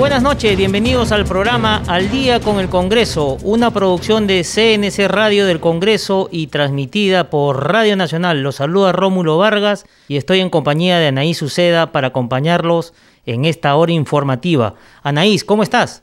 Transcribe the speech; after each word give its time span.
Buenas 0.00 0.22
noches, 0.22 0.56
bienvenidos 0.56 1.12
al 1.12 1.26
programa 1.26 1.82
Al 1.86 2.10
Día 2.10 2.40
con 2.40 2.58
el 2.58 2.70
Congreso, 2.70 3.36
una 3.42 3.70
producción 3.70 4.26
de 4.26 4.44
CNC 4.44 5.08
Radio 5.08 5.44
del 5.44 5.60
Congreso 5.60 6.30
y 6.32 6.46
transmitida 6.46 7.28
por 7.28 7.70
Radio 7.70 7.96
Nacional. 7.96 8.42
Los 8.42 8.56
saluda 8.56 8.92
Rómulo 8.92 9.36
Vargas 9.36 9.84
y 10.08 10.16
estoy 10.16 10.40
en 10.40 10.48
compañía 10.48 10.98
de 10.98 11.08
Anaís 11.08 11.42
Uceda 11.42 11.92
para 11.92 12.08
acompañarlos 12.08 12.94
en 13.26 13.44
esta 13.44 13.76
hora 13.76 13.92
informativa. 13.92 14.74
Anaís, 15.02 15.44
¿cómo 15.44 15.62
estás? 15.62 16.02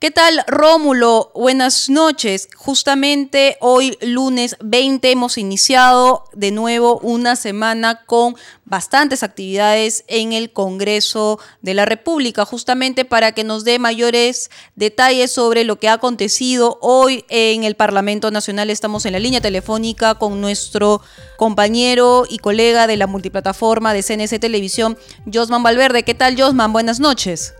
¿Qué 0.00 0.12
tal, 0.12 0.44
Rómulo? 0.46 1.32
Buenas 1.34 1.90
noches. 1.90 2.48
Justamente 2.54 3.56
hoy, 3.60 3.98
lunes 4.00 4.54
20, 4.60 5.10
hemos 5.10 5.36
iniciado 5.38 6.22
de 6.34 6.52
nuevo 6.52 7.00
una 7.00 7.34
semana 7.34 8.04
con 8.06 8.36
bastantes 8.64 9.24
actividades 9.24 10.04
en 10.06 10.32
el 10.32 10.52
Congreso 10.52 11.40
de 11.62 11.74
la 11.74 11.84
República, 11.84 12.44
justamente 12.44 13.04
para 13.04 13.32
que 13.32 13.42
nos 13.42 13.64
dé 13.64 13.80
mayores 13.80 14.52
detalles 14.76 15.32
sobre 15.32 15.64
lo 15.64 15.80
que 15.80 15.88
ha 15.88 15.94
acontecido 15.94 16.78
hoy 16.80 17.24
en 17.28 17.64
el 17.64 17.74
Parlamento 17.74 18.30
Nacional. 18.30 18.70
Estamos 18.70 19.04
en 19.04 19.14
la 19.14 19.18
línea 19.18 19.40
telefónica 19.40 20.14
con 20.14 20.40
nuestro 20.40 21.00
compañero 21.36 22.24
y 22.28 22.38
colega 22.38 22.86
de 22.86 22.98
la 22.98 23.08
multiplataforma 23.08 23.92
de 23.92 24.04
CNC 24.04 24.38
Televisión, 24.38 24.96
Josman 25.26 25.64
Valverde. 25.64 26.04
¿Qué 26.04 26.14
tal, 26.14 26.40
Josman? 26.40 26.72
Buenas 26.72 27.00
noches. 27.00 27.52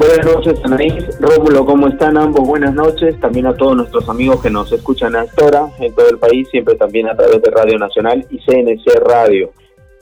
Buenas 0.00 0.34
noches, 0.34 0.58
Anaís. 0.64 1.20
Rómulo, 1.20 1.66
¿cómo 1.66 1.86
están 1.86 2.16
ambos? 2.16 2.48
Buenas 2.48 2.72
noches. 2.72 3.20
También 3.20 3.46
a 3.46 3.54
todos 3.54 3.76
nuestros 3.76 4.08
amigos 4.08 4.40
que 4.40 4.48
nos 4.48 4.72
escuchan 4.72 5.14
a 5.14 5.24
esta 5.24 5.44
hora 5.44 5.66
en 5.78 5.94
todo 5.94 6.08
el 6.08 6.18
país, 6.18 6.48
siempre 6.48 6.74
también 6.76 7.06
a 7.06 7.14
través 7.14 7.42
de 7.42 7.50
Radio 7.50 7.78
Nacional 7.78 8.24
y 8.30 8.38
CNC 8.38 8.98
Radio. 9.06 9.50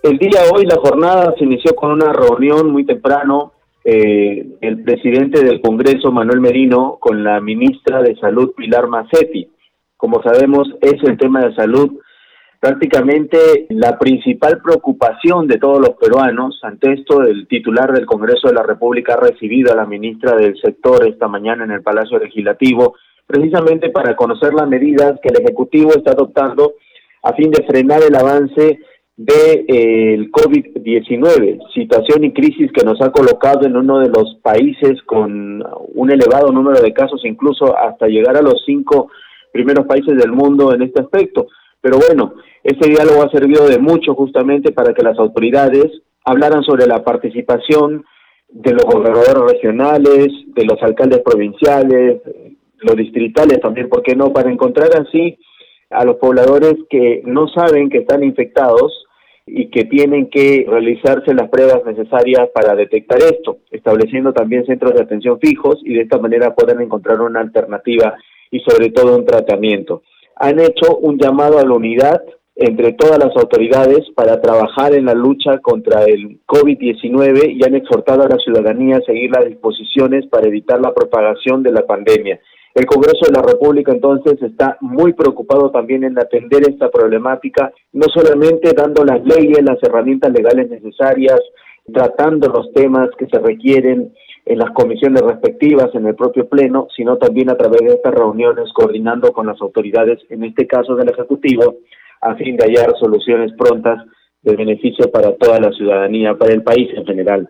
El 0.04 0.18
día 0.18 0.44
de 0.44 0.50
hoy, 0.54 0.66
la 0.66 0.76
jornada 0.76 1.34
se 1.36 1.42
inició 1.42 1.74
con 1.74 1.90
una 1.90 2.12
reunión 2.12 2.70
muy 2.70 2.86
temprano. 2.86 3.54
Eh, 3.84 4.46
el 4.60 4.84
presidente 4.84 5.42
del 5.42 5.60
Congreso, 5.60 6.12
Manuel 6.12 6.42
Merino, 6.42 6.98
con 7.00 7.24
la 7.24 7.40
ministra 7.40 8.00
de 8.00 8.14
Salud, 8.20 8.52
Pilar 8.56 8.86
Macetti. 8.86 9.50
Como 9.96 10.22
sabemos, 10.22 10.68
es 10.80 11.02
el 11.02 11.18
tema 11.18 11.40
de 11.44 11.56
salud 11.56 11.90
prácticamente 12.60 13.66
la 13.70 13.98
principal 13.98 14.60
preocupación 14.62 15.46
de 15.46 15.58
todos 15.58 15.80
los 15.80 15.96
peruanos. 15.96 16.58
Ante 16.62 16.92
esto, 16.92 17.22
el 17.22 17.46
titular 17.46 17.92
del 17.92 18.06
Congreso 18.06 18.48
de 18.48 18.54
la 18.54 18.62
República 18.62 19.14
ha 19.14 19.20
recibido 19.20 19.72
a 19.72 19.76
la 19.76 19.86
ministra 19.86 20.36
del 20.36 20.58
sector 20.60 21.06
esta 21.06 21.28
mañana 21.28 21.64
en 21.64 21.70
el 21.70 21.82
Palacio 21.82 22.18
Legislativo, 22.18 22.96
precisamente 23.26 23.90
para 23.90 24.16
conocer 24.16 24.54
las 24.54 24.68
medidas 24.68 25.18
que 25.22 25.28
el 25.28 25.42
Ejecutivo 25.42 25.90
está 25.90 26.12
adoptando 26.12 26.74
a 27.22 27.32
fin 27.34 27.50
de 27.50 27.64
frenar 27.64 28.00
el 28.02 28.14
avance 28.14 28.78
del 29.16 29.66
de, 29.66 30.30
COVID-19, 30.30 31.58
situación 31.74 32.24
y 32.24 32.32
crisis 32.32 32.70
que 32.72 32.84
nos 32.84 33.00
ha 33.02 33.10
colocado 33.10 33.66
en 33.66 33.76
uno 33.76 33.98
de 33.98 34.08
los 34.08 34.36
países 34.42 35.02
con 35.06 35.62
un 35.94 36.10
elevado 36.10 36.52
número 36.52 36.80
de 36.80 36.92
casos, 36.92 37.24
incluso 37.24 37.76
hasta 37.76 38.06
llegar 38.06 38.36
a 38.36 38.42
los 38.42 38.62
cinco 38.64 39.10
primeros 39.52 39.86
países 39.86 40.16
del 40.16 40.30
mundo 40.30 40.72
en 40.72 40.82
este 40.82 41.02
aspecto. 41.02 41.48
Pero 41.80 41.98
bueno, 41.98 42.34
ese 42.62 42.90
diálogo 42.90 43.22
ha 43.22 43.30
servido 43.30 43.66
de 43.66 43.78
mucho 43.78 44.14
justamente 44.14 44.72
para 44.72 44.92
que 44.92 45.02
las 45.02 45.18
autoridades 45.18 45.86
hablaran 46.24 46.62
sobre 46.62 46.86
la 46.86 47.04
participación 47.04 48.04
de 48.48 48.72
los 48.72 48.84
gobernadores 48.84 49.52
regionales, 49.54 50.28
de 50.46 50.64
los 50.64 50.82
alcaldes 50.82 51.20
provinciales, 51.20 52.20
los 52.78 52.96
distritales 52.96 53.60
también, 53.60 53.88
¿por 53.88 54.02
qué 54.02 54.16
no? 54.16 54.32
Para 54.32 54.50
encontrar 54.50 54.90
así 54.96 55.38
a 55.90 56.04
los 56.04 56.16
pobladores 56.16 56.74
que 56.90 57.22
no 57.24 57.48
saben 57.48 57.88
que 57.90 57.98
están 57.98 58.22
infectados 58.22 59.06
y 59.46 59.70
que 59.70 59.84
tienen 59.84 60.28
que 60.28 60.66
realizarse 60.68 61.32
las 61.34 61.48
pruebas 61.48 61.82
necesarias 61.86 62.50
para 62.54 62.74
detectar 62.74 63.18
esto, 63.18 63.58
estableciendo 63.70 64.32
también 64.32 64.66
centros 64.66 64.94
de 64.94 65.02
atención 65.02 65.38
fijos 65.40 65.80
y 65.82 65.94
de 65.94 66.02
esta 66.02 66.18
manera 66.18 66.54
puedan 66.54 66.82
encontrar 66.82 67.20
una 67.20 67.40
alternativa 67.40 68.14
y 68.50 68.60
sobre 68.60 68.90
todo 68.90 69.16
un 69.16 69.24
tratamiento 69.24 70.02
han 70.38 70.60
hecho 70.60 70.96
un 70.98 71.18
llamado 71.18 71.58
a 71.58 71.64
la 71.64 71.74
unidad 71.74 72.22
entre 72.60 72.92
todas 72.94 73.18
las 73.20 73.36
autoridades 73.36 74.04
para 74.16 74.40
trabajar 74.40 74.92
en 74.92 75.04
la 75.04 75.14
lucha 75.14 75.58
contra 75.58 76.02
el 76.02 76.40
COVID-19 76.44 77.54
y 77.54 77.64
han 77.64 77.76
exhortado 77.76 78.24
a 78.24 78.28
la 78.28 78.36
ciudadanía 78.36 78.96
a 78.96 79.02
seguir 79.02 79.30
las 79.30 79.46
disposiciones 79.46 80.26
para 80.26 80.48
evitar 80.48 80.80
la 80.80 80.92
propagación 80.92 81.62
de 81.62 81.70
la 81.70 81.86
pandemia. 81.86 82.40
El 82.74 82.84
Congreso 82.84 83.26
de 83.26 83.32
la 83.32 83.46
República 83.46 83.92
entonces 83.92 84.42
está 84.42 84.76
muy 84.80 85.12
preocupado 85.12 85.70
también 85.70 86.02
en 86.02 86.18
atender 86.18 86.62
esta 86.68 86.90
problemática, 86.90 87.72
no 87.92 88.06
solamente 88.12 88.72
dando 88.76 89.04
las 89.04 89.24
leyes, 89.24 89.62
las 89.62 89.80
herramientas 89.80 90.32
legales 90.32 90.68
necesarias, 90.68 91.40
tratando 91.92 92.48
los 92.48 92.72
temas 92.72 93.08
que 93.16 93.26
se 93.26 93.38
requieren 93.38 94.12
en 94.44 94.58
las 94.58 94.72
comisiones 94.72 95.22
respectivas, 95.22 95.94
en 95.94 96.06
el 96.06 96.16
propio 96.16 96.48
Pleno, 96.48 96.88
sino 96.96 97.18
también 97.18 97.50
a 97.50 97.56
través 97.56 97.82
de 97.82 97.94
estas 97.94 98.14
reuniones 98.14 98.72
coordinando 98.74 99.32
con 99.32 99.46
las 99.46 99.60
autoridades, 99.60 100.18
en 100.28 100.42
este 100.42 100.66
caso 100.66 100.96
del 100.96 101.10
Ejecutivo, 101.10 101.76
a 102.20 102.34
fin 102.36 102.56
de 102.56 102.66
hallar 102.66 102.94
soluciones 102.98 103.52
prontas 103.56 104.04
de 104.42 104.56
beneficio 104.56 105.10
para 105.10 105.34
toda 105.36 105.60
la 105.60 105.72
ciudadanía, 105.72 106.34
para 106.34 106.52
el 106.52 106.62
país 106.62 106.88
en 106.94 107.04
general. 107.04 107.48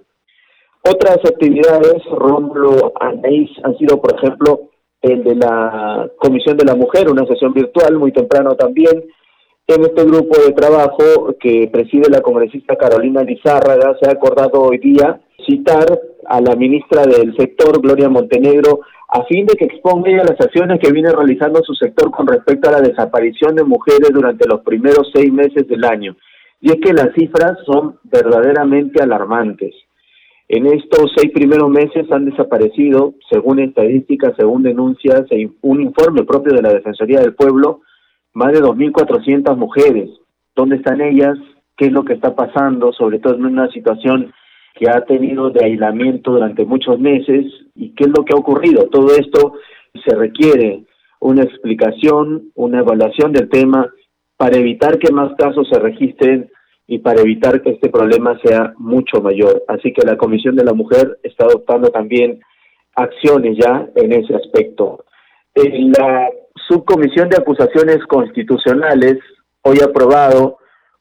Otras 0.82 1.18
actividades, 1.18 2.04
Rómulo 2.10 2.92
Anais, 3.00 3.50
han 3.62 3.76
sido, 3.76 4.00
por 4.00 4.14
ejemplo, 4.16 4.70
el 5.02 5.22
de 5.22 5.34
la 5.36 6.10
Comisión 6.18 6.56
de 6.56 6.64
la 6.64 6.74
Mujer, 6.74 7.10
una 7.10 7.26
sesión 7.26 7.52
virtual 7.52 7.98
muy 7.98 8.12
temprano 8.12 8.54
también. 8.54 9.04
En 9.66 9.82
este 9.82 10.04
grupo 10.04 10.38
de 10.40 10.52
trabajo 10.52 11.36
que 11.38 11.68
preside 11.70 12.08
la 12.10 12.22
congresista 12.22 12.76
Carolina 12.76 13.22
Lizárraga 13.22 13.96
se 14.00 14.08
ha 14.08 14.12
acordado 14.12 14.62
hoy 14.62 14.78
día 14.78 15.20
citar 15.46 15.86
a 16.26 16.40
la 16.40 16.56
ministra 16.56 17.02
del 17.02 17.36
sector, 17.36 17.80
Gloria 17.80 18.08
Montenegro, 18.08 18.80
a 19.08 19.24
fin 19.24 19.46
de 19.46 19.56
que 19.56 19.64
exponga 19.64 20.10
ella 20.10 20.24
las 20.24 20.40
acciones 20.40 20.78
que 20.80 20.92
viene 20.92 21.10
realizando 21.10 21.62
su 21.64 21.74
sector 21.74 22.10
con 22.10 22.26
respecto 22.26 22.68
a 22.68 22.72
la 22.72 22.80
desaparición 22.82 23.54
de 23.54 23.64
mujeres 23.64 24.10
durante 24.12 24.46
los 24.46 24.60
primeros 24.60 25.10
seis 25.14 25.32
meses 25.32 25.66
del 25.66 25.84
año. 25.84 26.16
Y 26.60 26.72
es 26.72 26.76
que 26.76 26.92
las 26.92 27.14
cifras 27.14 27.56
son 27.64 27.98
verdaderamente 28.04 29.02
alarmantes. 29.02 29.74
En 30.48 30.66
estos 30.66 31.12
seis 31.16 31.32
primeros 31.32 31.70
meses 31.70 32.10
han 32.10 32.26
desaparecido, 32.26 33.14
según 33.30 33.60
estadísticas, 33.60 34.34
según 34.36 34.62
denuncias 34.62 35.24
e 35.30 35.48
un 35.62 35.82
informe 35.82 36.24
propio 36.24 36.54
de 36.54 36.62
la 36.62 36.72
Defensoría 36.72 37.20
del 37.20 37.34
Pueblo, 37.34 37.82
más 38.34 38.52
de 38.52 38.60
2.400 38.60 39.56
mujeres. 39.56 40.10
¿Dónde 40.54 40.76
están 40.76 41.00
ellas? 41.00 41.38
¿Qué 41.76 41.86
es 41.86 41.92
lo 41.92 42.04
que 42.04 42.14
está 42.14 42.34
pasando? 42.34 42.92
Sobre 42.92 43.20
todo 43.20 43.34
en 43.34 43.46
una 43.46 43.68
situación 43.68 44.32
que 44.78 44.88
ha 44.88 45.04
tenido 45.04 45.50
de 45.50 45.64
aislamiento 45.64 46.32
durante 46.32 46.64
muchos 46.64 47.00
meses 47.00 47.46
y 47.74 47.94
qué 47.94 48.04
es 48.04 48.10
lo 48.16 48.24
que 48.24 48.32
ha 48.32 48.36
ocurrido. 48.36 48.88
Todo 48.90 49.08
esto 49.10 49.54
se 50.04 50.14
requiere 50.14 50.84
una 51.20 51.42
explicación, 51.42 52.52
una 52.54 52.80
evaluación 52.80 53.32
del 53.32 53.48
tema 53.48 53.92
para 54.36 54.56
evitar 54.56 54.98
que 54.98 55.12
más 55.12 55.32
casos 55.36 55.68
se 55.68 55.80
registren 55.80 56.48
y 56.86 57.00
para 57.00 57.20
evitar 57.20 57.60
que 57.60 57.70
este 57.70 57.88
problema 57.88 58.38
sea 58.44 58.72
mucho 58.78 59.20
mayor. 59.20 59.64
Así 59.66 59.92
que 59.92 60.06
la 60.06 60.16
Comisión 60.16 60.54
de 60.54 60.64
la 60.64 60.74
Mujer 60.74 61.18
está 61.24 61.46
adoptando 61.46 61.88
también 61.88 62.38
acciones 62.94 63.58
ya 63.60 63.88
en 63.96 64.12
ese 64.12 64.36
aspecto. 64.36 65.04
En 65.54 65.90
la 65.90 66.28
Subcomisión 66.68 67.28
de 67.28 67.36
Acusaciones 67.36 67.98
Constitucionales, 68.06 69.18
hoy 69.62 69.78
aprobado 69.80 70.58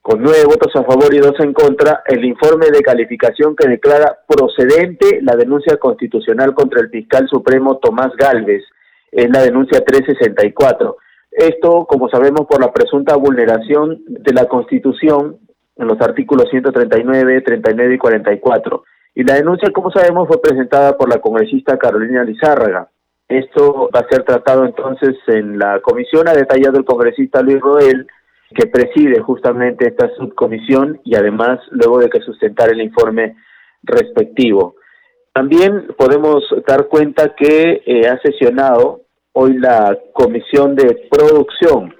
con 0.07 0.21
nueve 0.21 0.45
votos 0.45 0.73
a 0.73 0.85
favor 0.85 1.13
y 1.13 1.17
dos 1.17 1.37
en 1.39 1.51
contra, 1.51 2.01
el 2.05 2.23
informe 2.23 2.67
de 2.71 2.79
calificación 2.79 3.57
que 3.57 3.67
declara 3.67 4.17
procedente 4.25 5.19
la 5.21 5.35
denuncia 5.35 5.75
constitucional 5.75 6.53
contra 6.53 6.79
el 6.79 6.89
fiscal 6.89 7.27
supremo 7.27 7.79
Tomás 7.79 8.15
Galvez, 8.15 8.63
es 9.11 9.29
la 9.29 9.41
denuncia 9.41 9.83
364. 9.83 10.95
Esto, 11.29 11.85
como 11.85 12.07
sabemos, 12.07 12.47
por 12.49 12.61
la 12.61 12.71
presunta 12.71 13.17
vulneración 13.17 14.01
de 14.07 14.31
la 14.31 14.45
Constitución 14.45 15.39
en 15.75 15.87
los 15.87 15.99
artículos 15.99 16.49
139, 16.51 17.41
39 17.41 17.95
y 17.95 17.97
44. 17.97 18.83
Y 19.13 19.25
la 19.25 19.33
denuncia, 19.33 19.71
como 19.73 19.91
sabemos, 19.91 20.29
fue 20.29 20.41
presentada 20.41 20.95
por 20.95 21.09
la 21.09 21.19
congresista 21.19 21.77
Carolina 21.77 22.23
Lizárraga. 22.23 22.87
Esto 23.27 23.89
va 23.93 23.99
a 23.99 24.07
ser 24.09 24.23
tratado 24.23 24.63
entonces 24.63 25.17
en 25.27 25.59
la 25.59 25.81
comisión, 25.81 26.29
ha 26.29 26.33
detallado 26.33 26.77
el 26.77 26.85
congresista 26.85 27.41
Luis 27.41 27.59
Roel, 27.59 28.07
que 28.55 28.67
preside 28.67 29.21
justamente 29.21 29.87
esta 29.87 30.09
subcomisión 30.15 30.99
y 31.03 31.15
además 31.15 31.59
luego 31.71 31.99
de 31.99 32.09
que 32.09 32.21
sustentar 32.21 32.69
el 32.69 32.81
informe 32.81 33.35
respectivo. 33.83 34.75
También 35.33 35.87
podemos 35.97 36.43
dar 36.67 36.87
cuenta 36.87 37.35
que 37.35 37.83
eh, 37.85 38.07
ha 38.07 38.19
sesionado 38.19 39.01
hoy 39.33 39.57
la 39.57 39.97
Comisión 40.13 40.75
de 40.75 41.07
Producción. 41.11 41.93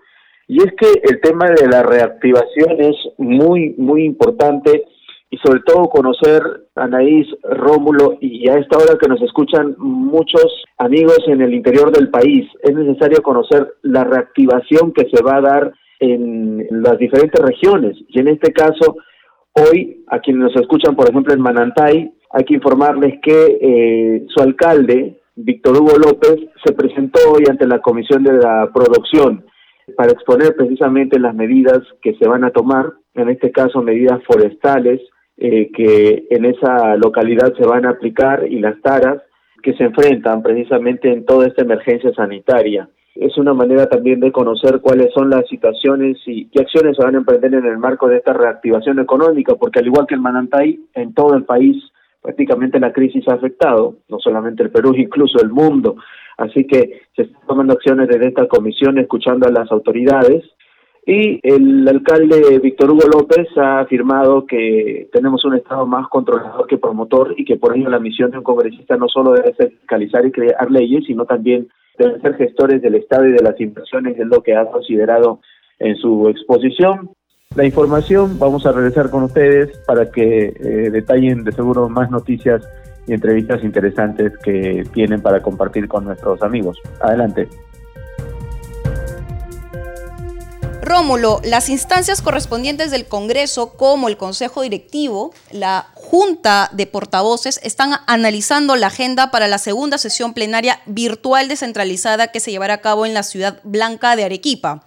Y 0.47 0.59
es 0.59 0.73
que 0.79 1.01
el 1.03 1.21
tema 1.21 1.45
de 1.51 1.67
la 1.67 1.83
reactivación 1.83 2.79
es 2.79 2.95
muy, 3.17 3.75
muy 3.77 4.05
importante 4.05 4.85
y 5.29 5.37
sobre 5.37 5.59
todo 5.65 5.89
conocer 5.89 6.41
Anaís, 6.75 7.27
Rómulo 7.43 8.17
y 8.21 8.49
a 8.49 8.55
esta 8.55 8.77
hora 8.77 8.97
que 8.99 9.09
nos 9.09 9.21
escuchan 9.21 9.75
muchos 9.77 10.63
amigos 10.77 11.19
en 11.27 11.41
el 11.41 11.53
interior 11.53 11.91
del 11.91 12.09
país, 12.09 12.49
es 12.63 12.73
necesario 12.73 13.21
conocer 13.21 13.75
la 13.81 14.05
reactivación 14.05 14.93
que 14.93 15.09
se 15.13 15.21
va 15.21 15.35
a 15.35 15.41
dar 15.41 15.73
en 15.99 16.65
las 16.69 16.97
diferentes 16.97 17.43
regiones 17.43 17.97
y 18.07 18.19
en 18.19 18.27
este 18.29 18.51
caso 18.51 18.97
hoy 19.53 20.03
a 20.07 20.19
quienes 20.19 20.43
nos 20.43 20.55
escuchan 20.55 20.95
por 20.95 21.09
ejemplo 21.09 21.33
en 21.33 21.41
Manantay 21.41 22.11
hay 22.31 22.43
que 22.43 22.53
informarles 22.53 23.19
que 23.21 23.57
eh, 23.61 24.25
su 24.27 24.43
alcalde 24.43 25.19
Víctor 25.35 25.77
Hugo 25.77 25.97
López 25.97 26.49
se 26.65 26.73
presentó 26.73 27.19
hoy 27.31 27.43
ante 27.47 27.67
la 27.67 27.79
Comisión 27.79 28.23
de 28.23 28.33
la 28.33 28.69
Producción 28.73 29.45
para 29.95 30.11
exponer 30.11 30.55
precisamente 30.55 31.19
las 31.19 31.35
medidas 31.35 31.79
que 32.01 32.15
se 32.15 32.27
van 32.27 32.43
a 32.43 32.49
tomar, 32.49 32.93
en 33.13 33.29
este 33.29 33.51
caso 33.51 33.81
medidas 33.81 34.19
forestales, 34.25 34.99
eh, 35.37 35.69
que 35.71 36.25
en 36.31 36.45
esa 36.45 36.95
localidad 36.97 37.53
se 37.55 37.65
van 37.65 37.85
a 37.85 37.91
aplicar 37.91 38.47
y 38.49 38.59
las 38.59 38.81
taras 38.81 39.21
que 39.61 39.73
se 39.73 39.83
enfrentan 39.83 40.41
precisamente 40.41 41.11
en 41.11 41.25
toda 41.25 41.47
esta 41.47 41.61
emergencia 41.61 42.11
sanitaria. 42.13 42.89
Es 43.19 43.37
una 43.37 43.53
manera 43.53 43.87
también 43.87 44.19
de 44.19 44.31
conocer 44.31 44.79
cuáles 44.81 45.13
son 45.13 45.29
las 45.29 45.47
situaciones 45.47 46.17
y 46.25 46.45
qué 46.49 46.61
acciones 46.61 46.95
se 46.95 47.03
van 47.03 47.15
a 47.15 47.19
emprender 47.19 47.53
en 47.53 47.65
el 47.65 47.77
marco 47.77 48.07
de 48.07 48.17
esta 48.17 48.33
reactivación 48.33 48.99
económica, 48.99 49.55
porque 49.55 49.79
al 49.79 49.87
igual 49.87 50.05
que 50.07 50.15
el 50.15 50.21
Manantay, 50.21 50.79
en 50.93 51.13
todo 51.13 51.35
el 51.35 51.45
país 51.45 51.75
prácticamente 52.21 52.79
la 52.79 52.91
crisis 52.91 53.27
ha 53.29 53.35
afectado, 53.35 53.97
no 54.09 54.19
solamente 54.19 54.63
el 54.63 54.69
Perú, 54.69 54.93
incluso 54.97 55.39
el 55.41 55.49
mundo. 55.49 55.95
Así 56.37 56.65
que 56.65 57.01
se 57.15 57.23
están 57.23 57.41
tomando 57.47 57.73
acciones 57.73 58.07
desde 58.07 58.27
esta 58.27 58.47
comisión, 58.47 58.97
escuchando 58.97 59.47
a 59.47 59.51
las 59.51 59.71
autoridades 59.71 60.43
y 61.09 61.39
el 61.41 61.87
alcalde 61.87 62.59
Víctor 62.59 62.91
Hugo 62.91 63.07
López 63.07 63.47
ha 63.55 63.79
afirmado 63.79 64.45
que 64.45 65.07
tenemos 65.13 65.45
un 65.45 65.55
Estado 65.55 65.87
más 65.87 66.09
controlador 66.09 66.67
que 66.67 66.77
promotor 66.77 67.33
y 67.37 67.45
que 67.45 67.55
por 67.55 67.77
ello 67.77 67.89
la 67.89 67.97
misión 67.97 68.29
de 68.29 68.39
un 68.39 68.43
congresista 68.43 68.97
no 68.97 69.07
solo 69.07 69.31
debe 69.31 69.55
ser 69.55 69.71
fiscalizar 69.71 70.25
y 70.25 70.31
crear 70.33 70.69
leyes, 70.69 71.05
sino 71.07 71.25
también 71.25 71.69
debe 71.97 72.19
ser 72.19 72.35
gestores 72.35 72.81
del 72.81 72.95
Estado 72.95 73.25
y 73.25 73.31
de 73.31 73.41
las 73.41 73.57
inversiones, 73.61 74.19
es 74.19 74.27
lo 74.27 74.43
que 74.43 74.57
ha 74.57 74.65
considerado 74.65 75.39
en 75.79 75.95
su 75.95 76.27
exposición. 76.27 77.09
La 77.55 77.63
información 77.63 78.37
vamos 78.37 78.65
a 78.65 78.73
regresar 78.73 79.09
con 79.09 79.23
ustedes 79.23 79.77
para 79.87 80.11
que 80.11 80.47
eh, 80.47 80.89
detallen 80.91 81.45
de 81.45 81.53
seguro 81.53 81.87
más 81.87 82.11
noticias 82.11 82.67
y 83.07 83.13
entrevistas 83.13 83.63
interesantes 83.63 84.37
que 84.39 84.83
tienen 84.93 85.21
para 85.21 85.41
compartir 85.41 85.87
con 85.87 86.03
nuestros 86.03 86.41
amigos. 86.41 86.77
Adelante. 86.99 87.47
Rómulo, 90.87 91.41
las 91.43 91.67
instancias 91.67 92.21
correspondientes 92.21 92.91
del 92.91 93.07
Congreso, 93.07 93.73
como 93.73 94.07
el 94.07 94.15
Consejo 94.15 94.61
Directivo, 94.61 95.33
la 95.51 95.87
Junta 95.95 96.69
de 96.71 96.87
Portavoces, 96.87 97.59
están 97.61 97.91
analizando 98.07 98.77
la 98.77 98.87
agenda 98.87 99.29
para 99.29 99.49
la 99.49 99.57
segunda 99.57 99.97
sesión 99.97 100.33
plenaria 100.33 100.79
virtual 100.85 101.49
descentralizada 101.49 102.27
que 102.27 102.39
se 102.39 102.51
llevará 102.51 102.75
a 102.75 102.81
cabo 102.81 103.05
en 103.05 103.13
la 103.13 103.23
ciudad 103.23 103.59
blanca 103.65 104.15
de 104.15 104.23
Arequipa. 104.23 104.85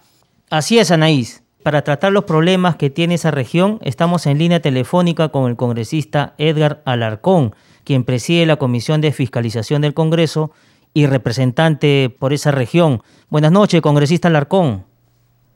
Así 0.49 0.79
es, 0.79 0.89
Anaís. 0.89 1.43
Para 1.61 1.83
tratar 1.83 2.11
los 2.11 2.23
problemas 2.23 2.77
que 2.77 2.89
tiene 2.89 3.13
esa 3.13 3.29
región, 3.29 3.77
estamos 3.83 4.25
en 4.25 4.39
línea 4.39 4.59
telefónica 4.59 5.29
con 5.29 5.47
el 5.51 5.55
congresista 5.55 6.33
Edgar 6.39 6.81
Alarcón, 6.85 7.53
quien 7.83 8.05
preside 8.05 8.47
la 8.47 8.55
Comisión 8.55 9.01
de 9.01 9.11
Fiscalización 9.11 9.83
del 9.83 9.93
Congreso 9.93 10.51
y 10.95 11.05
representante 11.05 12.09
por 12.09 12.33
esa 12.33 12.49
región. 12.49 13.03
Buenas 13.29 13.51
noches, 13.51 13.81
congresista 13.81 14.29
Alarcón. 14.29 14.89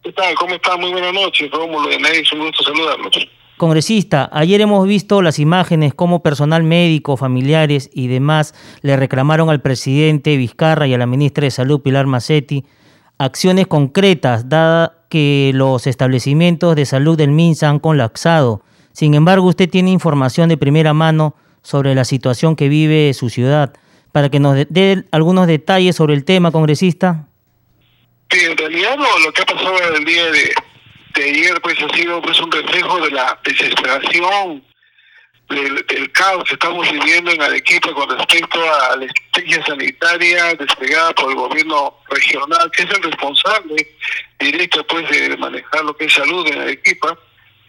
¿Qué 0.06 0.12
tal? 0.12 0.36
¿Cómo 0.36 0.54
está? 0.54 0.78
Muy 0.78 0.92
buenas 0.92 1.14
noches, 1.14 1.50
Rómulo 1.50 1.90
un 1.90 2.40
gusto 2.40 2.64
saludarlos. 2.64 3.28
Congresista, 3.58 4.30
ayer 4.32 4.62
hemos 4.62 4.88
visto 4.88 5.24
las 5.24 5.40
imágenes 5.40 5.96
como 5.96 6.22
personal 6.22 6.62
médico, 6.62 7.18
familiares 7.18 7.90
y 7.92 8.06
demás 8.06 8.54
le 8.84 8.98
reclamaron 8.98 9.50
al 9.50 9.64
presidente 9.64 10.38
Vizcarra 10.38 10.86
y 10.86 10.94
a 10.94 11.00
la 11.00 11.08
ministra 11.08 11.46
de 11.46 11.50
Salud 11.50 11.82
Pilar 11.82 12.06
Macetti 12.06 12.66
acciones 13.18 13.66
concretas, 13.66 14.48
dada 14.48 14.94
que 15.10 15.50
los 15.56 15.88
establecimientos 15.88 16.76
de 16.76 16.86
salud 16.86 17.18
del 17.18 17.32
MINSA 17.32 17.70
han 17.70 17.80
colapsado. 17.80 18.62
Sin 18.92 19.16
embargo, 19.16 19.48
usted 19.48 19.68
tiene 19.68 19.90
información 19.90 20.50
de 20.50 20.58
primera 20.58 20.94
mano 20.94 21.34
sobre 21.64 21.96
la 21.96 22.06
situación 22.06 22.56
que 22.56 22.70
vive 22.70 23.12
su 23.16 23.32
ciudad. 23.32 23.74
Para 24.12 24.30
que 24.30 24.40
nos 24.40 24.56
dé 24.70 25.04
algunos 25.10 25.48
detalles 25.48 25.96
sobre 25.96 26.14
el 26.14 26.26
tema, 26.26 26.52
congresista. 26.52 27.28
Sí, 28.30 28.46
en 28.46 28.58
realidad 28.58 28.98
lo, 28.98 29.32
que 29.32 29.42
ha 29.42 29.46
pasado 29.46 29.78
el 29.96 30.06
día 30.06 30.26
de, 30.32 30.54
ayer 31.16 31.62
pues 31.62 31.78
ha 31.82 31.96
sido 31.96 32.22
pues 32.22 32.40
un 32.40 32.52
reflejo 32.52 33.00
de 33.02 33.12
la 33.12 33.40
desesperación 33.44 34.64
del, 35.50 36.12
caos 36.12 36.44
que 36.46 36.56
estamos 36.56 36.92
viviendo 36.92 37.32
en 37.32 37.42
Arequipa 37.42 37.94
con 37.94 38.10
respecto 38.10 38.60
a 38.62 38.96
la 38.98 39.06
estrategia 39.06 39.66
sanitaria 39.66 40.56
desplegada 40.56 41.14
por 41.14 41.30
el 41.30 41.38
gobierno 41.38 41.96
regional, 42.10 42.72
que 42.72 42.84
es 42.84 42.90
el 42.90 43.04
responsable 43.04 43.88
directo 44.40 44.86
pues 44.88 45.08
de 45.10 45.38
manejar 45.38 45.86
lo 45.86 45.96
que 45.96 46.06
es 46.06 46.14
salud 46.14 46.48
en 46.48 46.62
Arequipa. 46.62 47.18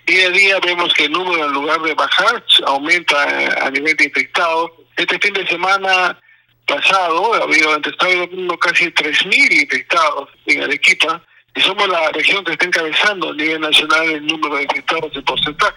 Día 0.07 0.29
a 0.29 0.31
día 0.31 0.61
vemos 0.61 0.95
que 0.95 1.05
el 1.05 1.13
número 1.13 1.45
en 1.45 1.53
lugar 1.53 1.81
de 1.83 1.95
bajar 1.95 2.43
aumenta 2.65 3.67
a 3.67 3.71
nivel 3.71 3.97
de 3.97 4.05
infectados. 4.05 4.71
Este 4.97 5.19
fin 5.19 5.35
de 5.35 5.47
semana 5.47 6.19
pasado 6.67 7.35
ha 7.35 7.45
habido, 7.45 7.73
antes 7.73 7.93
estaba 7.93 8.13
habiendo 8.13 8.59
casi 8.59 8.87
3.000 8.87 9.63
infectados 9.63 10.29
en 10.47 10.63
Arequipa 10.63 11.23
y 11.55 11.61
somos 11.61 11.89
la 11.89 12.11
región 12.11 12.45
que 12.45 12.53
está 12.53 12.67
encabezando 12.67 13.31
a 13.31 13.35
nivel 13.35 13.61
nacional 13.61 14.11
el 14.11 14.27
número 14.27 14.57
de 14.57 14.65
infectados 14.65 15.11
en 15.15 15.25
porcentaje. 15.25 15.77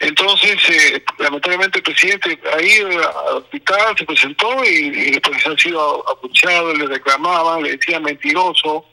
Entonces, 0.00 0.56
eh, 0.68 1.02
lamentablemente 1.18 1.78
el 1.78 1.82
presidente 1.82 2.38
ha 2.54 2.62
ido 2.62 2.88
al 2.88 3.38
hospital, 3.38 3.96
se 3.98 4.04
presentó 4.04 4.64
y, 4.64 4.90
después 5.10 5.44
ha 5.44 5.58
sido 5.58 6.08
apuchado, 6.08 6.72
le 6.72 6.86
reclamaban, 6.86 7.64
le 7.64 7.76
decían 7.76 8.04
mentiroso, 8.04 8.84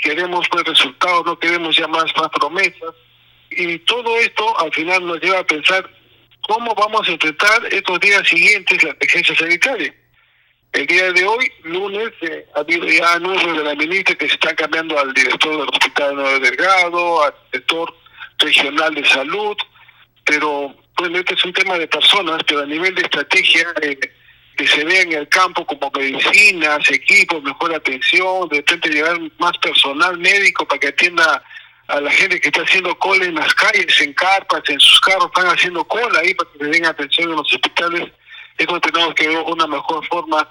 queremos 0.00 0.46
pues 0.48 0.64
resultados, 0.64 1.26
no 1.26 1.36
queremos 1.38 1.76
ya 1.76 1.88
más, 1.88 2.04
más 2.16 2.28
promesas. 2.28 2.94
Y 3.50 3.78
todo 3.80 4.16
esto 4.18 4.60
al 4.60 4.72
final 4.72 5.04
nos 5.04 5.20
lleva 5.20 5.40
a 5.40 5.46
pensar 5.46 5.90
cómo 6.46 6.72
vamos 6.76 7.08
a 7.08 7.12
enfrentar 7.12 7.66
estos 7.72 7.98
días 7.98 8.28
siguientes 8.28 8.80
la 8.84 8.90
emergencia 8.90 9.34
sanitaria 9.34 9.92
el 10.74 10.86
día 10.88 11.12
de 11.12 11.24
hoy, 11.24 11.50
lunes, 11.62 12.10
eh, 12.20 12.46
ha 12.54 12.60
habido 12.60 12.86
ya 12.88 13.14
anuncios 13.14 13.56
de 13.56 13.62
la 13.62 13.76
ministra 13.76 14.16
que 14.16 14.26
se 14.26 14.34
está 14.34 14.54
cambiando 14.56 14.98
al 14.98 15.14
director 15.14 15.52
del 15.52 15.68
Hospital 15.68 16.16
Nuevo 16.16 16.40
Delgado, 16.40 17.24
al 17.24 17.34
director 17.52 17.94
regional 18.38 18.92
de 18.92 19.04
salud, 19.06 19.56
pero 20.24 20.74
pues 20.96 21.12
este 21.14 21.34
es 21.34 21.44
un 21.44 21.52
tema 21.52 21.78
de 21.78 21.86
personas, 21.86 22.42
pero 22.46 22.62
a 22.62 22.66
nivel 22.66 22.92
de 22.96 23.02
estrategia, 23.02 23.68
eh, 23.82 23.96
que 24.56 24.66
se 24.66 24.84
vea 24.84 25.02
en 25.02 25.12
el 25.12 25.28
campo 25.28 25.64
como 25.64 25.92
medicinas, 25.92 26.90
equipos, 26.90 27.40
mejor 27.44 27.72
atención, 27.72 28.48
de 28.48 28.56
repente 28.56 28.88
llevar 28.88 29.20
más 29.38 29.56
personal 29.58 30.18
médico 30.18 30.66
para 30.66 30.80
que 30.80 30.88
atienda 30.88 31.42
a 31.86 32.00
la 32.00 32.10
gente 32.10 32.40
que 32.40 32.48
está 32.48 32.62
haciendo 32.62 32.98
cola 32.98 33.24
en 33.24 33.36
las 33.36 33.54
calles, 33.54 34.00
en 34.00 34.12
carpas, 34.14 34.62
en 34.68 34.80
sus 34.80 35.00
carros, 35.00 35.26
están 35.26 35.46
haciendo 35.46 35.84
cola 35.84 36.18
ahí 36.18 36.34
para 36.34 36.50
que 36.50 36.64
le 36.64 36.70
den 36.70 36.86
atención 36.86 37.30
en 37.30 37.36
los 37.36 37.52
hospitales. 37.54 38.10
Eso 38.58 38.80
tenemos 38.80 39.14
que 39.14 39.28
ver 39.28 39.38
una 39.38 39.66
mejor 39.68 40.04
forma 40.06 40.48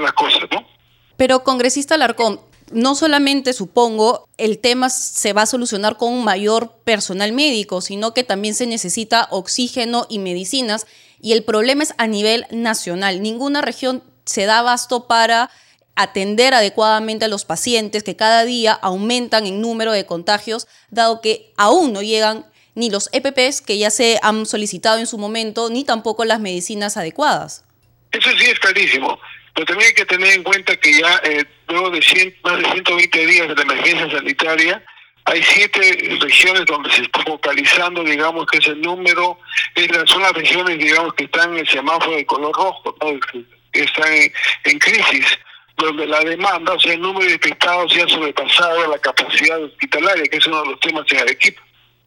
las 0.00 0.12
cosas, 0.12 0.42
¿no? 0.50 0.66
Pero, 1.16 1.44
congresista 1.44 1.96
Larcón, 1.96 2.40
no 2.72 2.94
solamente 2.94 3.52
supongo 3.52 4.28
el 4.38 4.58
tema 4.58 4.88
se 4.90 5.32
va 5.32 5.42
a 5.42 5.46
solucionar 5.46 5.96
con 5.96 6.12
un 6.12 6.24
mayor 6.24 6.72
personal 6.84 7.32
médico, 7.32 7.80
sino 7.80 8.14
que 8.14 8.24
también 8.24 8.54
se 8.54 8.66
necesita 8.66 9.28
oxígeno 9.30 10.06
y 10.08 10.18
medicinas 10.18 10.86
y 11.20 11.32
el 11.32 11.44
problema 11.44 11.82
es 11.82 11.94
a 11.98 12.06
nivel 12.06 12.46
nacional. 12.50 13.22
Ninguna 13.22 13.60
región 13.60 14.02
se 14.24 14.46
da 14.46 14.58
abasto 14.58 15.06
para 15.06 15.50
atender 15.94 16.54
adecuadamente 16.54 17.26
a 17.26 17.28
los 17.28 17.44
pacientes 17.44 18.02
que 18.02 18.16
cada 18.16 18.44
día 18.44 18.72
aumentan 18.72 19.46
en 19.46 19.60
número 19.60 19.92
de 19.92 20.06
contagios, 20.06 20.66
dado 20.90 21.20
que 21.20 21.52
aún 21.56 21.92
no 21.92 22.02
llegan 22.02 22.46
ni 22.74 22.88
los 22.88 23.10
EPPs 23.12 23.60
que 23.60 23.76
ya 23.76 23.90
se 23.90 24.18
han 24.22 24.46
solicitado 24.46 24.98
en 24.98 25.06
su 25.06 25.18
momento, 25.18 25.68
ni 25.68 25.84
tampoco 25.84 26.24
las 26.24 26.40
medicinas 26.40 26.96
adecuadas. 26.96 27.64
Eso 28.10 28.30
sí 28.38 28.46
es 28.46 28.58
clarísimo. 28.58 29.18
Pero 29.54 29.66
también 29.66 29.88
hay 29.88 29.94
que 29.94 30.06
tener 30.06 30.32
en 30.32 30.42
cuenta 30.42 30.76
que 30.76 30.92
ya 30.98 31.20
eh, 31.24 31.44
luego 31.68 31.90
de 31.90 32.00
más 32.42 32.58
de 32.58 32.64
120 32.72 33.26
días 33.26 33.48
de 33.48 33.54
la 33.54 33.62
emergencia 33.62 34.10
sanitaria, 34.10 34.82
hay 35.24 35.42
siete 35.42 36.18
regiones 36.20 36.66
donde 36.66 36.90
se 36.90 37.02
está 37.02 37.22
focalizando, 37.22 38.02
digamos, 38.02 38.46
que 38.46 38.58
es 38.58 38.66
el 38.66 38.80
número, 38.80 39.38
son 40.06 40.22
las 40.22 40.32
regiones, 40.32 40.78
digamos, 40.78 41.14
que 41.14 41.24
están 41.24 41.52
en 41.52 41.60
el 41.60 41.68
semáforo 41.68 42.16
de 42.16 42.26
color 42.26 42.52
rojo, 42.54 42.96
que 43.72 43.82
están 43.82 44.12
en, 44.64 44.78
crisis, 44.78 45.38
donde 45.76 46.06
la 46.06 46.20
demanda, 46.20 46.72
o 46.72 46.80
sea, 46.80 46.94
el 46.94 47.00
número 47.00 47.26
de 47.26 47.34
infectados 47.34 47.94
ya 47.94 48.04
ha 48.04 48.08
sobrepasado 48.08 48.90
la 48.90 48.98
capacidad 48.98 49.62
hospitalaria, 49.62 50.24
que 50.24 50.38
es 50.38 50.46
uno 50.46 50.62
de 50.62 50.70
los 50.70 50.80
temas 50.80 51.04
en 51.10 51.18
Arequipa. 51.18 51.62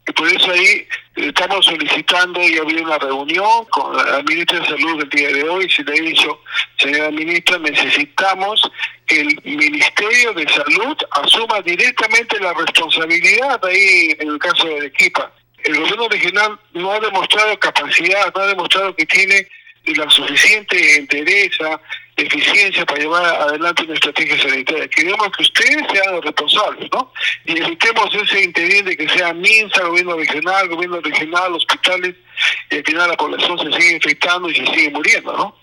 Y 0.08 0.12
por 0.12 0.28
eso 0.28 0.50
ahí 0.52 0.86
estamos 1.16 1.66
solicitando 1.66 2.40
y 2.40 2.58
había 2.58 2.82
una 2.82 2.98
reunión 2.98 3.64
con 3.70 3.96
la 3.96 4.22
ministra 4.22 4.60
de 4.60 4.66
Salud 4.66 5.02
el 5.02 5.08
día 5.10 5.28
de 5.30 5.48
hoy. 5.48 5.68
Se 5.68 5.82
le 5.82 5.92
ha 5.92 6.02
dicho, 6.02 6.40
señora 6.78 7.10
ministra, 7.10 7.58
necesitamos 7.58 8.70
que 9.06 9.20
el 9.20 9.40
Ministerio 9.44 10.32
de 10.34 10.48
Salud 10.48 10.96
asuma 11.10 11.60
directamente 11.62 12.38
la 12.38 12.52
responsabilidad 12.54 13.60
ahí 13.64 14.14
en 14.18 14.28
el 14.28 14.38
caso 14.38 14.66
de 14.66 14.78
Arequipa. 14.78 15.32
El 15.64 15.80
gobierno 15.80 16.08
regional 16.08 16.60
no 16.74 16.92
ha 16.92 17.00
demostrado 17.00 17.58
capacidad, 17.58 18.32
no 18.32 18.42
ha 18.42 18.46
demostrado 18.46 18.94
que 18.94 19.06
tiene 19.06 19.48
la 19.86 20.08
suficiente 20.10 20.96
entereza, 20.96 21.80
eficiencia 22.16 22.84
para 22.86 23.00
llevar 23.00 23.24
adelante 23.24 23.82
una 23.82 23.94
estrategia 23.94 24.40
sanitaria. 24.40 24.88
Queremos 24.88 25.28
que 25.36 25.42
ustedes 25.42 25.84
sean 25.92 26.14
los 26.14 26.24
responsables, 26.24 26.88
¿no? 26.92 27.12
Y 27.44 27.58
evitemos 27.58 28.08
ese 28.14 28.46
de 28.82 28.96
que 28.96 29.08
sea 29.08 29.34
MINSA, 29.34 29.84
gobierno 29.84 30.16
regional, 30.16 30.68
gobierno 30.68 31.00
regional, 31.00 31.52
hospitales, 31.52 32.16
y 32.70 32.76
al 32.76 32.84
final 32.84 33.10
la 33.10 33.16
población 33.16 33.58
se 33.58 33.80
sigue 33.80 33.96
infectando 33.96 34.48
y 34.50 34.54
se 34.54 34.66
sigue 34.66 34.90
muriendo, 34.90 35.36
¿no? 35.36 35.56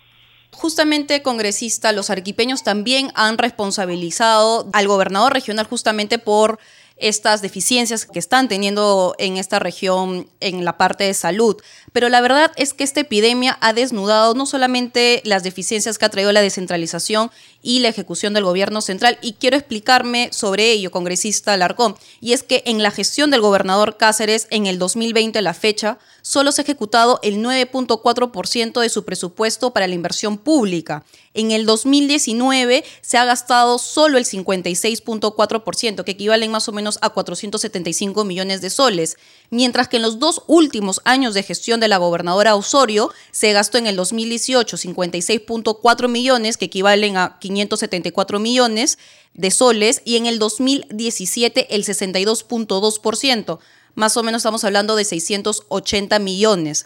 Justamente, 0.52 1.24
congresista, 1.24 1.92
los 1.92 2.12
arquipeños 2.12 2.64
también 2.64 3.12
han 3.16 3.40
responsabilizado 3.40 4.70
al 4.74 4.88
gobernador 4.88 5.34
regional 5.34 5.66
justamente 5.66 6.20
por 6.20 6.60
estas 7.04 7.42
deficiencias 7.42 8.06
que 8.06 8.18
están 8.18 8.48
teniendo 8.48 9.14
en 9.18 9.38
esta 9.38 9.60
región 9.60 10.30
en 10.40 10.64
la 10.64 10.78
parte 10.78 11.04
de 11.04 11.14
salud. 11.14 11.58
Pero 11.92 12.10
la 12.10 12.22
verdad 12.22 12.52
es 12.56 12.74
que 12.74 12.84
esta 12.84 13.02
epidemia 13.02 13.58
ha 13.62 13.74
desnudado 13.74 14.34
no 14.34 14.46
solamente 14.46 15.22
las 15.26 15.44
deficiencias 15.44 15.98
que 15.98 16.06
ha 16.06 16.10
traído 16.10 16.32
la 16.32 16.42
descentralización 16.42 17.30
y 17.64 17.80
la 17.80 17.88
ejecución 17.88 18.34
del 18.34 18.44
gobierno 18.44 18.82
central, 18.82 19.18
y 19.22 19.34
quiero 19.34 19.58
explicarme 19.58 20.30
sobre 20.32 20.72
ello, 20.72 20.92
congresista 20.92 21.58
Larcón, 21.58 21.96
y 22.22 22.34
es 22.34 22.44
que 22.44 22.62
en 22.68 22.84
la 22.84 22.92
gestión 22.92 23.32
del 23.32 23.42
gobernador 23.42 23.98
Cáceres 23.98 24.48
en 24.52 24.68
el 24.68 24.78
2020, 24.78 25.42
la 25.42 25.56
fecha, 25.56 25.98
solo 26.22 26.52
se 26.52 26.62
ha 26.62 26.64
ejecutado 26.64 27.20
el 27.24 27.38
9.4% 27.38 28.80
de 28.80 28.90
su 28.90 29.06
presupuesto 29.06 29.72
para 29.72 29.88
la 29.88 29.96
inversión 29.96 30.38
pública. 30.38 31.04
En 31.34 31.52
el 31.52 31.66
2019 31.66 32.84
se 33.02 33.18
ha 33.18 33.26
gastado 33.26 33.80
solo 33.80 34.18
el 34.18 34.26
56.4%, 34.26 36.04
que 36.04 36.12
equivalen 36.12 36.52
más 36.52 36.70
o 36.70 36.72
menos 36.72 37.00
a 37.02 37.10
475 37.10 38.24
millones 38.24 38.62
de 38.62 38.70
soles, 38.70 39.18
mientras 39.50 39.88
que 39.88 39.98
en 39.98 40.04
los 40.04 40.20
dos 40.20 40.44
últimos 40.48 41.02
años 41.06 41.34
de 41.34 41.44
gestión 41.44 41.80
de 41.80 41.88
la 41.88 41.98
gobernadora 41.98 42.56
Osorio 42.56 43.12
se 43.32 43.54
gastó 43.54 43.78
en 43.78 43.88
el 43.88 43.96
2018 43.96 44.78
56.4 44.78 46.08
millones, 46.08 46.58
que 46.58 46.66
equivalen 46.66 47.18
a 47.18 47.38
574 47.54 48.40
millones 48.40 48.98
de 49.34 49.52
soles, 49.52 50.02
y 50.06 50.18
en 50.18 50.26
el 50.26 50.40
2017 50.40 51.76
el 51.76 51.84
62.2%. 51.84 53.60
Más 53.96 54.18
o 54.18 54.24
menos 54.24 54.40
estamos 54.40 54.64
hablando 54.64 54.96
de 54.96 55.06
680 55.06 56.20
millones. 56.20 56.86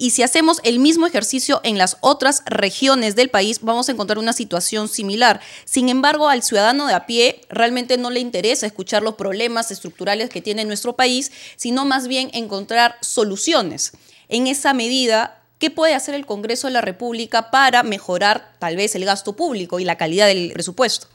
Y 0.00 0.10
si 0.10 0.22
hacemos 0.22 0.60
el 0.62 0.78
mismo 0.78 1.08
ejercicio 1.08 1.60
en 1.64 1.76
las 1.76 1.96
otras 2.00 2.44
regiones 2.46 3.16
del 3.16 3.30
país, 3.30 3.58
vamos 3.62 3.88
a 3.88 3.92
encontrar 3.92 4.18
una 4.18 4.32
situación 4.32 4.88
similar. 4.88 5.40
Sin 5.64 5.88
embargo, 5.88 6.28
al 6.28 6.44
ciudadano 6.44 6.86
de 6.86 6.94
a 6.94 7.04
pie 7.04 7.40
realmente 7.48 7.98
no 7.98 8.10
le 8.10 8.20
interesa 8.20 8.64
escuchar 8.64 9.02
los 9.02 9.16
problemas 9.16 9.72
estructurales 9.72 10.30
que 10.30 10.40
tiene 10.40 10.64
nuestro 10.64 10.94
país, 10.94 11.32
sino 11.56 11.84
más 11.84 12.06
bien 12.06 12.30
encontrar 12.32 12.96
soluciones. 13.00 13.90
En 14.28 14.46
esa 14.46 14.72
medida, 14.72 15.37
¿qué 15.58 15.70
puede 15.70 15.94
hacer 15.94 16.14
el 16.14 16.26
Congreso 16.26 16.66
de 16.66 16.72
la 16.72 16.80
República 16.80 17.50
para 17.50 17.82
mejorar 17.82 18.52
tal 18.58 18.76
vez 18.76 18.94
el 18.94 19.04
gasto 19.04 19.36
público 19.36 19.80
y 19.80 19.84
la 19.84 19.96
calidad 19.96 20.26
del 20.26 20.52
presupuesto? 20.52 21.08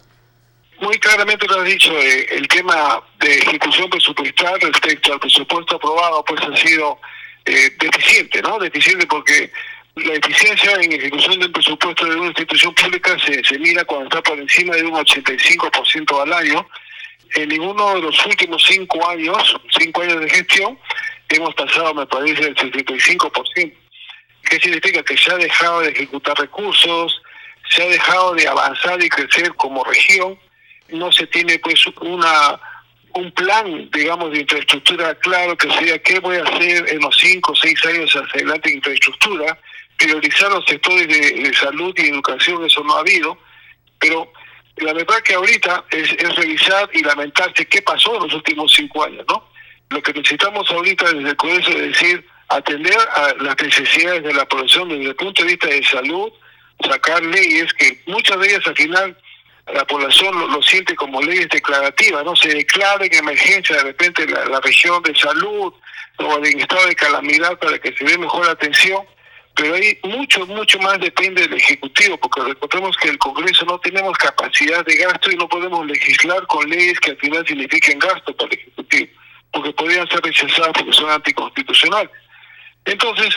Muy 0.80 0.98
claramente 1.00 1.48
lo 1.48 1.62
has 1.62 1.66
dicho, 1.66 1.98
eh, 1.98 2.28
el 2.32 2.48
tema 2.48 3.02
de 3.20 3.38
ejecución 3.38 3.90
presupuestal 3.90 4.60
respecto 4.60 5.14
al 5.14 5.20
presupuesto 5.20 5.76
aprobado 5.76 6.26
pues 6.26 6.42
ha 6.42 6.58
sido 6.58 7.00
eh, 7.46 7.72
deficiente, 7.80 8.42
¿no? 8.42 8.60
Deficiente 8.60 9.06
porque 9.08 9.52
la 9.96 10.14
eficiencia 10.16 10.74
en 10.82 10.92
ejecución 10.92 11.40
de 11.40 11.46
un 11.46 11.54
presupuesto 11.54 12.06
de 12.06 12.16
una 12.16 12.28
institución 12.28 12.74
pública 12.74 13.16
se, 13.20 13.60
mira 13.60 13.86
cuando 13.86 14.06
está 14.06 14.22
por 14.24 14.40
encima 14.40 14.76
de 14.76 14.84
un 14.84 14.94
85% 14.94 16.22
al 16.22 16.34
año. 16.34 16.68
En 17.36 17.50
ninguno 17.50 17.96
de 17.96 18.02
los 18.02 18.26
últimos 18.26 18.64
cinco 18.68 19.08
años, 19.08 19.56
cinco 19.80 20.02
años 20.02 20.20
de 20.20 20.30
gestión, 20.30 20.78
hemos 21.30 21.54
pasado, 21.56 21.94
me 21.94 22.06
parece, 22.06 22.44
el 22.44 22.56
75%. 22.56 23.74
¿Qué 24.44 24.60
significa? 24.60 25.04
Que 25.04 25.18
se 25.18 25.32
ha 25.32 25.38
dejado 25.38 25.82
de 25.82 25.90
ejecutar 25.90 26.38
recursos, 26.38 27.22
se 27.70 27.84
ha 27.84 27.88
dejado 27.88 28.36
de 28.36 28.48
avanzar 28.48 29.02
y 29.04 29.10
crecer 29.10 29.54
como 29.56 29.84
región, 29.84 30.38
no 30.90 31.12
se 31.12 31.26
tiene 31.28 31.60
pues 31.60 31.86
una 32.02 32.60
un 33.16 33.32
plan, 33.32 33.90
digamos, 33.92 34.32
de 34.32 34.40
infraestructura 34.40 35.14
claro 35.16 35.56
que 35.56 35.72
sería 35.72 36.02
qué 36.02 36.20
voy 36.20 36.38
a 36.38 36.44
hacer 36.44 36.90
en 36.90 37.00
los 37.00 37.16
cinco 37.16 37.52
o 37.52 37.56
seis 37.56 37.80
años 37.86 38.12
hacia 38.12 38.34
adelante 38.34 38.70
en 38.70 38.78
infraestructura, 38.78 39.58
priorizar 39.98 40.50
los 40.52 40.66
sectores 40.66 41.08
de, 41.08 41.54
salud 41.54 41.94
y 41.98 42.10
educación, 42.10 42.66
eso 42.66 42.84
no 42.84 42.96
ha 42.96 43.02
habido, 43.02 43.38
pero 44.00 44.32
la 44.78 44.94
verdad 44.94 45.22
que 45.24 45.36
ahorita 45.36 45.86
es, 45.92 46.36
revisar 46.36 46.90
y 46.94 47.04
lamentarse 47.04 47.66
qué 47.68 47.82
pasó 47.82 48.16
en 48.16 48.24
los 48.24 48.34
últimos 48.34 48.74
cinco 48.74 49.04
años, 49.04 49.26
¿no? 49.30 49.48
Lo 49.90 50.02
que 50.02 50.14
necesitamos 50.14 50.70
ahorita 50.72 51.14
desde 51.14 51.30
el 51.30 51.36
Congreso 51.36 51.70
es 51.70 52.00
decir, 52.00 52.26
atender 52.50 52.98
a 53.16 53.34
las 53.42 53.62
necesidades 53.62 54.24
de 54.24 54.34
la 54.34 54.46
población 54.46 54.90
desde 54.90 55.06
el 55.06 55.16
punto 55.16 55.44
de 55.44 55.50
vista 55.50 55.68
de 55.68 55.84
salud, 55.84 56.32
sacar 56.88 57.24
leyes 57.24 57.74
que 57.74 58.04
muchas 58.08 58.40
de 58.40 58.48
ellas 58.48 58.68
al 58.68 58.76
final 58.76 59.18
la 59.72 59.86
población 59.86 60.38
lo, 60.52 60.62
siente 60.62 60.96
como 60.96 61.22
leyes 61.22 61.48
declarativas, 61.50 62.26
¿no? 62.26 62.36
Se 62.36 62.50
declara 62.50 63.06
en 63.06 63.14
emergencia 63.14 63.78
de 63.78 63.84
repente 63.84 64.28
la, 64.28 64.60
región 64.60 65.02
de 65.04 65.16
salud 65.16 65.74
o 66.18 66.46
en 66.46 66.60
estado 66.60 66.86
de 66.88 66.96
calamidad 66.96 67.58
para 67.60 67.80
que 67.80 67.94
se 67.94 68.04
dé 68.04 68.18
mejor 68.18 68.48
atención, 68.50 69.04
pero 69.56 69.76
ahí 69.76 69.98
mucho, 70.04 70.46
mucho 70.48 70.80
más 70.80 71.00
depende 71.00 71.44
del 71.44 71.54
Ejecutivo, 71.54 72.18
porque 72.18 72.42
recordemos 72.42 72.98
que 72.98 73.10
el 73.10 73.18
Congreso 73.18 73.66
no 73.66 73.80
tenemos 73.80 74.18
capacidad 74.18 74.86
de 74.86 74.96
gasto 74.98 75.32
y 75.32 75.38
no 75.38 75.48
podemos 75.48 75.86
legislar 75.86 76.46
con 76.48 76.70
leyes 76.70 77.00
que 77.00 77.12
al 77.12 77.18
final 77.18 77.48
signifiquen 77.48 78.00
gasto 78.00 78.36
para 78.36 78.52
el 78.52 78.60
Ejecutivo, 78.60 79.12
porque 79.52 79.72
podrían 79.72 80.08
ser 80.10 80.22
rechazadas 80.22 80.74
porque 80.74 80.94
son 80.94 81.10
anticonstitucionales. 81.10 82.12
Entonces, 82.86 83.36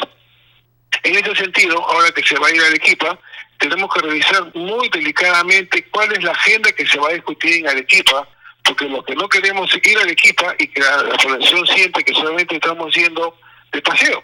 en 1.03 1.17
ese 1.17 1.35
sentido, 1.37 1.79
ahora 1.89 2.11
que 2.13 2.23
se 2.23 2.39
va 2.39 2.49
a 2.49 2.55
ir 2.55 2.63
a 2.63 2.67
Arequipa, 2.67 3.19
tenemos 3.59 3.93
que 3.93 4.01
revisar 4.01 4.55
muy 4.55 4.89
delicadamente 4.89 5.85
cuál 5.91 6.13
es 6.13 6.23
la 6.23 6.33
agenda 6.33 6.73
que 6.73 6.87
se 6.87 6.99
va 6.99 7.09
a 7.09 7.15
discutir 7.15 7.55
en 7.55 7.69
Arequipa, 7.69 8.29
porque 8.65 8.87
lo 8.87 9.05
que 9.05 9.15
no 9.15 9.29
queremos 9.29 9.73
es 9.75 9.87
ir 9.91 9.99
a 9.99 10.03
Arequipa 10.03 10.55
y 10.59 10.67
que 10.69 10.81
la, 10.81 11.17
población 11.23 11.67
siente 11.67 12.05
que 12.05 12.13
solamente 12.13 12.57
estamos 12.57 12.95
yendo 12.95 13.39
de 13.73 13.81
paseo. 13.83 14.23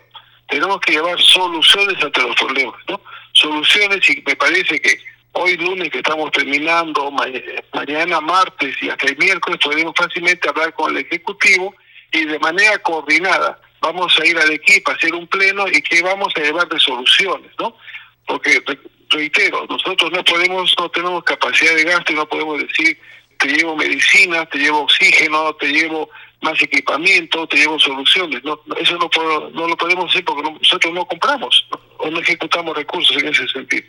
Tenemos 0.49 0.81
que 0.81 0.93
llevar 0.93 1.21
soluciones 1.21 2.03
ante 2.03 2.21
los 2.21 2.37
problemas, 2.37 2.75
¿no? 2.89 3.01
Soluciones 3.33 4.09
y 4.11 4.23
me 4.27 4.37
parece 4.37 4.81
que 4.81 4.99
hoy 5.33 5.57
lunes 5.57 5.91
que 5.91 5.99
estamos 5.99 6.31
terminando, 6.33 7.11
mañana 7.73 8.21
martes 8.21 8.77
y 8.83 8.91
hasta 8.91 9.07
el 9.07 9.17
miércoles 9.17 9.59
podemos 9.63 9.95
fácilmente 9.97 10.49
hablar 10.49 10.75
con 10.75 10.95
el 10.95 11.07
Ejecutivo 11.07 11.75
y 12.13 12.25
de 12.27 12.39
manera 12.39 12.77
coordinada 12.79 13.59
vamos 13.83 14.19
a 14.19 14.27
ir 14.27 14.39
a 14.39 14.43
Arequipa 14.43 14.93
a 14.93 14.95
hacer 14.95 15.13
un 15.15 15.27
pleno 15.27 15.67
y 15.69 15.83
que 15.83 16.01
vamos 16.01 16.33
a 16.37 16.41
llevar 16.41 16.69
de 16.69 16.79
soluciones, 16.79 17.51
¿no? 17.59 17.77
Porque 18.27 18.63
reitero, 19.11 19.67
nosotros 19.69 20.11
no 20.13 20.25
podemos, 20.25 20.75
no 20.79 20.89
tenemos 20.89 21.25
capacidad 21.25 21.75
de 21.75 21.85
gasto 21.85 22.13
y 22.13 22.17
no 22.17 22.27
podemos 22.27 22.63
decir 22.63 22.97
te 23.39 23.49
llevo 23.49 23.77
medicina, 23.77 24.47
te 24.47 24.59
llevo 24.59 24.83
oxígeno, 24.83 25.53
te 25.55 25.67
llevo 25.67 26.09
más 26.43 26.63
equipamiento, 26.63 27.45
te 27.49 27.57
llevo 27.57 27.77
soluciones. 27.79 28.43
No, 28.45 28.61
eso 28.79 28.97
no, 28.97 29.11
no 29.51 29.67
lo 29.67 29.77
podemos 29.77 30.11
hacer 30.11 30.25
porque 30.25 30.49
nosotros 30.49 30.95
no 30.95 31.05
compramos 31.05 31.67
o 31.99 32.09
no 32.09 32.21
ejecutamos 32.21 32.77
recursos 32.77 33.21
en 33.21 33.29
ese 33.29 33.49
sentido. 33.49 33.85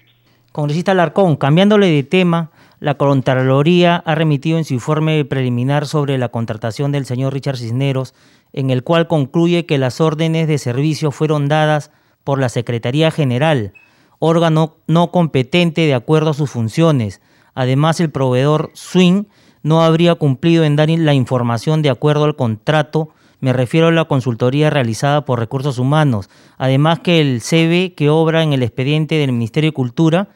Congresista 0.51 0.95
Larcón, 0.95 1.35
cambiándole 1.35 1.87
de 1.87 2.01
tema, 2.01 2.51
la 2.83 2.95
Contraloría 2.95 3.95
ha 3.95 4.13
remitido 4.13 4.57
en 4.57 4.65
su 4.65 4.73
informe 4.73 5.23
preliminar 5.23 5.87
sobre 5.87 6.17
la 6.17 6.27
contratación 6.27 6.91
del 6.91 7.05
señor 7.05 7.31
Richard 7.31 7.55
Cisneros, 7.55 8.13
en 8.51 8.71
el 8.71 8.83
cual 8.83 9.07
concluye 9.07 9.65
que 9.65 9.77
las 9.77 10.01
órdenes 10.01 10.49
de 10.49 10.57
servicio 10.57 11.11
fueron 11.11 11.47
dadas 11.47 11.91
por 12.25 12.39
la 12.39 12.49
Secretaría 12.49 13.09
General 13.09 13.73
órgano 14.19 14.77
no 14.87 15.11
competente 15.11 15.81
de 15.81 15.93
acuerdo 15.93 16.31
a 16.31 16.33
sus 16.33 16.49
funciones. 16.49 17.21
Además, 17.55 17.99
el 17.99 18.09
proveedor 18.09 18.71
Swing 18.73 19.25
no 19.63 19.81
habría 19.81 20.15
cumplido 20.15 20.65
en 20.65 20.75
dar 20.75 20.89
la 20.89 21.13
información 21.13 21.81
de 21.81 21.89
acuerdo 21.89 22.25
al 22.25 22.35
contrato. 22.35 23.09
Me 23.41 23.53
refiero 23.53 23.87
a 23.87 23.91
la 23.91 24.05
consultoría 24.05 24.69
realizada 24.69 25.25
por 25.25 25.39
Recursos 25.39 25.77
Humanos. 25.77 26.29
Además 26.57 26.99
que 26.99 27.19
el 27.19 27.41
CB 27.41 27.95
que 27.95 28.09
obra 28.09 28.43
en 28.43 28.53
el 28.53 28.63
expediente 28.63 29.15
del 29.15 29.33
Ministerio 29.33 29.69
de 29.69 29.73
Cultura 29.73 30.29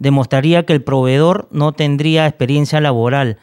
demostraría 0.00 0.66
que 0.66 0.72
el 0.72 0.82
proveedor 0.82 1.46
no 1.52 1.72
tendría 1.72 2.26
experiencia 2.26 2.80
laboral. 2.80 3.38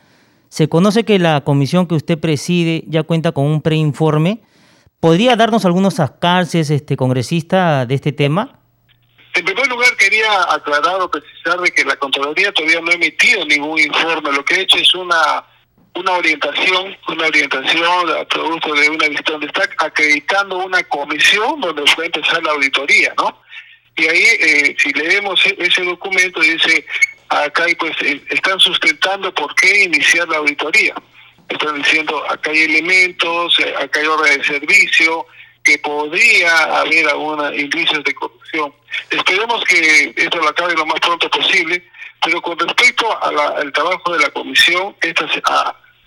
Se 0.49 0.67
conoce 0.67 1.05
que 1.05 1.19
la 1.19 1.41
comisión 1.41 1.87
que 1.87 1.95
usted 1.95 2.19
preside 2.19 2.83
ya 2.87 3.03
cuenta 3.03 3.31
con 3.31 3.45
un 3.45 3.61
preinforme. 3.61 4.41
¿Podría 4.99 5.35
darnos 5.35 5.65
algunos 5.65 5.99
alcances, 5.99 6.69
este 6.71 6.97
congresista, 6.97 7.85
de 7.85 7.95
este 7.95 8.11
tema? 8.11 8.59
En 9.35 9.45
primer 9.45 9.67
lugar, 9.67 9.95
quería 9.97 10.51
aclarar 10.51 10.99
o 10.99 11.11
precisar 11.11 11.59
de 11.61 11.69
que 11.69 11.85
la 11.85 11.95
Contraloría 11.95 12.51
todavía 12.51 12.81
no 12.81 12.89
ha 12.89 12.95
emitido 12.95 13.45
ningún 13.45 13.79
informe. 13.79 14.31
Lo 14.31 14.43
que 14.43 14.55
ha 14.55 14.59
hecho 14.61 14.77
es 14.77 14.95
una 14.95 15.45
una 15.97 16.11
orientación, 16.13 16.95
una 17.07 17.25
orientación 17.25 18.09
a 18.11 18.25
producto 18.25 18.73
de 18.73 18.89
una 18.89 19.07
visita 19.07 19.31
donde 19.31 19.47
está 19.47 19.67
acreditando 19.79 20.57
una 20.57 20.83
comisión 20.83 21.59
donde 21.59 21.83
puede 21.95 22.07
empezar 22.07 22.43
la 22.43 22.51
auditoría, 22.51 23.13
¿no? 23.17 23.41
Y 23.97 24.07
ahí, 24.07 24.23
eh, 24.39 24.75
si 24.77 24.93
leemos 24.93 25.43
e-, 25.45 25.55
ese 25.57 25.83
documento, 25.83 26.39
dice, 26.39 26.85
acá 27.29 27.65
pues 27.79 27.95
eh, 28.01 28.21
están 28.29 28.59
sustentando 28.59 29.33
por 29.33 29.53
qué 29.55 29.85
iniciar 29.85 30.29
la 30.29 30.37
auditoría. 30.37 30.93
Están 31.49 31.81
diciendo, 31.81 32.23
acá 32.29 32.51
hay 32.51 32.63
elementos, 32.63 33.59
eh, 33.59 33.73
acá 33.77 33.99
hay 33.99 34.07
orden 34.07 34.39
de 34.39 34.45
servicio, 34.45 35.25
que 35.63 35.79
podría 35.79 36.79
haber 36.79 37.09
algunos 37.09 37.53
indicios 37.55 38.03
de 38.03 38.13
corrupción. 38.13 38.71
Esperemos 39.09 39.63
que 39.65 40.13
esto 40.15 40.37
lo 40.37 40.49
acabe 40.49 40.75
lo 40.75 40.85
más 40.85 40.99
pronto 40.99 41.29
posible, 41.29 41.83
pero 42.23 42.41
con 42.41 42.57
respecto 42.57 43.05
al 43.23 43.71
trabajo 43.73 44.13
de 44.13 44.19
la 44.19 44.29
comisión, 44.29 44.95
esta 45.01 45.27
se, 45.33 45.41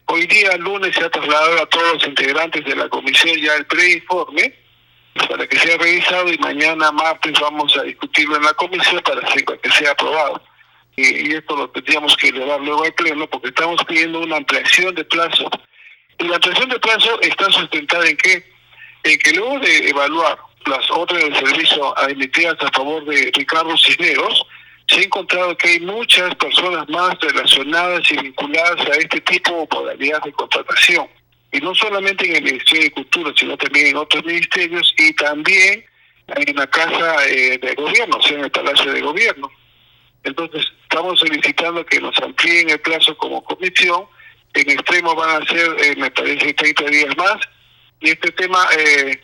hoy 0.07 0.27
día, 0.27 0.57
lunes, 0.57 0.95
se 0.95 1.05
ha 1.05 1.11
trasladado 1.11 1.63
a 1.63 1.67
todos 1.67 1.95
los 1.95 2.07
integrantes 2.07 2.65
de 2.65 2.77
la 2.77 2.89
comisión 2.89 3.37
ya 3.39 3.55
el 3.57 3.67
preinforme 3.67 4.60
para 5.15 5.47
que 5.47 5.59
sea 5.59 5.77
revisado 5.77 6.33
y 6.33 6.39
mañana 6.39 6.93
martes 6.93 7.39
vamos 7.41 7.77
a 7.77 7.83
discutirlo 7.83 8.37
en 8.37 8.45
la 8.45 8.55
comisión 8.55 9.01
para 9.03 9.21
que 9.23 9.71
sea 9.71 9.93
aprobado. 9.93 10.43
Y, 10.97 11.33
esto 11.33 11.57
lo 11.57 11.71
tendríamos 11.71 12.17
que 12.17 12.33
llevar 12.33 12.61
luego 12.61 12.85
al 12.85 12.93
pleno 12.93 13.27
porque 13.29 13.49
estamos 13.49 13.83
pidiendo 13.85 14.21
una 14.21 14.37
ampliación 14.37 14.95
de 14.95 15.05
plazo. 15.05 15.51
Y 16.19 16.25
la 16.25 16.37
ampliación 16.37 16.69
de 16.69 16.79
plazo 16.79 17.21
está 17.23 17.51
sustentada 17.51 18.07
en 18.09 18.17
que, 18.17 18.45
en 19.05 19.19
que 19.19 19.33
luego 19.33 19.59
de 19.61 19.89
evaluar 19.89 20.39
las 20.67 20.91
otras 20.91 21.23
del 21.23 21.35
servicio 21.35 21.95
emitidas 22.09 22.57
a 22.61 22.71
favor 22.71 23.05
de 23.07 23.31
Ricardo 23.35 23.77
Cisneros, 23.79 24.47
se 24.87 25.01
ha 25.01 25.03
encontrado 25.05 25.57
que 25.57 25.69
hay 25.69 25.81
muchas 25.81 26.35
personas 26.35 26.89
más 26.89 27.17
relacionadas 27.21 28.11
y 28.11 28.17
vinculadas 28.17 28.81
a 28.87 28.95
este 28.97 29.21
tipo 29.21 29.53
de 29.53 29.69
modalidades 29.73 30.25
de 30.25 30.33
contratación. 30.33 31.09
Y 31.53 31.61
no 31.61 31.75
solamente 31.75 32.27
en 32.27 32.37
el 32.37 32.45
Ministerio 32.45 32.85
de 32.85 32.91
Cultura, 32.93 33.33
sino 33.37 33.57
también 33.57 33.89
en 33.89 33.97
otros 33.97 34.25
ministerios 34.25 34.95
y 34.99 35.13
también 35.15 35.85
en 36.29 36.57
la 36.57 36.67
Casa 36.69 37.27
eh, 37.29 37.59
de 37.59 37.75
Gobierno, 37.75 38.17
o 38.17 38.23
sea, 38.23 38.37
en 38.37 38.45
el 38.45 38.51
Palacio 38.51 38.93
de 38.93 39.01
Gobierno. 39.01 39.51
Entonces, 40.23 40.65
estamos 40.83 41.19
solicitando 41.19 41.85
que 41.87 42.01
nos 42.01 42.17
amplíen 42.19 42.71
el 42.71 42.81
plazo 42.81 43.17
como 43.17 43.43
comisión. 43.43 44.05
En 44.55 44.71
extremo 44.71 45.15
van 45.15 45.43
a 45.43 45.47
ser, 45.47 45.77
eh, 45.81 45.97
me 45.97 46.11
parece, 46.11 46.53
30 46.53 46.85
días 46.85 47.17
más. 47.17 47.37
Y 48.01 48.11
este 48.11 48.31
tema, 48.33 48.67
eh, 48.79 49.21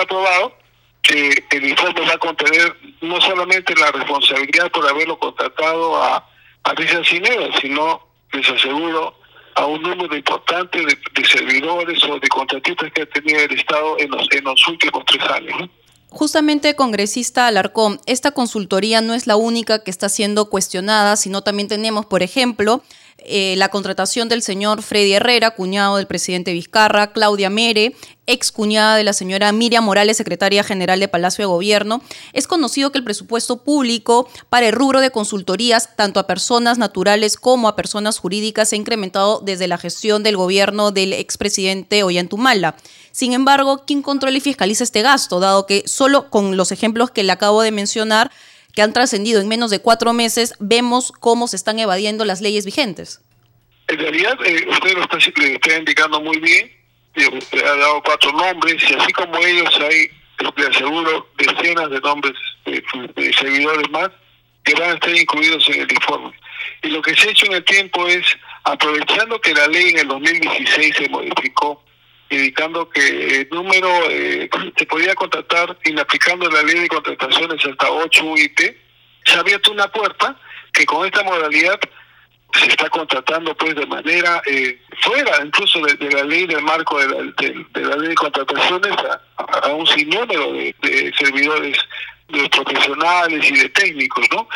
aprobado, 0.00 0.56
que 1.02 1.44
el 1.50 1.68
informe 1.68 2.02
va 2.02 2.14
a 2.14 2.18
contener 2.18 2.76
no 3.00 3.20
solamente 3.20 3.74
la 3.74 3.90
responsabilidad 3.90 4.70
por 4.70 4.86
haberlo 4.88 5.18
contratado 5.18 6.02
a, 6.02 6.28
a 6.64 6.74
Risa 6.74 7.02
sino, 7.04 8.06
les 8.32 8.48
aseguro, 8.48 9.19
a 9.54 9.66
un 9.66 9.82
número 9.82 10.16
importante 10.16 10.78
de, 10.84 11.24
servidores 11.24 12.02
o 12.04 12.18
de 12.18 12.28
contratistas 12.28 12.92
que 12.92 13.02
ha 13.02 13.06
tenido 13.06 13.40
el 13.40 13.52
Estado 13.52 13.96
en 13.98 14.10
los, 14.10 14.26
en 14.32 14.44
los 14.44 14.68
últimos 14.68 15.04
tres 15.06 15.22
años. 15.30 15.70
Justamente, 16.08 16.74
congresista 16.74 17.46
Alarcón, 17.46 18.00
esta 18.06 18.32
consultoría 18.32 19.00
no 19.00 19.14
es 19.14 19.28
la 19.28 19.36
única 19.36 19.84
que 19.84 19.92
está 19.92 20.08
siendo 20.08 20.50
cuestionada, 20.50 21.14
sino 21.16 21.42
también 21.42 21.68
tenemos, 21.68 22.04
por 22.06 22.22
ejemplo, 22.22 22.82
eh, 23.24 23.54
la 23.56 23.68
contratación 23.68 24.28
del 24.28 24.42
señor 24.42 24.82
Freddy 24.82 25.14
Herrera, 25.14 25.52
cuñado 25.52 25.96
del 25.96 26.06
presidente 26.06 26.52
Vizcarra, 26.52 27.12
Claudia 27.12 27.50
Mere, 27.50 27.94
ex 28.26 28.52
cuñada 28.52 28.96
de 28.96 29.04
la 29.04 29.12
señora 29.12 29.52
Miriam 29.52 29.84
Morales, 29.84 30.16
secretaria 30.16 30.62
general 30.62 31.00
de 31.00 31.08
Palacio 31.08 31.42
de 31.42 31.46
Gobierno. 31.46 32.02
Es 32.32 32.46
conocido 32.46 32.92
que 32.92 32.98
el 32.98 33.04
presupuesto 33.04 33.62
público 33.62 34.28
para 34.48 34.68
el 34.68 34.72
rubro 34.72 35.00
de 35.00 35.10
consultorías, 35.10 35.96
tanto 35.96 36.20
a 36.20 36.26
personas 36.26 36.78
naturales 36.78 37.36
como 37.36 37.68
a 37.68 37.76
personas 37.76 38.18
jurídicas, 38.18 38.68
se 38.68 38.76
ha 38.76 38.78
incrementado 38.78 39.40
desde 39.44 39.68
la 39.68 39.78
gestión 39.78 40.22
del 40.22 40.36
gobierno 40.36 40.90
del 40.90 41.12
expresidente 41.12 42.02
Ollantumala. 42.02 42.76
Sin 43.12 43.32
embargo, 43.32 43.82
¿quién 43.86 44.02
controla 44.02 44.36
y 44.36 44.40
fiscaliza 44.40 44.84
este 44.84 45.02
gasto? 45.02 45.40
Dado 45.40 45.66
que 45.66 45.82
solo 45.86 46.30
con 46.30 46.56
los 46.56 46.70
ejemplos 46.70 47.10
que 47.10 47.24
le 47.24 47.32
acabo 47.32 47.62
de 47.62 47.72
mencionar, 47.72 48.30
que 48.74 48.82
han 48.82 48.92
trascendido 48.92 49.40
en 49.40 49.48
menos 49.48 49.70
de 49.70 49.80
cuatro 49.80 50.12
meses, 50.12 50.54
vemos 50.58 51.12
cómo 51.12 51.48
se 51.48 51.56
están 51.56 51.78
evadiendo 51.78 52.24
las 52.24 52.40
leyes 52.40 52.64
vigentes. 52.64 53.20
En 53.88 53.98
realidad, 53.98 54.38
eh, 54.44 54.66
usted 54.68 54.94
lo 54.96 55.02
está, 55.02 55.76
indicando 55.76 56.20
muy 56.20 56.38
bien, 56.38 56.70
usted 57.16 57.64
ha 57.64 57.76
dado 57.76 58.02
cuatro 58.04 58.32
nombres 58.32 58.82
y 58.88 58.94
así 58.94 59.12
como 59.12 59.36
ellos 59.38 59.70
hay, 59.80 60.08
le 60.56 60.66
aseguro, 60.66 61.28
decenas 61.36 61.90
de 61.90 62.00
nombres 62.00 62.34
de, 62.64 62.82
de 63.16 63.32
servidores 63.32 63.90
más 63.90 64.10
que 64.64 64.74
van 64.74 64.90
a 64.90 64.94
estar 64.94 65.14
incluidos 65.14 65.68
en 65.68 65.82
el 65.82 65.92
informe. 65.92 66.32
Y 66.82 66.88
lo 66.88 67.02
que 67.02 67.14
se 67.14 67.28
ha 67.28 67.30
hecho 67.32 67.46
en 67.46 67.54
el 67.54 67.64
tiempo 67.64 68.06
es, 68.06 68.24
aprovechando 68.64 69.40
que 69.40 69.54
la 69.54 69.66
ley 69.66 69.90
en 69.90 69.98
el 69.98 70.08
2016 70.08 70.96
se 70.96 71.08
modificó, 71.08 71.82
indicando 72.30 72.88
que 72.88 73.40
el 73.40 73.48
número 73.50 73.88
eh, 74.08 74.48
se 74.76 74.86
podía 74.86 75.14
contratar 75.14 75.76
inaplicando 75.84 76.48
la 76.48 76.62
ley 76.62 76.80
de 76.80 76.88
contrataciones 76.88 77.64
hasta 77.64 77.90
8 77.90 78.24
UIT, 78.24 78.60
se 79.24 79.36
ha 79.36 79.40
abierto 79.40 79.72
una 79.72 79.88
puerta 79.88 80.36
que 80.72 80.86
con 80.86 81.04
esta 81.04 81.22
modalidad 81.22 81.78
se 82.52 82.66
está 82.66 82.88
contratando 82.88 83.54
pues 83.56 83.76
de 83.76 83.86
manera 83.86 84.42
eh, 84.46 84.80
fuera 85.02 85.44
incluso 85.44 85.80
de, 85.82 86.10
la 86.10 86.24
ley 86.24 86.46
del 86.46 86.62
marco 86.62 86.98
de 86.98 87.06
la, 87.08 87.96
ley 87.96 88.08
de 88.08 88.14
contrataciones 88.14 88.92
a, 89.36 89.68
un 89.68 89.86
sinnúmero 89.86 90.52
de, 90.52 90.74
de 90.82 91.12
servidores 91.16 91.78
de 92.28 92.48
profesionales 92.48 93.50
y 93.50 93.56
de 93.56 93.68
técnicos, 93.70 94.24
¿no? 94.30 94.48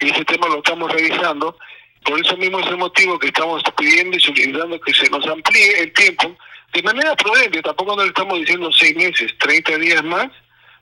Y 0.00 0.10
ese 0.10 0.24
tema 0.24 0.48
lo 0.48 0.58
estamos 0.58 0.90
revisando. 0.92 1.56
Por 2.04 2.18
eso 2.24 2.36
mismo 2.36 2.58
es 2.60 2.66
el 2.66 2.76
motivo 2.76 3.18
que 3.18 3.28
estamos 3.28 3.62
pidiendo 3.76 4.16
y 4.16 4.20
solicitando 4.20 4.80
que 4.80 4.94
se 4.94 5.08
nos 5.10 5.26
amplíe 5.26 5.82
el 5.82 5.92
tiempo 5.92 6.36
de 6.72 6.82
manera 6.82 7.16
prudente, 7.16 7.62
tampoco 7.62 7.96
nos 7.96 8.06
estamos 8.06 8.38
diciendo 8.38 8.70
seis 8.72 8.96
meses, 8.96 9.32
30 9.38 9.78
días 9.78 10.04
más 10.04 10.28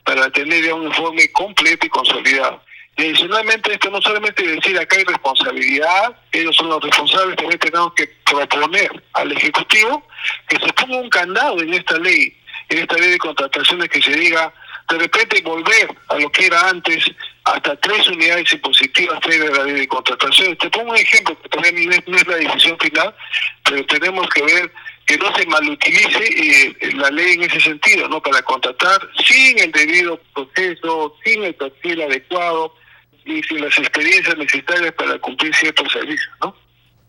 para 0.05 0.31
tener 0.31 0.65
ya 0.65 0.75
un 0.75 0.85
informe 0.85 1.31
completo 1.33 1.87
y 1.87 1.91
consolidado. 1.91 2.63
Y 2.97 3.03
adicionalmente 3.05 3.73
esto 3.73 3.91
no 3.91 4.03
solamente 4.03 4.43
decir 4.43 4.79
acá 4.79 4.97
hay 4.97 5.05
responsabilidad, 5.05 6.17
ellos 6.33 6.57
son 6.57 6.69
los 6.69 6.83
responsables, 6.83 7.37
también 7.37 7.59
tenemos 7.59 7.93
que 7.95 8.07
proponer 8.25 8.91
al 9.13 9.33
Ejecutivo 9.33 10.07
que 10.49 10.59
se 10.59 10.73
ponga 10.73 10.97
un 10.97 11.09
candado 11.09 11.61
en 11.61 11.75
esta 11.75 11.97
ley, 11.99 12.37
en 12.69 12.79
esta 12.79 12.97
ley 12.97 13.11
de 13.11 13.19
contrataciones 13.19 13.89
que 13.89 14.03
se 14.03 14.13
diga 14.13 14.53
de 14.89 14.99
repente 14.99 15.43
volver 15.43 15.89
a 16.09 16.17
lo 16.17 16.31
que 16.33 16.47
era 16.47 16.69
antes, 16.69 17.05
hasta 17.45 17.77
tres 17.77 18.09
unidades 18.09 18.53
impositivas 18.53 19.21
de 19.21 19.51
la 19.51 19.65
ley 19.65 19.75
de 19.75 19.89
contrataciones. 19.89 20.59
Te 20.59 20.71
pongo 20.71 20.91
un 20.91 20.97
ejemplo, 20.97 21.39
que 21.41 21.49
todavía 21.51 22.03
no 22.07 22.17
es 22.17 22.27
la 22.27 22.37
decisión 22.37 22.79
final, 22.79 23.15
pero 23.65 23.85
tenemos 23.87 24.29
que 24.31 24.43
ver 24.43 24.73
que 25.09 25.17
no 25.17 25.35
se 25.35 25.47
malutilice 25.47 26.23
eh, 26.23 26.77
la 26.95 27.11
ley 27.11 27.33
en 27.33 27.43
ese 27.45 27.59
sentido, 27.61 28.07
¿no? 28.09 28.21
Para 28.21 28.43
contratar 28.43 29.01
sin 29.25 29.59
el 29.59 29.73
debido 29.73 30.21
proceso, 30.35 31.15
sin 31.25 31.45
el 31.45 31.55
perfil 31.55 32.03
adecuado 32.03 32.75
y 33.25 33.43
sin 33.43 33.63
las 33.63 33.77
experiencias 33.79 34.37
necesarias 34.37 34.93
para 34.93 35.19
cumplir 35.19 35.55
ciertos 35.55 35.91
servicios, 35.91 36.31
¿no? 36.43 36.55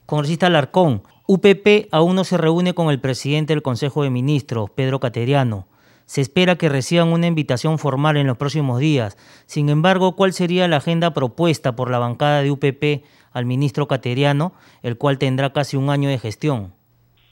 Congresista 0.05 0.47
Alarcón, 0.47 1.03
UPP 1.27 1.89
aún 1.91 2.15
no 2.15 2.23
se 2.23 2.38
reúne 2.38 2.73
con 2.73 2.89
el 2.89 3.01
presidente 3.01 3.53
del 3.53 3.62
Consejo 3.62 4.03
de 4.03 4.09
Ministros, 4.09 4.69
Pedro 4.69 5.01
Cateriano. 5.01 5.67
Se 6.05 6.21
espera 6.21 6.55
que 6.55 6.69
reciban 6.69 7.09
una 7.09 7.27
invitación 7.27 7.77
formal 7.79 8.15
en 8.15 8.27
los 8.27 8.38
próximos 8.38 8.79
días. 8.79 9.17
Sin 9.45 9.67
embargo, 9.69 10.15
¿cuál 10.15 10.31
sería 10.31 10.69
la 10.69 10.77
agenda 10.77 11.13
propuesta 11.13 11.75
por 11.75 11.91
la 11.91 11.99
bancada 11.99 12.41
de 12.41 12.49
UPP 12.49 13.03
al 13.33 13.45
ministro 13.45 13.89
Cateriano, 13.89 14.53
el 14.83 14.97
cual 14.97 15.19
tendrá 15.19 15.51
casi 15.51 15.75
un 15.75 15.89
año 15.89 16.07
de 16.07 16.17
gestión? 16.17 16.73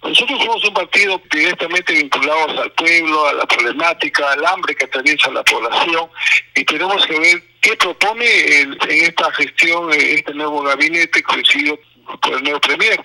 Nosotros 0.03 0.36
somos 0.77 0.83
un 0.83 0.89
partido 0.89 1.21
directamente 1.31 1.93
vinculados 1.93 2.59
al 2.59 2.71
pueblo, 2.73 3.27
a 3.27 3.33
la 3.33 3.45
problemática, 3.45 4.31
al 4.31 4.45
hambre 4.45 4.75
que 4.75 4.85
atraviesa 4.85 5.31
la 5.31 5.43
población 5.43 6.09
y 6.55 6.63
tenemos 6.63 7.05
que 7.07 7.19
ver 7.19 7.43
qué 7.61 7.75
propone 7.75 8.61
en 8.61 8.77
esta 8.81 9.31
gestión 9.33 9.91
este 9.93 10.33
nuevo 10.33 10.61
gabinete 10.63 11.23
presidido 11.23 11.79
por 12.21 12.33
el 12.33 12.43
nuevo 12.43 12.59
Premier. 12.61 13.03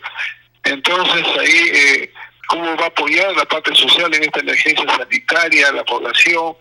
Entonces 0.64 1.26
ahí, 1.38 1.70
eh, 1.72 2.12
¿cómo 2.48 2.76
va 2.76 2.84
a 2.84 2.88
apoyar 2.88 3.34
la 3.36 3.44
parte 3.44 3.74
social 3.74 4.14
en 4.14 4.24
esta 4.24 4.40
emergencia 4.40 4.96
sanitaria 4.96 5.72
la 5.72 5.84
población? 5.84 6.54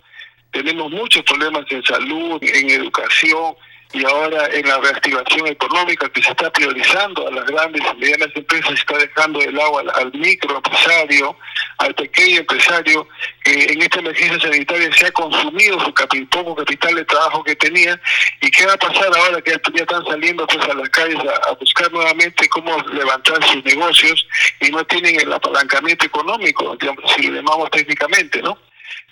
Tenemos 0.52 0.91
muchos 0.91 1.24
problemas 1.24 1.65
en 1.69 1.84
salud, 1.84 2.41
en 2.41 2.69
educación, 2.69 3.56
y 3.93 4.06
ahora 4.06 4.47
en 4.54 4.67
la 4.67 4.77
reactivación 4.77 5.47
económica 5.47 6.10
que 6.10 6.21
se 6.21 6.32
está 6.32 6.51
priorizando 6.51 7.27
a 7.27 7.32
las 7.32 7.45
grandes 7.45 7.82
y 7.82 7.97
medianas 7.99 8.30
empresas, 8.36 8.69
se 8.69 8.75
está 8.75 8.97
dejando 8.97 9.41
el 9.41 9.60
agua 9.60 9.84
al, 9.95 10.12
microempresario, 10.13 11.38
al 11.77 11.93
pequeño 11.95 12.39
empresario, 12.39 13.08
que 13.43 13.65
en 13.65 13.82
esta 13.82 13.99
emergencia 13.99 14.39
sanitaria 14.39 14.93
se 14.93 15.08
ha 15.08 15.12
consumido 15.12 15.80
su 15.80 15.93
poco 16.30 16.56
capital 16.56 16.95
de 16.95 17.06
trabajo 17.06 17.43
que 17.43 17.56
tenía, 17.56 17.99
y 18.41 18.49
qué 18.51 18.65
va 18.65 18.73
a 18.73 18.77
pasar 18.77 19.10
ahora 19.15 19.41
que 19.41 19.51
ya 19.51 19.82
están 19.82 20.06
saliendo 20.06 20.47
pues 20.47 20.63
a 20.63 20.73
las 20.73 20.89
calles 20.89 21.17
a, 21.47 21.51
buscar 21.54 21.91
nuevamente 21.91 22.47
cómo 22.49 22.77
levantar 22.93 23.43
sus 23.45 23.63
negocios 23.65 24.25
y 24.62 24.69
no 24.69 24.86
tienen 24.86 25.19
el 25.19 25.34
apalancamiento 25.34 26.06
económico, 26.06 26.75
digamos, 26.80 27.12
si 27.13 27.23
lo 27.27 27.36
llamamos 27.36 27.69
técnicamente, 27.71 28.41
¿no? 28.41 28.58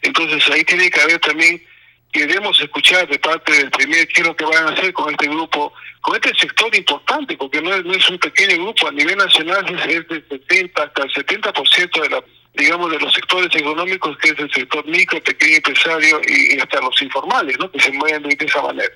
Entonces 0.02 0.44
ahí 0.52 0.64
tiene 0.64 0.90
que 0.90 1.02
haber 1.02 1.20
también 1.20 1.62
queremos 2.12 2.60
escuchar 2.60 3.08
de 3.08 3.20
parte 3.20 3.54
del 3.54 3.72
primer 3.72 4.08
qué 4.08 4.22
es 4.22 4.28
lo 4.28 4.36
que 4.36 4.46
van 4.46 4.68
a 4.68 4.72
hacer 4.72 4.94
con 4.94 5.12
este 5.12 5.28
grupo, 5.28 5.74
con 6.02 6.16
este 6.16 6.34
sector 6.36 6.76
importante, 6.76 7.38
porque 7.38 7.62
no 7.62 7.74
es, 7.74 7.86
no 7.86 7.94
es 7.94 8.10
un 8.10 8.18
pequeño 8.18 8.64
grupo, 8.64 8.88
a 8.88 8.92
nivel 8.92 9.18
nacional 9.18 9.66
es 9.66 10.08
del 10.08 10.26
70 10.28 10.84
hasta 10.84 11.04
el 11.04 11.12
70% 11.12 12.02
de 12.02 12.10
la 12.10 12.24
digamos, 12.56 12.92
de 12.92 13.00
los 13.00 13.14
sectores 13.14 13.56
económicos, 13.56 14.18
que 14.18 14.30
es 14.30 14.40
el 14.40 14.52
sector 14.52 14.86
micro, 14.86 15.22
pequeño 15.24 15.58
empresario 15.58 16.20
y, 16.28 16.60
hasta 16.60 16.82
los 16.82 17.02
informales, 17.02 17.58
¿no? 17.58 17.72
que 17.72 17.80
se 17.80 17.92
mueven 17.92 18.24
de 18.24 18.46
esa 18.46 18.62
manera. 18.62 18.94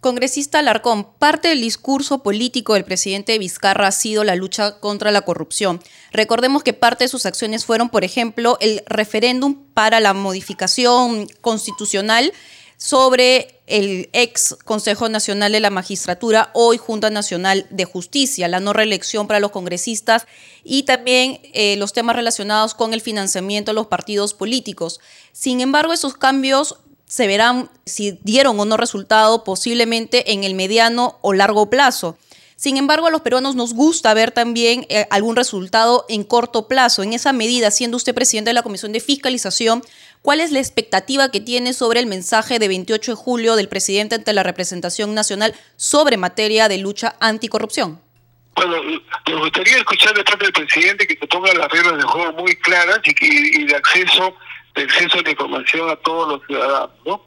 Congresista 0.00 0.58
Alarcón, 0.58 1.06
parte 1.18 1.48
del 1.48 1.60
discurso 1.60 2.22
político 2.22 2.74
del 2.74 2.84
presidente 2.84 3.38
Vizcarra 3.38 3.88
ha 3.88 3.92
sido 3.92 4.24
la 4.24 4.36
lucha 4.36 4.78
contra 4.78 5.10
la 5.10 5.22
corrupción. 5.22 5.82
Recordemos 6.12 6.62
que 6.62 6.72
parte 6.72 7.04
de 7.04 7.08
sus 7.08 7.26
acciones 7.26 7.64
fueron, 7.64 7.88
por 7.88 8.04
ejemplo, 8.04 8.58
el 8.60 8.82
referéndum 8.86 9.64
para 9.74 10.00
la 10.00 10.14
modificación 10.14 11.26
constitucional 11.40 12.32
sobre 12.76 13.60
el 13.66 14.10
ex 14.12 14.56
Consejo 14.64 15.08
Nacional 15.08 15.52
de 15.52 15.60
la 15.60 15.70
Magistratura, 15.70 16.50
hoy 16.54 16.76
Junta 16.76 17.10
Nacional 17.10 17.66
de 17.70 17.84
Justicia, 17.84 18.48
la 18.48 18.60
no 18.60 18.72
reelección 18.72 19.26
para 19.26 19.40
los 19.40 19.50
congresistas 19.50 20.26
y 20.62 20.84
también 20.84 21.40
eh, 21.52 21.76
los 21.76 21.92
temas 21.92 22.16
relacionados 22.16 22.74
con 22.74 22.92
el 22.92 23.00
financiamiento 23.00 23.70
de 23.70 23.76
los 23.76 23.86
partidos 23.86 24.34
políticos. 24.34 25.00
Sin 25.32 25.60
embargo, 25.60 25.92
esos 25.92 26.14
cambios 26.14 26.76
se 27.06 27.26
verán 27.26 27.70
si 27.84 28.18
dieron 28.22 28.58
o 28.58 28.64
no 28.64 28.76
resultado 28.76 29.44
posiblemente 29.44 30.32
en 30.32 30.44
el 30.44 30.54
mediano 30.54 31.18
o 31.22 31.32
largo 31.32 31.70
plazo. 31.70 32.18
Sin 32.56 32.78
embargo, 32.78 33.06
a 33.06 33.10
los 33.10 33.20
peruanos 33.20 33.54
nos 33.54 33.74
gusta 33.74 34.14
ver 34.14 34.30
también 34.30 34.86
eh, 34.88 35.06
algún 35.10 35.36
resultado 35.36 36.06
en 36.08 36.24
corto 36.24 36.68
plazo. 36.68 37.02
En 37.02 37.12
esa 37.12 37.34
medida, 37.34 37.70
siendo 37.70 37.98
usted 37.98 38.14
presidente 38.14 38.48
de 38.48 38.54
la 38.54 38.62
Comisión 38.62 38.92
de 38.92 39.00
Fiscalización, 39.00 39.82
¿cuál 40.22 40.40
es 40.40 40.52
la 40.52 40.58
expectativa 40.58 41.30
que 41.30 41.40
tiene 41.40 41.74
sobre 41.74 42.00
el 42.00 42.06
mensaje 42.06 42.58
de 42.58 42.68
28 42.68 43.12
de 43.12 43.16
julio 43.16 43.56
del 43.56 43.68
presidente 43.68 44.14
ante 44.14 44.32
la 44.32 44.42
representación 44.42 45.14
nacional 45.14 45.54
sobre 45.76 46.16
materia 46.16 46.68
de 46.68 46.78
lucha 46.78 47.14
anticorrupción? 47.20 48.00
Bueno, 48.56 48.76
me 49.26 49.34
gustaría 49.34 49.76
escuchar 49.76 50.14
de 50.14 50.24
del 50.40 50.52
presidente 50.52 51.06
que 51.06 51.18
se 51.18 51.26
ponga 51.26 51.52
las 51.52 51.70
reglas 51.70 51.98
de 51.98 52.04
juego 52.04 52.32
muy 52.32 52.56
claras 52.56 53.00
y, 53.04 53.60
y 53.60 53.64
de 53.66 53.76
acceso 53.76 54.34
de 54.76 54.82
acceso 54.82 55.18
a 55.18 55.22
la 55.22 55.30
información 55.30 55.90
a 55.90 55.96
todos 55.96 56.28
los 56.28 56.46
ciudadanos, 56.46 56.90
¿no? 57.04 57.26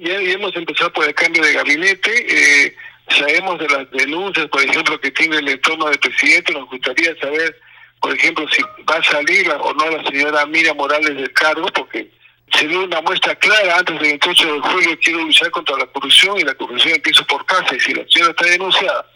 Ya, 0.00 0.14
hemos 0.14 0.54
empezado 0.54 0.92
por 0.92 1.06
el 1.06 1.14
cambio 1.14 1.42
de 1.42 1.54
gabinete, 1.54 2.66
eh, 2.66 2.76
sabemos 3.08 3.58
de 3.58 3.68
las 3.68 3.90
denuncias, 3.90 4.46
por 4.48 4.62
ejemplo, 4.62 5.00
que 5.00 5.10
tiene 5.10 5.38
el 5.38 5.48
entorno 5.48 5.86
del 5.86 5.98
presidente, 5.98 6.52
nos 6.52 6.68
gustaría 6.68 7.16
saber, 7.18 7.58
por 8.00 8.14
ejemplo, 8.14 8.46
si 8.50 8.62
va 8.88 8.96
a 8.96 9.02
salir 9.02 9.50
o 9.50 9.72
no 9.72 9.90
la 9.90 10.04
señora 10.04 10.44
Miriam 10.46 10.76
Morales 10.76 11.16
del 11.16 11.32
cargo, 11.32 11.66
porque 11.68 12.10
se 12.52 12.68
dio 12.68 12.84
una 12.84 13.00
muestra 13.00 13.34
clara 13.36 13.78
antes 13.78 13.98
del 13.98 14.08
28 14.08 14.54
de 14.54 14.60
julio, 14.60 14.98
quiero 15.02 15.20
luchar 15.20 15.50
contra 15.50 15.78
la 15.78 15.86
corrupción 15.86 16.38
y 16.38 16.42
la 16.42 16.54
corrupción 16.54 16.94
empieza 16.94 17.24
por 17.24 17.44
casa, 17.46 17.74
y 17.74 17.80
si 17.80 17.94
la 17.94 18.04
señora 18.08 18.32
está 18.32 18.44
denunciada 18.44 19.06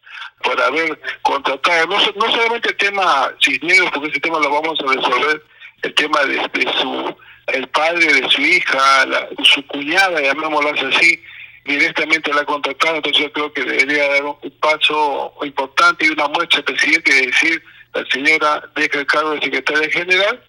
por 0.42 0.58
haber 0.62 0.98
contratado, 1.20 1.86
no, 1.88 1.98
no 1.98 2.32
solamente 2.32 2.70
el 2.70 2.76
tema 2.76 3.30
Cisneros, 3.42 3.90
porque 3.92 4.08
ese 4.08 4.20
tema 4.20 4.38
lo 4.38 4.50
vamos 4.50 4.78
a 4.80 4.94
resolver, 4.94 5.42
el 5.82 5.94
tema 5.94 6.24
de 6.24 6.36
su 6.80 7.16
el 7.52 7.68
padre 7.68 8.06
de 8.06 8.28
su 8.28 8.40
hija, 8.40 9.06
su 9.42 9.66
cuñada, 9.66 10.20
llamémosla 10.20 10.70
así, 10.88 11.20
directamente 11.64 12.32
la 12.32 12.42
ha 12.42 12.44
contactado, 12.44 12.96
entonces 12.96 13.22
yo 13.22 13.32
creo 13.32 13.52
que 13.52 13.64
debería 13.64 14.08
dar 14.08 14.24
un, 14.24 14.50
paso 14.60 15.34
importante 15.42 16.06
y 16.06 16.10
una 16.10 16.28
muestra 16.28 16.58
al 16.58 16.64
presidente 16.64 17.12
de 17.12 17.26
decir, 17.26 17.62
la 17.94 18.04
señora 18.06 18.62
deja 18.76 19.00
el 19.00 19.06
cargo 19.06 19.30
de 19.32 19.42
secretaria 19.42 19.90
general 19.90 20.40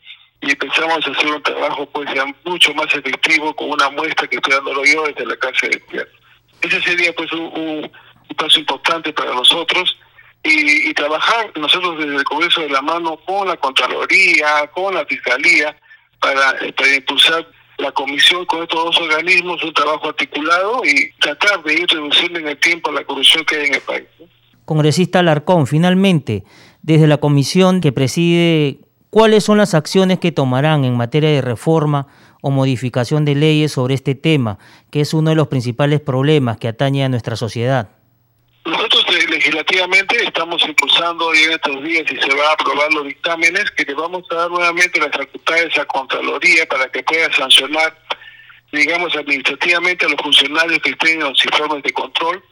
y 0.41 0.51
empezamos 0.51 1.07
a 1.07 1.11
hacer 1.11 1.27
un 1.27 1.43
trabajo 1.43 1.85
pues 1.87 2.09
mucho 2.45 2.73
más 2.73 2.93
efectivo 2.93 3.55
con 3.55 3.71
una 3.71 3.89
muestra 3.89 4.27
que 4.27 4.37
estoy 4.37 4.53
dándolo 4.53 4.83
yo 4.85 5.03
desde 5.07 5.25
la 5.25 5.35
casa 5.37 5.67
de 5.67 5.79
gobierno. 5.79 6.13
Ese 6.61 6.81
sería 6.81 7.13
pues 7.13 7.31
un, 7.31 7.91
paso 8.37 8.59
importante 8.59 9.11
para 9.11 9.33
nosotros 9.33 9.97
y, 10.43 10.89
y, 10.89 10.93
trabajar 10.93 11.51
nosotros 11.55 11.99
desde 11.99 12.15
el 12.15 12.23
Congreso 12.23 12.61
de 12.61 12.69
la 12.69 12.81
mano 12.81 13.17
con 13.25 13.47
la 13.47 13.57
Contraloría, 13.57 14.67
con 14.73 14.95
la 14.95 15.05
Fiscalía, 15.05 15.75
para, 16.21 16.55
impulsar 16.95 17.45
la 17.77 17.91
comisión 17.91 18.45
con 18.45 18.61
estos 18.61 18.83
dos 18.85 19.01
organismos 19.01 19.63
un 19.63 19.73
trabajo 19.73 20.09
articulado 20.09 20.81
y 20.85 21.11
tratar 21.19 21.63
de 21.63 21.73
ir 21.73 21.87
reduciendo 21.87 22.39
en 22.39 22.47
el 22.47 22.57
tiempo 22.57 22.91
la 22.91 23.03
corrupción 23.03 23.43
que 23.43 23.55
hay 23.55 23.67
en 23.67 23.75
el 23.75 23.81
país. 23.81 24.07
Congresista 24.65 25.19
Alarcón, 25.19 25.65
finalmente, 25.65 26.43
desde 26.83 27.07
la 27.07 27.17
comisión 27.17 27.81
que 27.81 27.91
preside, 27.91 28.79
¿cuáles 29.09 29.43
son 29.43 29.57
las 29.57 29.73
acciones 29.73 30.19
que 30.19 30.31
tomarán 30.31 30.85
en 30.85 30.95
materia 30.95 31.29
de 31.29 31.41
reforma 31.41 32.07
o 32.41 32.51
modificación 32.51 33.25
de 33.25 33.35
leyes 33.35 33.71
sobre 33.71 33.95
este 33.95 34.13
tema, 34.13 34.59
que 34.91 35.01
es 35.01 35.13
uno 35.13 35.31
de 35.31 35.35
los 35.35 35.47
principales 35.47 35.99
problemas 36.01 36.57
que 36.57 36.67
atañe 36.67 37.03
a 37.03 37.09
nuestra 37.09 37.35
sociedad? 37.35 37.89
Legislativamente 39.41 40.23
estamos 40.23 40.63
impulsando 40.67 41.25
hoy 41.25 41.39
en 41.39 41.53
estos 41.53 41.83
días 41.83 42.03
y 42.11 42.15
se 42.15 42.35
va 42.35 42.49
a 42.49 42.53
aprobar 42.53 42.93
los 42.93 43.05
dictámenes 43.05 43.71
que 43.71 43.83
le 43.85 43.95
vamos 43.95 44.23
a 44.29 44.35
dar 44.35 44.51
nuevamente 44.51 44.99
las 44.99 45.09
facultades 45.09 45.75
a 45.79 45.85
Contraloría 45.85 46.67
para 46.67 46.87
que 46.91 47.01
pueda 47.01 47.33
sancionar, 47.33 47.97
digamos, 48.71 49.15
administrativamente 49.15 50.05
a 50.05 50.09
los 50.09 50.21
funcionarios 50.21 50.79
que 50.83 50.91
estén 50.91 51.21
en 51.21 51.29
los 51.29 51.43
informes 51.43 51.81
de 51.81 51.91
control, 51.91 52.43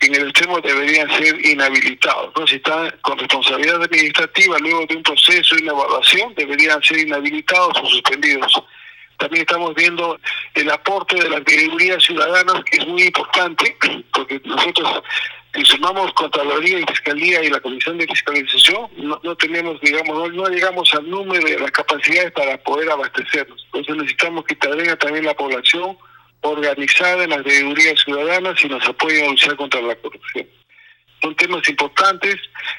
en 0.00 0.14
el 0.14 0.28
extremo 0.28 0.60
deberían 0.60 1.08
ser 1.16 1.42
inhabilitados. 1.42 2.30
¿no? 2.36 2.46
Si 2.46 2.56
están 2.56 2.90
con 3.00 3.18
responsabilidad 3.18 3.82
administrativa 3.82 4.58
luego 4.58 4.84
de 4.90 4.96
un 4.96 5.02
proceso 5.04 5.56
y 5.56 5.62
una 5.62 5.72
evaluación, 5.72 6.34
deberían 6.34 6.82
ser 6.82 6.98
inhabilitados 6.98 7.80
o 7.82 7.86
suspendidos. 7.86 8.62
También 9.16 9.46
estamos 9.48 9.74
viendo 9.74 10.20
el 10.54 10.70
aporte 10.70 11.16
de 11.16 11.30
las 11.30 11.40
categorías 11.40 12.04
ciudadanas, 12.04 12.62
que 12.64 12.76
es 12.76 12.86
muy 12.86 13.04
importante, 13.04 13.74
porque 14.12 14.38
nosotros 14.44 15.02
si 15.56 15.64
sumamos 15.64 16.12
Contraloría 16.12 16.78
y 16.78 16.84
Fiscalía 16.84 17.42
y 17.42 17.48
la 17.48 17.60
Comisión 17.60 17.96
de 17.98 18.06
Fiscalización, 18.06 18.88
no, 18.98 19.18
no 19.22 19.36
tenemos, 19.36 19.80
digamos, 19.80 20.32
no, 20.34 20.48
llegamos 20.48 20.92
al 20.94 21.08
número 21.08 21.44
de 21.44 21.58
las 21.58 21.70
capacidades 21.70 22.30
para 22.32 22.58
poder 22.58 22.90
abastecernos. 22.90 23.64
Entonces 23.66 23.96
necesitamos 23.96 24.44
que 24.44 24.54
intervenga 24.54 24.96
también 24.96 25.24
la 25.24 25.34
población 25.34 25.96
organizada 26.42 27.24
en 27.24 27.30
las 27.30 27.38
categorías 27.38 28.00
ciudadanas 28.04 28.62
y 28.62 28.68
nos 28.68 28.86
apoyen 28.86 29.24
a 29.24 29.30
luchar 29.30 29.56
contra 29.56 29.80
la 29.80 29.96
corrupción 29.96 30.46
son 31.22 31.34
temas 31.36 31.68
importantes. 31.68 32.36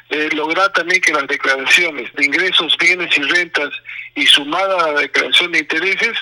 Eh, 0.09 0.29
lograr 0.33 0.71
también 0.73 1.01
que 1.01 1.13
las 1.13 1.27
declaraciones 1.27 2.13
de 2.13 2.25
ingresos, 2.25 2.75
bienes 2.77 3.15
y 3.17 3.21
rentas 3.23 3.69
y 4.15 4.25
sumada 4.25 4.85
a 4.85 4.91
la 4.93 5.01
declaración 5.01 5.51
de 5.51 5.59
intereses 5.59 6.17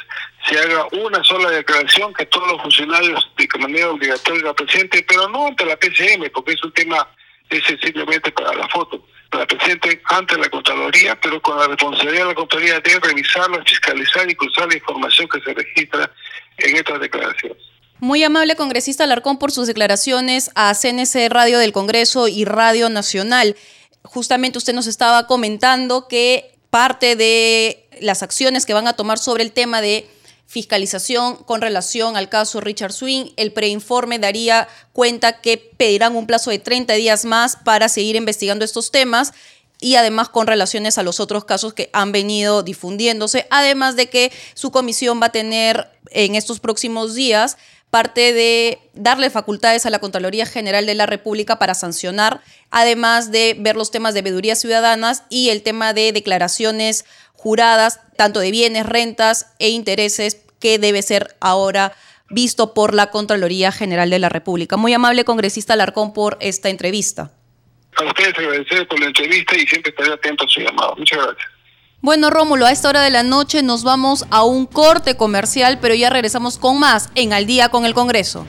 se 0.48 0.60
haga 0.60 0.88
una 0.92 1.24
sola 1.24 1.50
declaración 1.50 2.14
que 2.14 2.26
todos 2.28 2.48
los 2.52 2.62
funcionarios 2.62 3.32
de 3.38 3.60
manera 3.60 3.90
obligatoria 3.90 4.44
la 4.44 4.54
presenten, 4.54 5.06
pero 5.08 5.28
no 5.30 5.48
ante 5.48 5.66
la 5.66 5.78
PCM, 5.78 6.30
porque 6.34 6.54
es 6.54 6.64
un 6.64 6.74
tema 6.74 7.08
es 7.50 7.64
sencillamente 7.66 8.32
para 8.32 8.54
la 8.54 8.68
foto. 8.70 9.06
La 9.32 9.46
presenten 9.46 10.02
ante 10.06 10.38
la 10.38 10.50
Contraloría, 10.50 11.20
pero 11.20 11.42
con 11.42 11.58
la 11.58 11.68
responsabilidad 11.68 12.24
de 12.24 12.30
la 12.30 12.36
Contraloría 12.36 12.80
de 12.80 13.00
revisarla, 13.00 13.64
fiscalizar 13.66 14.30
y 14.30 14.36
cruzar 14.36 14.68
la 14.68 14.76
información 14.76 15.28
que 15.28 15.42
se 15.42 15.54
registra 15.54 16.12
en 16.58 16.76
estas 16.78 17.00
declaraciones. 17.00 17.58
Muy 18.00 18.24
amable 18.24 18.56
congresista 18.56 19.04
Alarcón 19.04 19.38
por 19.40 19.52
sus 19.52 19.68
declaraciones 19.68 20.52
a 20.56 20.74
CNC 20.74 21.30
Radio 21.30 21.60
del 21.60 21.72
Congreso 21.72 22.28
y 22.28 22.46
Radio 22.46 22.90
Nacional. 22.90 23.56
Justamente 24.04 24.58
usted 24.58 24.74
nos 24.74 24.88
estaba 24.88 25.28
comentando 25.28 26.08
que 26.08 26.52
parte 26.70 27.16
de 27.16 27.88
las 28.02 28.22
acciones 28.22 28.66
que 28.66 28.74
van 28.74 28.88
a 28.88 28.94
tomar 28.94 29.18
sobre 29.18 29.44
el 29.44 29.52
tema 29.52 29.82
de 29.82 30.08
fiscalización 30.48 31.36
con 31.36 31.62
relación 31.62 32.18
al 32.18 32.30
caso 32.30 32.62
Richard 32.62 32.94
Swing, 32.94 33.32
el 33.36 33.52
preinforme 33.52 34.20
daría 34.20 34.68
cuenta 34.94 35.42
que 35.42 35.58
pedirán 35.58 36.16
un 36.16 36.28
plazo 36.28 36.52
de 36.52 36.60
30 36.60 36.94
días 36.94 37.26
más 37.26 37.58
para 37.58 37.90
seguir 37.90 38.16
investigando 38.16 38.64
estos 38.64 38.92
temas 38.92 39.34
y 39.82 39.96
además 39.96 40.30
con 40.30 40.48
relaciones 40.48 40.98
a 40.98 41.04
los 41.04 41.20
otros 41.20 41.46
casos 41.46 41.74
que 41.74 41.90
han 41.94 42.12
venido 42.12 42.64
difundiéndose, 42.64 43.48
además 43.50 43.96
de 43.96 44.10
que 44.10 44.32
su 44.54 44.72
comisión 44.72 45.22
va 45.22 45.28
a 45.28 45.32
tener 45.32 45.90
en 46.12 46.36
estos 46.36 46.60
próximos 46.60 47.14
días 47.16 47.58
parte 47.90 48.34
de 48.34 48.80
darle 48.94 49.30
facultades 49.30 49.86
a 49.86 49.90
la 49.90 50.00
Contraloría 50.00 50.46
General 50.46 50.86
de 50.86 50.96
la 50.96 51.06
República 51.06 51.60
para 51.60 51.74
sancionar, 51.74 52.42
además 52.70 53.32
de 53.32 53.56
ver 53.58 53.76
los 53.76 53.92
temas 53.92 54.14
de 54.14 54.22
veedurías 54.22 54.60
ciudadanas 54.60 55.24
y 55.30 55.50
el 55.50 55.62
tema 55.62 55.94
de 55.94 56.12
declaraciones 56.12 57.06
juradas, 57.34 58.00
tanto 58.18 58.40
de 58.40 58.52
bienes, 58.52 58.86
rentas 58.86 59.54
e 59.60 59.70
intereses, 59.70 60.42
que 60.60 60.80
debe 60.80 61.02
ser 61.02 61.36
ahora 61.40 61.94
visto 62.30 62.74
por 62.74 62.94
la 62.94 63.12
Contraloría 63.12 63.72
General 63.72 64.10
de 64.10 64.20
la 64.20 64.30
República. 64.30 64.78
Muy 64.78 64.94
amable 64.94 65.26
congresista 65.26 65.74
Alarcón 65.74 66.14
por 66.14 66.38
esta 66.40 66.70
entrevista. 66.70 67.32
A 67.98 68.04
ustedes 68.04 68.38
agradecer 68.38 68.88
por 68.88 69.00
la 69.00 69.08
entrevista 69.08 69.56
y 69.56 69.66
siempre 69.68 69.92
estaré 69.92 70.14
atento 70.14 70.44
a 70.44 70.48
su 70.50 70.60
llamado. 70.60 70.96
Muchas 70.98 71.20
gracias. 71.20 71.55
Bueno, 72.06 72.30
Rómulo, 72.30 72.68
a 72.68 72.72
esta 72.72 72.90
hora 72.90 73.02
de 73.02 73.10
la 73.10 73.24
noche 73.24 73.64
nos 73.64 73.84
vamos 73.84 74.28
a 74.30 74.44
un 74.44 74.68
corte 74.68 75.18
comercial, 75.18 75.80
pero 75.82 75.96
ya 75.96 76.12
regresamos 76.12 76.60
con 76.60 76.80
más 76.80 77.10
en 77.16 77.34
Al 77.34 77.48
día 77.48 77.70
con 77.70 77.84
el 77.84 77.96
Congreso. 77.96 78.46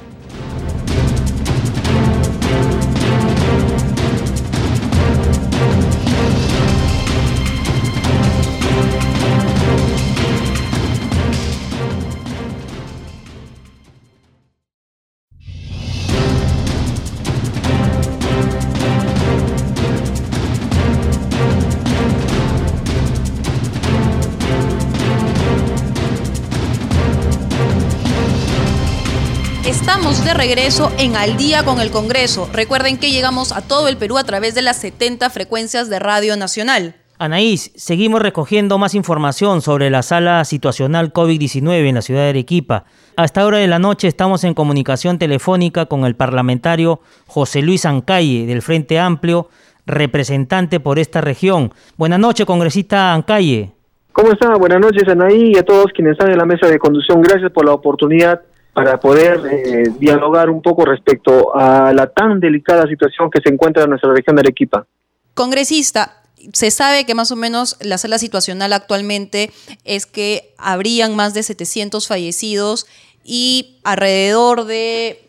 Estamos 30.16 30.24
de 30.24 30.46
regreso 30.46 30.92
en 30.98 31.16
Al 31.16 31.37
día 31.37 31.64
con 31.64 31.81
el 31.81 31.90
Congreso. 31.90 32.48
Recuerden 32.52 32.98
que 32.98 33.11
llegamos 33.11 33.52
a 33.52 33.61
todo 33.61 33.88
el 33.88 33.96
Perú 33.96 34.18
a 34.18 34.24
través 34.24 34.55
de 34.55 34.62
las 34.62 34.76
70 34.79 35.29
frecuencias 35.31 35.90
de 35.90 35.98
Radio 35.98 36.37
Nacional. 36.37 36.94
Anaís, 37.18 37.72
seguimos 37.74 38.22
recogiendo 38.22 38.79
más 38.79 38.94
información 38.94 39.61
sobre 39.62 39.90
la 39.90 40.02
sala 40.02 40.44
situacional 40.44 41.12
COVID-19 41.12 41.88
en 41.88 41.94
la 41.96 42.02
ciudad 42.02 42.22
de 42.22 42.29
Arequipa. 42.31 42.85
A 43.16 43.24
esta 43.24 43.44
hora 43.44 43.59
de 43.59 43.66
la 43.66 43.79
noche 43.79 44.09
estamos 44.09 44.44
en 44.44 44.55
comunicación 44.55 45.18
telefónica 45.18 45.87
con 45.87 46.05
el 46.05 46.14
parlamentario 46.14 47.00
José 47.26 47.62
Luis 47.62 47.85
Ancalle 47.85 48.46
del 48.46 48.62
Frente 48.62 48.98
Amplio, 48.98 49.48
representante 49.87 50.81
por 50.81 50.98
esta 50.98 51.20
región. 51.20 51.72
Buenas 51.96 52.20
noches, 52.20 52.46
congresista 52.46 53.12
Ancalle. 53.12 53.72
¿Cómo 54.12 54.33
está? 54.33 54.55
Buenas 54.55 54.81
noches, 54.81 55.07
Anaí, 55.09 55.52
y 55.55 55.59
a 55.59 55.62
todos 55.62 55.87
quienes 55.94 56.12
están 56.12 56.31
en 56.31 56.38
la 56.38 56.46
mesa 56.46 56.68
de 56.68 56.79
conducción. 56.79 57.20
Gracias 57.20 57.50
por 57.52 57.66
la 57.66 57.72
oportunidad 57.72 58.40
para 58.76 59.00
poder 59.00 59.40
eh, 59.50 59.84
dialogar 59.98 60.50
un 60.50 60.60
poco 60.60 60.84
respecto 60.84 61.56
a 61.56 61.94
la 61.94 62.08
tan 62.08 62.40
delicada 62.40 62.86
situación 62.86 63.30
que 63.30 63.40
se 63.40 63.48
encuentra 63.48 63.84
en 63.84 63.88
nuestra 63.88 64.12
región 64.12 64.36
de 64.36 64.40
Arequipa. 64.40 64.86
Congresista, 65.32 66.22
se 66.52 66.70
sabe 66.70 67.06
que 67.06 67.14
más 67.14 67.30
o 67.30 67.36
menos 67.36 67.78
la 67.80 67.96
sala 67.96 68.18
situacional 68.18 68.74
actualmente 68.74 69.50
es 69.84 70.04
que 70.04 70.52
habrían 70.58 71.16
más 71.16 71.32
de 71.32 71.42
700 71.42 72.06
fallecidos 72.06 72.86
y 73.24 73.78
alrededor 73.82 74.66
de 74.66 75.26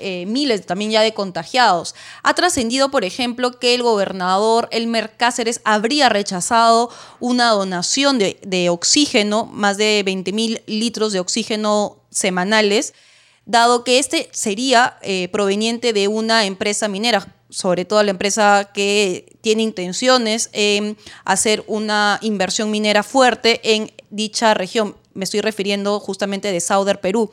eh, 0.00 0.26
miles 0.26 0.66
también 0.66 0.90
ya 0.90 1.02
de 1.02 1.14
contagiados. 1.14 1.94
Ha 2.24 2.34
trascendido, 2.34 2.90
por 2.90 3.04
ejemplo, 3.04 3.60
que 3.60 3.76
el 3.76 3.84
gobernador 3.84 4.68
Elmer 4.72 5.16
Cáceres 5.16 5.60
habría 5.62 6.08
rechazado 6.08 6.90
una 7.20 7.50
donación 7.50 8.18
de, 8.18 8.70
oxígeno, 8.70 9.46
más 9.46 9.76
de 9.76 10.02
20 10.04 10.32
mil 10.32 10.62
litros 10.66 11.12
de 11.12 11.20
oxígeno 11.20 11.97
semanales, 12.10 12.94
dado 13.46 13.84
que 13.84 13.98
este 13.98 14.28
sería 14.32 14.98
eh, 15.02 15.28
proveniente 15.28 15.92
de 15.92 16.08
una 16.08 16.44
empresa 16.44 16.88
minera 16.88 17.34
sobre 17.50 17.84
todo 17.84 18.02
la 18.02 18.10
empresa 18.10 18.70
que 18.74 19.36
tiene 19.40 19.62
intenciones 19.62 20.50
en 20.52 20.96
hacer 21.24 21.64
una 21.66 22.18
inversión 22.22 22.70
minera 22.70 23.02
fuerte 23.02 23.60
en 23.74 23.90
dicha 24.10 24.54
región. 24.54 24.96
Me 25.14 25.24
estoy 25.24 25.40
refiriendo 25.40 25.98
justamente 26.00 26.52
de 26.52 26.60
Sauder, 26.60 27.00
Perú. 27.00 27.30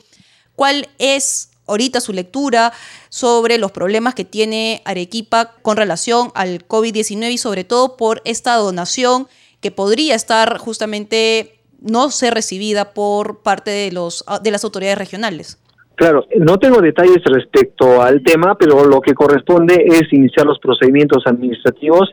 ¿Cuál 0.54 0.88
es 0.98 1.50
ahorita 1.66 2.00
su 2.00 2.12
lectura 2.12 2.72
sobre 3.08 3.58
los 3.58 3.72
problemas 3.72 4.14
que 4.14 4.24
tiene 4.24 4.82
Arequipa 4.84 5.52
con 5.62 5.76
relación 5.76 6.32
al 6.34 6.66
COVID-19 6.66 7.32
y 7.32 7.38
sobre 7.38 7.64
todo 7.64 7.96
por 7.96 8.22
esta 8.24 8.54
donación 8.54 9.28
que 9.60 9.70
podría 9.70 10.14
estar 10.14 10.58
justamente 10.58 11.55
no 11.86 12.10
ser 12.10 12.34
recibida 12.34 12.92
por 12.92 13.42
parte 13.42 13.70
de, 13.70 13.92
los, 13.92 14.24
de 14.42 14.50
las 14.50 14.64
autoridades 14.64 14.98
regionales? 14.98 15.58
Claro, 15.94 16.26
no 16.38 16.58
tengo 16.58 16.82
detalles 16.82 17.22
respecto 17.24 18.02
al 18.02 18.22
tema, 18.22 18.56
pero 18.58 18.84
lo 18.84 19.00
que 19.00 19.14
corresponde 19.14 19.82
es 19.86 20.12
iniciar 20.12 20.44
los 20.44 20.58
procedimientos 20.58 21.22
administrativos 21.26 22.12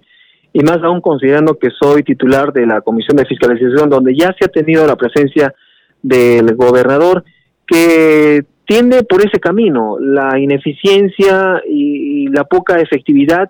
y 0.53 0.61
más 0.61 0.77
aún 0.83 1.01
considerando 1.01 1.57
que 1.57 1.69
soy 1.69 2.03
titular 2.03 2.53
de 2.53 2.65
la 2.65 2.81
Comisión 2.81 3.17
de 3.17 3.25
Fiscalización, 3.25 3.89
donde 3.89 4.15
ya 4.15 4.33
se 4.39 4.45
ha 4.45 4.47
tenido 4.47 4.87
la 4.87 4.95
presencia 4.95 5.53
del 6.01 6.55
gobernador, 6.55 7.25
que 7.65 8.45
tiende 8.65 9.03
por 9.03 9.25
ese 9.25 9.39
camino, 9.39 9.97
la 9.99 10.39
ineficiencia 10.39 11.61
y 11.67 12.27
la 12.29 12.43
poca 12.45 12.79
efectividad 12.79 13.49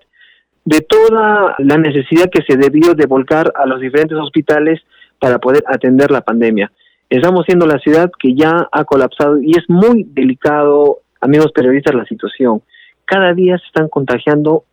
de 0.66 0.82
toda 0.82 1.56
la 1.60 1.78
necesidad 1.78 2.30
que 2.32 2.42
se 2.48 2.58
debió 2.58 2.94
de 2.96 3.06
volcar 3.06 3.52
a 3.56 3.66
los 3.66 3.82
diferentes 3.82 4.18
hospitales 4.18 4.80
para 5.20 5.40
poder 5.40 5.64
atender 5.68 6.12
la 6.12 6.22
pandemia. 6.22 6.72
Estamos 7.10 7.46
siendo 7.46 7.66
la 7.66 7.80
ciudad 7.80 8.12
que 8.20 8.34
ya 8.34 8.68
ha 8.72 8.84
colapsado 8.86 9.42
y 9.42 9.52
es 9.52 9.70
muy 9.70 10.04
delicado, 10.04 11.00
amigos 11.22 11.52
periodistas, 11.54 11.94
la 11.96 12.06
situación. 12.06 12.62
Cada 13.06 13.34
día 13.34 13.58
se 13.58 13.66
están 13.68 13.88
contagiando 13.88 14.64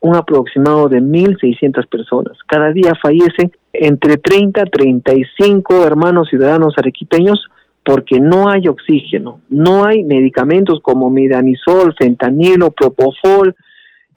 un 0.00 0.16
aproximado 0.16 0.88
de 0.88 1.00
1.600 1.00 1.86
personas. 1.88 2.38
Cada 2.46 2.72
día 2.72 2.94
fallecen 3.00 3.52
entre 3.72 4.16
30 4.16 4.62
a 4.62 4.66
35 4.66 5.84
hermanos 5.84 6.28
ciudadanos 6.28 6.74
arequipeños 6.78 7.48
porque 7.84 8.20
no 8.20 8.48
hay 8.48 8.68
oxígeno, 8.68 9.40
no 9.48 9.84
hay 9.84 10.04
medicamentos 10.04 10.80
como 10.82 11.10
midanisol, 11.10 11.94
fentanilo, 11.98 12.70
propofol, 12.70 13.54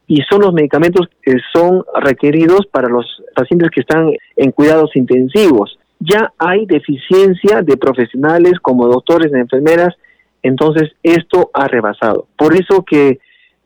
y 0.08 0.22
son 0.30 0.42
los 0.42 0.54
medicamentos 0.54 1.08
que 1.22 1.36
son 1.54 1.84
requeridos 2.02 2.68
para 2.72 2.90
los 2.90 3.06
pacientes 3.36 3.70
que 3.70 3.82
están 3.82 4.12
en 4.36 4.52
cuidados 4.52 4.96
intensivos 4.96 5.78
ya 6.06 6.34
hay 6.38 6.66
deficiencia 6.66 7.62
de 7.62 7.78
profesionales 7.78 8.54
como 8.62 8.88
doctores 8.88 9.32
enfermeras, 9.34 9.96
entonces 10.42 10.92
esto 11.02 11.50
ha 11.54 11.68
rebasado. 11.68 12.28
Por 12.38 12.54
eso 12.56 12.84
que 12.84 13.20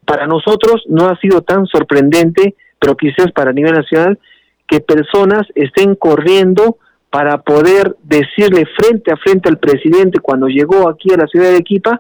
para 0.06 0.28
nosotros 0.28 0.84
no 0.88 1.08
ha 1.08 1.20
sido 1.20 1.42
tan 1.42 1.66
sorprendente, 1.66 2.56
pero 2.80 2.96
quizás 2.96 3.32
para 3.32 3.54
nivel 3.54 3.74
nacional, 3.74 4.20
que 4.68 4.82
personas 4.82 5.48
estén 5.56 5.96
corriendo 5.96 6.78
para 7.10 7.42
poder 7.42 7.96
decirle 8.04 8.66
frente 8.78 9.12
a 9.12 9.18
frente 9.18 9.50
al 9.50 9.58
presidente 9.58 10.20
cuando 10.20 10.48
llegó 10.48 10.90
aquí 10.90 11.12
a 11.14 11.18
la 11.18 11.28
ciudad 11.28 11.48
de 11.48 11.56
Arequipa 11.56 12.00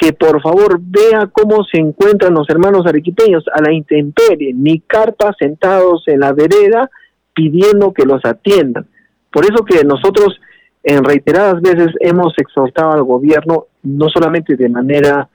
que 0.00 0.14
por 0.14 0.40
favor 0.40 0.80
vea 0.80 1.28
cómo 1.30 1.62
se 1.64 1.78
encuentran 1.78 2.32
los 2.32 2.48
hermanos 2.48 2.86
arequipeños 2.86 3.44
a 3.52 3.60
la 3.60 3.70
intemperie, 3.70 4.54
ni 4.54 4.80
carpas 4.80 5.36
sentados 5.38 6.04
en 6.06 6.20
la 6.20 6.32
vereda 6.32 6.90
pidiendo 7.34 7.92
que 7.92 8.06
los 8.06 8.24
atiendan. 8.24 8.86
Por 9.30 9.44
eso 9.44 9.62
que 9.62 9.84
nosotros 9.84 10.40
en 10.82 11.04
reiteradas 11.04 11.60
veces 11.60 11.88
hemos 12.00 12.32
exhortado 12.38 12.92
al 12.92 13.02
gobierno, 13.02 13.66
no 13.82 14.08
solamente 14.08 14.56
de 14.56 14.70
manera 14.70 15.28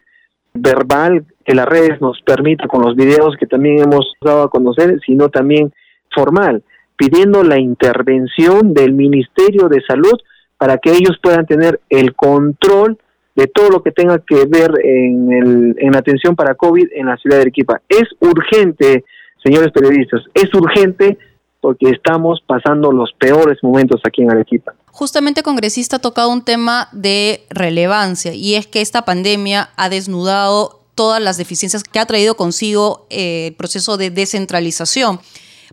verbal, 0.55 1.23
que 1.45 1.53
las 1.53 1.67
redes 1.67 2.01
nos 2.01 2.19
permita 2.23 2.67
con 2.67 2.81
los 2.81 2.95
videos 2.95 3.35
que 3.39 3.45
también 3.45 3.83
hemos 3.83 4.13
dado 4.19 4.43
a 4.43 4.49
conocer, 4.49 4.99
sino 5.05 5.29
también 5.29 5.71
formal, 6.11 6.63
pidiendo 6.97 7.43
la 7.43 7.59
intervención 7.59 8.73
del 8.73 8.93
Ministerio 8.93 9.69
de 9.69 9.83
Salud 9.87 10.19
para 10.57 10.79
que 10.79 10.89
ellos 10.89 11.19
puedan 11.21 11.45
tener 11.45 11.81
el 11.89 12.15
control 12.15 12.97
de 13.35 13.47
todo 13.47 13.69
lo 13.69 13.83
que 13.83 13.91
tenga 13.91 14.19
que 14.19 14.45
ver 14.45 14.71
en, 14.83 15.31
el, 15.31 15.75
en 15.77 15.95
atención 15.95 16.35
para 16.35 16.55
COVID 16.55 16.87
en 16.93 17.07
la 17.07 17.17
ciudad 17.17 17.37
de 17.37 17.43
Arequipa. 17.43 17.81
Es 17.89 18.03
urgente, 18.19 19.03
señores 19.43 19.71
periodistas, 19.73 20.21
es 20.33 20.53
urgente 20.53 21.17
porque 21.59 21.89
estamos 21.89 22.41
pasando 22.45 22.91
los 22.91 23.11
peores 23.19 23.57
momentos 23.63 23.99
aquí 24.05 24.21
en 24.21 24.31
Arequipa. 24.31 24.73
Justamente, 24.91 25.43
congresista, 25.43 25.97
ha 25.97 25.99
tocado 25.99 26.29
un 26.29 26.45
tema 26.45 26.89
de 26.91 27.41
relevancia 27.49 28.33
y 28.33 28.55
es 28.55 28.67
que 28.67 28.81
esta 28.81 29.03
pandemia 29.03 29.69
ha 29.75 29.89
desnudado 29.89 30.81
todas 30.93 31.21
las 31.21 31.37
deficiencias 31.37 31.83
que 31.83 31.99
ha 31.99 32.05
traído 32.05 32.35
consigo 32.35 33.05
eh, 33.09 33.47
el 33.47 33.55
proceso 33.55 33.97
de 33.97 34.11
descentralización. 34.11 35.19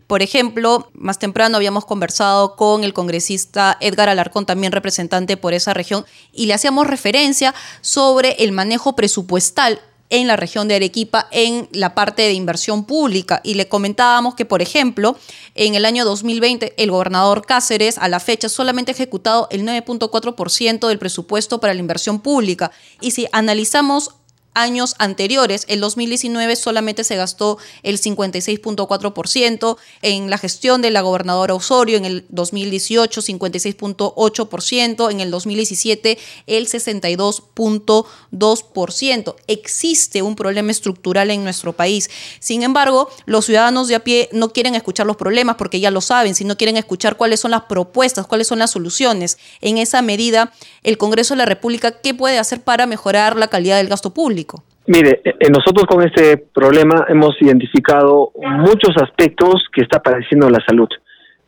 Por 0.07 0.21
ejemplo, 0.21 0.89
más 0.93 1.19
temprano 1.19 1.57
habíamos 1.57 1.85
conversado 1.85 2.55
con 2.55 2.83
el 2.83 2.93
congresista 2.93 3.77
Edgar 3.79 4.09
Alarcón, 4.09 4.45
también 4.45 4.71
representante 4.71 5.37
por 5.37 5.53
esa 5.53 5.73
región, 5.73 6.05
y 6.31 6.45
le 6.45 6.53
hacíamos 6.53 6.87
referencia 6.87 7.55
sobre 7.81 8.31
el 8.43 8.51
manejo 8.51 8.95
presupuestal 8.95 9.81
en 10.13 10.27
la 10.27 10.35
región 10.35 10.67
de 10.67 10.75
Arequipa 10.75 11.27
en 11.31 11.67
la 11.71 11.95
parte 11.95 12.21
de 12.21 12.33
inversión 12.33 12.85
pública. 12.85 13.41
Y 13.43 13.55
le 13.55 13.67
comentábamos 13.67 14.35
que, 14.35 14.45
por 14.45 14.61
ejemplo, 14.61 15.17
en 15.55 15.73
el 15.73 15.85
año 15.85 16.05
2020 16.05 16.75
el 16.77 16.91
gobernador 16.91 17.45
Cáceres 17.45 17.97
a 17.97 18.07
la 18.07 18.19
fecha 18.19 18.47
solamente 18.47 18.91
ha 18.91 18.93
ejecutado 18.93 19.47
el 19.49 19.65
9.4% 19.65 20.87
del 20.87 20.99
presupuesto 20.99 21.59
para 21.59 21.73
la 21.73 21.79
inversión 21.79 22.19
pública. 22.19 22.71
Y 23.01 23.11
si 23.11 23.27
analizamos 23.31 24.11
años 24.53 24.95
anteriores. 24.99 25.65
En 25.67 25.81
2019 25.81 26.55
solamente 26.55 27.03
se 27.03 27.15
gastó 27.15 27.57
el 27.83 27.99
56.4%, 27.99 29.77
en 30.01 30.29
la 30.29 30.37
gestión 30.37 30.81
de 30.81 30.91
la 30.91 31.01
gobernadora 31.01 31.53
Osorio 31.53 31.97
en 31.97 32.05
el 32.05 32.25
2018 32.29 33.21
56.8%, 33.21 35.11
en 35.11 35.19
el 35.19 35.29
2017 35.31 36.17
el 36.47 36.67
62.2%. 36.67 39.35
Existe 39.47 40.21
un 40.21 40.35
problema 40.35 40.71
estructural 40.71 41.31
en 41.31 41.43
nuestro 41.43 41.73
país. 41.73 42.09
Sin 42.39 42.61
embargo, 42.63 43.09
los 43.25 43.45
ciudadanos 43.45 43.87
de 43.87 43.95
a 43.95 44.03
pie 44.03 44.29
no 44.31 44.53
quieren 44.53 44.75
escuchar 44.75 45.07
los 45.07 45.17
problemas 45.17 45.57
porque 45.57 45.79
ya 45.79 45.89
lo 45.91 46.01
saben, 46.01 46.33
sino 46.35 46.57
quieren 46.57 46.75
escuchar 46.77 47.17
cuáles 47.17 47.39
son 47.39 47.51
las 47.51 47.63
propuestas, 47.63 48.27
cuáles 48.27 48.47
son 48.47 48.59
las 48.59 48.71
soluciones. 48.71 49.37
En 49.61 49.77
esa 49.77 50.01
medida, 50.01 50.51
el 50.83 50.97
Congreso 50.97 51.33
de 51.33 51.39
la 51.39 51.45
República, 51.45 52.01
¿qué 52.01 52.13
puede 52.13 52.39
hacer 52.39 52.61
para 52.61 52.85
mejorar 52.85 53.37
la 53.37 53.47
calidad 53.47 53.77
del 53.77 53.87
gasto 53.87 54.13
público? 54.13 54.42
Mire, 54.85 55.21
eh, 55.23 55.49
nosotros 55.49 55.85
con 55.85 56.03
este 56.03 56.37
problema 56.37 57.05
hemos 57.07 57.41
identificado 57.41 58.31
muchos 58.35 58.95
aspectos 59.01 59.65
que 59.71 59.81
está 59.81 60.01
padeciendo 60.01 60.49
la 60.49 60.59
salud, 60.65 60.89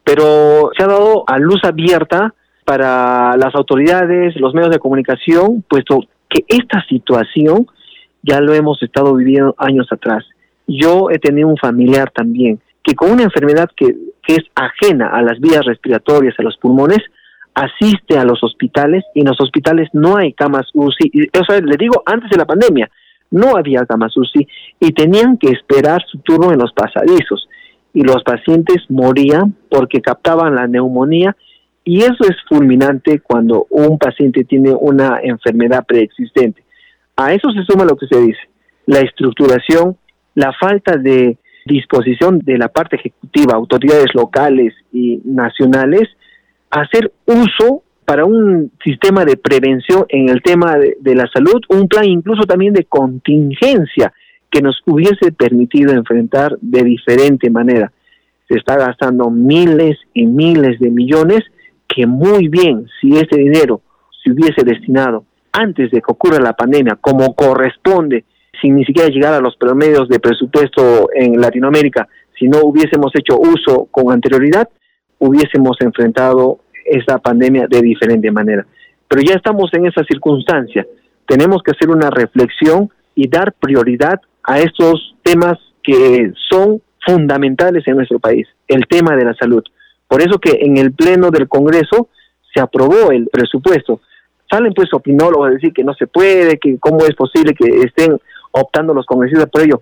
pero 0.03 0.71
se 0.77 0.83
ha 0.83 0.87
dado 0.87 1.25
a 1.27 1.37
luz 1.37 1.61
abierta 1.63 2.33
para 2.63 3.35
las 3.37 3.53
autoridades, 3.55 4.35
los 4.37 4.53
medios 4.53 4.71
de 4.71 4.79
comunicación, 4.79 5.63
puesto 5.67 5.99
que 6.29 6.45
esta 6.47 6.83
situación 6.87 7.67
ya 8.23 8.39
lo 8.39 8.53
hemos 8.53 8.81
estado 8.81 9.13
viviendo 9.13 9.53
años 9.57 9.87
atrás. 9.91 10.23
Yo 10.65 11.09
he 11.11 11.19
tenido 11.19 11.47
un 11.47 11.57
familiar 11.57 12.09
también 12.11 12.59
que 12.83 12.95
con 12.95 13.11
una 13.11 13.23
enfermedad 13.23 13.69
que 13.75 13.95
es 14.27 14.43
ajena 14.55 15.09
a 15.09 15.21
las 15.21 15.39
vías 15.39 15.65
respiratorias, 15.65 16.35
a 16.39 16.43
los 16.43 16.57
pulmones, 16.57 16.99
asiste 17.55 18.17
a 18.17 18.25
los 18.25 18.43
hospitales 18.43 19.03
y 19.13 19.21
en 19.21 19.27
los 19.27 19.39
hospitales 19.39 19.89
no 19.93 20.17
hay 20.17 20.33
camas 20.33 20.67
UCI. 20.73 21.29
O 21.39 21.45
sea, 21.45 21.59
le 21.61 21.77
digo 21.77 22.03
antes 22.05 22.29
de 22.29 22.37
la 22.37 22.45
pandemia, 22.45 22.91
no 23.31 23.55
había 23.55 23.85
camas 23.85 24.15
UCI 24.15 24.47
y 24.79 24.91
tenían 24.91 25.37
que 25.37 25.49
esperar 25.49 26.03
su 26.05 26.19
turno 26.19 26.51
en 26.51 26.59
los 26.59 26.73
pasadizos 26.73 27.47
y 27.93 28.03
los 28.03 28.23
pacientes 28.23 28.83
morían 28.89 29.55
porque 29.69 30.01
captaban 30.01 30.55
la 30.55 30.67
neumonía 30.67 31.35
y 31.85 32.01
eso 32.01 32.23
es 32.23 32.35
fulminante 32.49 33.19
cuando 33.19 33.67
un 33.69 33.97
paciente 33.97 34.43
tiene 34.43 34.73
una 34.77 35.19
enfermedad 35.23 35.85
preexistente. 35.85 36.63
A 37.15 37.33
eso 37.33 37.49
se 37.51 37.63
suma 37.63 37.85
lo 37.85 37.95
que 37.95 38.07
se 38.07 38.19
dice, 38.19 38.39
la 38.85 38.99
estructuración, 38.99 39.95
la 40.33 40.51
falta 40.59 40.97
de 40.97 41.37
disposición 41.65 42.39
de 42.39 42.57
la 42.57 42.67
parte 42.67 42.97
ejecutiva, 42.97 43.55
autoridades 43.55 44.13
locales 44.13 44.73
y 44.91 45.21
nacionales, 45.23 46.09
hacer 46.69 47.11
uso 47.25 47.83
para 48.05 48.25
un 48.25 48.71
sistema 48.83 49.25
de 49.25 49.35
prevención 49.35 50.05
en 50.09 50.29
el 50.29 50.41
tema 50.43 50.77
de, 50.77 51.15
la 51.15 51.27
salud, 51.33 51.61
un 51.69 51.87
plan 51.87 52.05
incluso 52.05 52.43
también 52.43 52.73
de 52.73 52.85
contingencia 52.85 54.13
que 54.51 54.61
nos 54.61 54.81
hubiese 54.85 55.31
permitido 55.31 55.91
enfrentar 55.91 56.55
de 56.61 56.83
diferente 56.83 57.49
manera. 57.49 57.91
Se 58.47 58.57
está 58.57 58.77
gastando 58.77 59.31
miles 59.31 59.97
y 60.13 60.27
miles 60.27 60.79
de 60.79 60.91
millones 60.91 61.41
que 61.87 62.05
muy 62.05 62.47
bien, 62.47 62.85
si 63.01 63.13
ese 63.13 63.37
dinero 63.37 63.81
se 64.23 64.31
hubiese 64.31 64.63
destinado 64.63 65.25
antes 65.51 65.89
de 65.89 65.99
que 65.99 66.11
ocurra 66.11 66.39
la 66.39 66.53
pandemia, 66.53 66.97
como 67.01 67.33
corresponde, 67.33 68.25
sin 68.61 68.75
ni 68.75 68.85
siquiera 68.85 69.09
llegar 69.09 69.33
a 69.33 69.39
los 69.39 69.55
promedios 69.55 70.07
de 70.09 70.19
presupuesto 70.19 71.09
en 71.13 71.39
Latinoamérica, 71.39 72.07
si 72.37 72.47
no 72.47 72.59
hubiésemos 72.63 73.11
hecho 73.15 73.37
uso 73.39 73.87
con 73.91 74.11
anterioridad, 74.11 74.69
hubiésemos 75.27 75.77
enfrentado 75.81 76.59
esta 76.85 77.17
pandemia 77.17 77.67
de 77.67 77.81
diferente 77.81 78.31
manera. 78.31 78.65
Pero 79.07 79.21
ya 79.21 79.35
estamos 79.35 79.73
en 79.73 79.87
esa 79.87 80.03
circunstancia. 80.03 80.85
Tenemos 81.27 81.61
que 81.63 81.71
hacer 81.71 81.89
una 81.89 82.09
reflexión 82.09 82.89
y 83.15 83.27
dar 83.27 83.53
prioridad 83.53 84.19
a 84.43 84.59
estos 84.59 85.15
temas 85.23 85.57
que 85.83 86.31
son 86.49 86.81
fundamentales 87.05 87.87
en 87.87 87.97
nuestro 87.97 88.19
país, 88.19 88.47
el 88.67 88.85
tema 88.87 89.15
de 89.15 89.25
la 89.25 89.33
salud. 89.35 89.63
Por 90.07 90.21
eso 90.21 90.39
que 90.39 90.59
en 90.61 90.77
el 90.77 90.93
Pleno 90.93 91.29
del 91.31 91.47
Congreso 91.47 92.09
se 92.53 92.59
aprobó 92.59 93.11
el 93.11 93.27
presupuesto. 93.31 94.01
Salen 94.49 94.73
pues 94.73 94.93
opinólogos 94.93 95.49
a 95.49 95.53
decir 95.53 95.73
que 95.73 95.83
no 95.83 95.93
se 95.93 96.07
puede, 96.07 96.57
que 96.57 96.77
cómo 96.79 96.99
es 96.99 97.15
posible 97.15 97.53
que 97.53 97.65
estén 97.81 98.17
optando 98.51 98.93
los 98.93 99.05
congresistas 99.05 99.49
por 99.49 99.61
ello. 99.61 99.81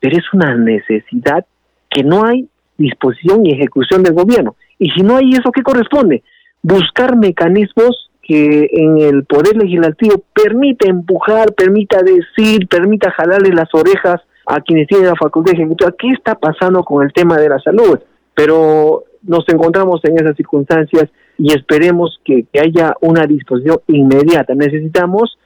Pero 0.00 0.16
es 0.16 0.24
una 0.32 0.56
necesidad 0.56 1.44
que 1.90 2.02
no 2.02 2.24
hay 2.24 2.48
disposición 2.78 3.44
y 3.44 3.52
ejecución 3.52 4.02
del 4.02 4.14
gobierno. 4.14 4.56
Y 4.78 4.90
si 4.90 5.02
no 5.02 5.16
hay 5.16 5.30
eso, 5.30 5.50
¿qué 5.52 5.62
corresponde? 5.62 6.22
Buscar 6.62 7.16
mecanismos 7.16 8.10
que 8.22 8.68
en 8.72 8.98
el 8.98 9.24
Poder 9.24 9.56
Legislativo 9.56 10.22
permita 10.34 10.88
empujar, 10.88 11.54
permita 11.54 12.02
decir, 12.02 12.66
permita 12.68 13.12
jalarle 13.12 13.50
las 13.50 13.68
orejas 13.72 14.20
a 14.46 14.60
quienes 14.60 14.88
tienen 14.88 15.06
la 15.06 15.14
facultad 15.14 15.54
ejecutiva. 15.54 15.94
¿Qué 15.96 16.10
está 16.10 16.34
pasando 16.34 16.82
con 16.82 17.04
el 17.04 17.12
tema 17.12 17.36
de 17.36 17.48
la 17.48 17.60
salud? 17.60 17.98
Pero 18.34 19.04
nos 19.22 19.48
encontramos 19.48 20.00
en 20.04 20.16
esas 20.16 20.36
circunstancias 20.36 21.08
y 21.38 21.52
esperemos 21.52 22.20
que, 22.24 22.46
haya 22.60 22.94
una 23.00 23.26
disposición 23.26 23.78
inmediata. 23.88 24.54
Necesitamos 24.54 25.38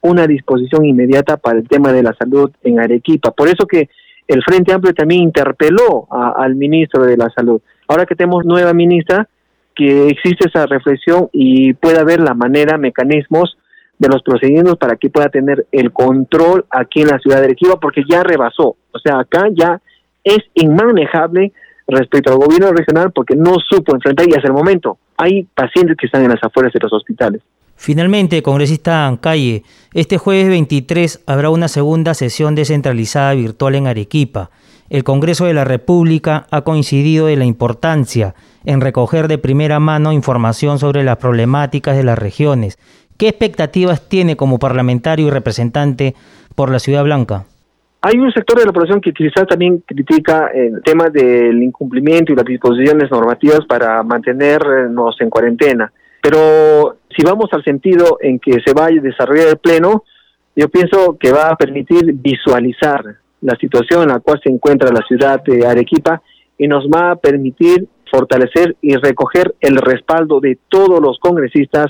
una 0.00 0.26
disposición 0.26 0.84
inmediata 0.84 1.36
para 1.36 1.58
el 1.58 1.68
tema 1.68 1.92
de 1.92 2.02
la 2.02 2.14
salud 2.14 2.50
en 2.62 2.80
Arequipa. 2.80 3.30
Por 3.32 3.48
eso 3.48 3.66
que 3.66 3.88
el 4.26 4.42
Frente 4.42 4.72
Amplio 4.72 4.94
también 4.94 5.22
interpeló 5.22 6.06
al 6.10 6.54
ministro 6.54 7.04
de 7.04 7.16
la 7.16 7.30
Salud. 7.30 7.60
Ahora 7.88 8.06
que 8.06 8.14
tenemos 8.14 8.44
nueva 8.44 8.72
ministra, 8.74 9.28
que 9.74 10.08
existe 10.08 10.48
esa 10.48 10.66
reflexión 10.66 11.28
y 11.32 11.72
pueda 11.72 12.00
haber 12.00 12.20
la 12.20 12.34
manera, 12.34 12.78
mecanismos 12.78 13.56
de 13.98 14.08
los 14.08 14.22
procedimientos 14.22 14.76
para 14.76 14.96
que 14.96 15.10
pueda 15.10 15.28
tener 15.28 15.66
el 15.72 15.92
control 15.92 16.66
aquí 16.70 17.00
en 17.00 17.08
la 17.08 17.18
ciudad 17.18 17.38
de 17.38 17.46
Arequipa, 17.46 17.80
porque 17.80 18.02
ya 18.08 18.22
rebasó. 18.22 18.76
O 18.92 18.98
sea, 19.02 19.20
acá 19.20 19.48
ya 19.52 19.80
es 20.22 20.38
inmanejable 20.54 21.52
respecto 21.86 22.32
al 22.32 22.38
gobierno 22.38 22.72
regional 22.72 23.12
porque 23.12 23.34
no 23.34 23.56
supo 23.68 23.94
enfrentar 23.94 24.28
y 24.28 24.34
hasta 24.34 24.48
el 24.48 24.52
momento 24.52 24.98
hay 25.16 25.44
pacientes 25.54 25.96
que 25.96 26.06
están 26.06 26.22
en 26.22 26.30
las 26.30 26.42
afueras 26.42 26.72
de 26.72 26.80
los 26.80 26.92
hospitales. 26.92 27.42
Finalmente, 27.76 28.42
congresista 28.42 29.16
Calle, 29.20 29.62
este 29.94 30.18
jueves 30.18 30.48
23 30.48 31.22
habrá 31.26 31.50
una 31.50 31.68
segunda 31.68 32.12
sesión 32.14 32.54
descentralizada 32.56 33.34
virtual 33.34 33.76
en 33.76 33.86
Arequipa. 33.86 34.50
El 34.90 35.04
Congreso 35.04 35.44
de 35.44 35.52
la 35.52 35.64
República 35.64 36.46
ha 36.50 36.62
coincidido 36.62 37.28
en 37.28 37.40
la 37.40 37.44
importancia 37.44 38.34
en 38.64 38.80
recoger 38.80 39.28
de 39.28 39.36
primera 39.36 39.80
mano 39.80 40.12
información 40.12 40.78
sobre 40.78 41.04
las 41.04 41.18
problemáticas 41.18 41.94
de 41.94 42.04
las 42.04 42.18
regiones. 42.18 42.78
¿Qué 43.18 43.28
expectativas 43.28 44.08
tiene 44.08 44.36
como 44.36 44.58
parlamentario 44.58 45.26
y 45.26 45.30
representante 45.30 46.14
por 46.54 46.70
la 46.70 46.78
Ciudad 46.78 47.04
Blanca? 47.04 47.44
Hay 48.00 48.18
un 48.18 48.32
sector 48.32 48.58
de 48.58 48.64
la 48.64 48.72
población 48.72 49.02
que 49.02 49.12
quizás 49.12 49.46
también 49.46 49.82
critica 49.84 50.50
el 50.54 50.80
tema 50.82 51.10
del 51.10 51.62
incumplimiento 51.62 52.32
y 52.32 52.36
las 52.36 52.46
disposiciones 52.46 53.10
normativas 53.10 53.66
para 53.68 54.02
mantenernos 54.02 55.20
en 55.20 55.28
cuarentena. 55.28 55.92
Pero 56.22 56.96
si 57.14 57.22
vamos 57.24 57.50
al 57.52 57.62
sentido 57.62 58.18
en 58.22 58.38
que 58.38 58.58
se 58.64 58.72
va 58.72 58.86
a 58.86 58.88
desarrollar 58.88 59.48
el 59.48 59.58
pleno, 59.58 60.04
yo 60.56 60.68
pienso 60.70 61.18
que 61.18 61.30
va 61.30 61.50
a 61.50 61.56
permitir 61.56 62.14
visualizar 62.14 63.18
la 63.40 63.56
situación 63.56 64.02
en 64.02 64.08
la 64.08 64.20
cual 64.20 64.40
se 64.42 64.50
encuentra 64.50 64.90
la 64.90 65.04
ciudad 65.06 65.42
de 65.44 65.66
Arequipa 65.66 66.22
y 66.56 66.66
nos 66.66 66.86
va 66.86 67.12
a 67.12 67.16
permitir 67.16 67.86
fortalecer 68.10 68.76
y 68.80 68.96
recoger 68.96 69.54
el 69.60 69.76
respaldo 69.76 70.40
de 70.40 70.58
todos 70.68 71.00
los 71.00 71.18
congresistas 71.18 71.86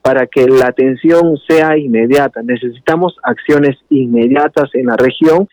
para 0.00 0.26
que 0.26 0.46
la 0.46 0.68
atención 0.68 1.36
sea 1.48 1.76
inmediata. 1.76 2.40
Necesitamos 2.42 3.16
acciones 3.22 3.76
inmediatas 3.90 4.70
en 4.74 4.86
la 4.86 4.96
región 4.96 5.48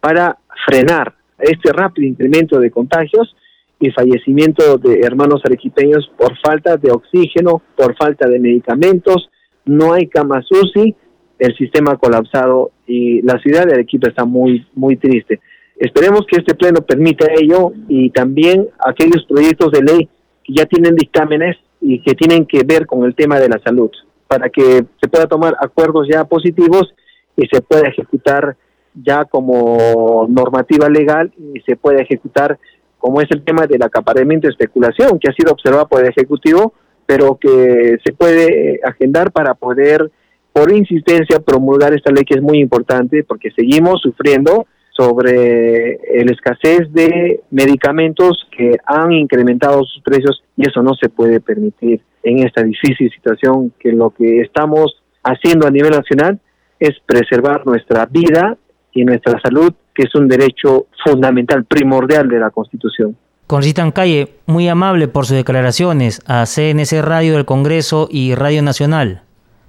para 0.00 0.38
frenar 0.66 1.14
este 1.38 1.72
rápido 1.72 2.08
incremento 2.08 2.58
de 2.58 2.70
contagios 2.70 3.36
y 3.78 3.90
fallecimiento 3.90 4.78
de 4.78 5.00
hermanos 5.00 5.42
arequipeños 5.44 6.10
por 6.16 6.36
falta 6.38 6.76
de 6.76 6.90
oxígeno, 6.90 7.62
por 7.76 7.96
falta 7.96 8.28
de 8.28 8.38
medicamentos, 8.38 9.28
no 9.64 9.92
hay 9.92 10.08
camas 10.08 10.46
UCI, 10.50 10.94
el 11.38 11.56
sistema 11.56 11.92
ha 11.92 11.96
colapsado 11.96 12.70
y 12.86 13.22
la 13.22 13.38
ciudad 13.38 13.66
de 13.66 13.74
Arequipa 13.74 14.08
está 14.08 14.24
muy, 14.24 14.66
muy 14.74 14.96
triste. 14.96 15.40
Esperemos 15.76 16.26
que 16.30 16.38
este 16.38 16.54
pleno 16.54 16.82
permita 16.82 17.26
ello 17.34 17.72
y 17.88 18.10
también 18.10 18.68
aquellos 18.78 19.24
proyectos 19.26 19.72
de 19.72 19.82
ley 19.82 20.08
que 20.44 20.54
ya 20.54 20.66
tienen 20.66 20.94
dictámenes 20.94 21.56
y 21.80 22.00
que 22.02 22.14
tienen 22.14 22.46
que 22.46 22.62
ver 22.64 22.86
con 22.86 23.04
el 23.04 23.14
tema 23.14 23.40
de 23.40 23.48
la 23.48 23.58
salud, 23.64 23.90
para 24.28 24.48
que 24.48 24.84
se 25.00 25.08
pueda 25.08 25.26
tomar 25.26 25.56
acuerdos 25.60 26.06
ya 26.08 26.24
positivos 26.24 26.94
y 27.36 27.46
se 27.48 27.60
pueda 27.60 27.88
ejecutar 27.88 28.56
ya 28.94 29.24
como 29.24 30.26
normativa 30.28 30.88
legal 30.88 31.32
y 31.36 31.60
se 31.60 31.76
pueda 31.76 32.02
ejecutar 32.02 32.58
como 32.98 33.20
es 33.20 33.28
el 33.30 33.42
tema 33.42 33.66
del 33.66 33.82
acaparamiento 33.82 34.46
y 34.46 34.50
especulación, 34.50 35.18
que 35.18 35.28
ha 35.28 35.34
sido 35.34 35.50
observado 35.50 35.88
por 35.88 36.02
el 36.02 36.10
Ejecutivo, 36.10 36.72
pero 37.04 37.36
que 37.36 37.96
se 38.04 38.12
puede 38.12 38.78
agendar 38.84 39.32
para 39.32 39.54
poder, 39.54 40.08
por 40.52 40.70
insistencia, 40.72 41.40
promulgar 41.40 41.94
esta 41.94 42.12
ley 42.12 42.24
que 42.24 42.34
es 42.34 42.42
muy 42.42 42.58
importante 42.58 43.24
porque 43.24 43.50
seguimos 43.52 44.00
sufriendo 44.02 44.66
sobre 44.90 45.98
la 46.12 46.32
escasez 46.32 46.92
de 46.92 47.40
medicamentos 47.50 48.46
que 48.56 48.76
han 48.84 49.12
incrementado 49.12 49.82
sus 49.84 50.02
precios 50.02 50.42
y 50.56 50.68
eso 50.68 50.82
no 50.82 50.94
se 50.94 51.08
puede 51.08 51.40
permitir 51.40 52.02
en 52.22 52.40
esta 52.46 52.62
difícil 52.62 53.10
situación 53.10 53.72
que 53.78 53.92
lo 53.92 54.10
que 54.10 54.40
estamos 54.40 55.02
haciendo 55.22 55.66
a 55.66 55.70
nivel 55.70 55.92
nacional 55.92 56.38
es 56.78 56.92
preservar 57.06 57.66
nuestra 57.66 58.06
vida 58.06 58.56
y 58.92 59.04
nuestra 59.04 59.40
salud, 59.40 59.72
que 59.94 60.02
es 60.02 60.14
un 60.14 60.28
derecho 60.28 60.86
fundamental, 61.04 61.64
primordial 61.64 62.28
de 62.28 62.38
la 62.38 62.50
Constitución. 62.50 63.16
Congresista 63.46 63.90
Calle, 63.92 64.28
muy 64.46 64.68
amable 64.68 65.08
por 65.08 65.26
sus 65.26 65.36
declaraciones 65.36 66.20
a 66.26 66.44
CNC 66.44 67.02
Radio 67.02 67.34
del 67.34 67.44
Congreso 67.44 68.08
y 68.10 68.34
Radio 68.34 68.62
Nacional. 68.62 69.22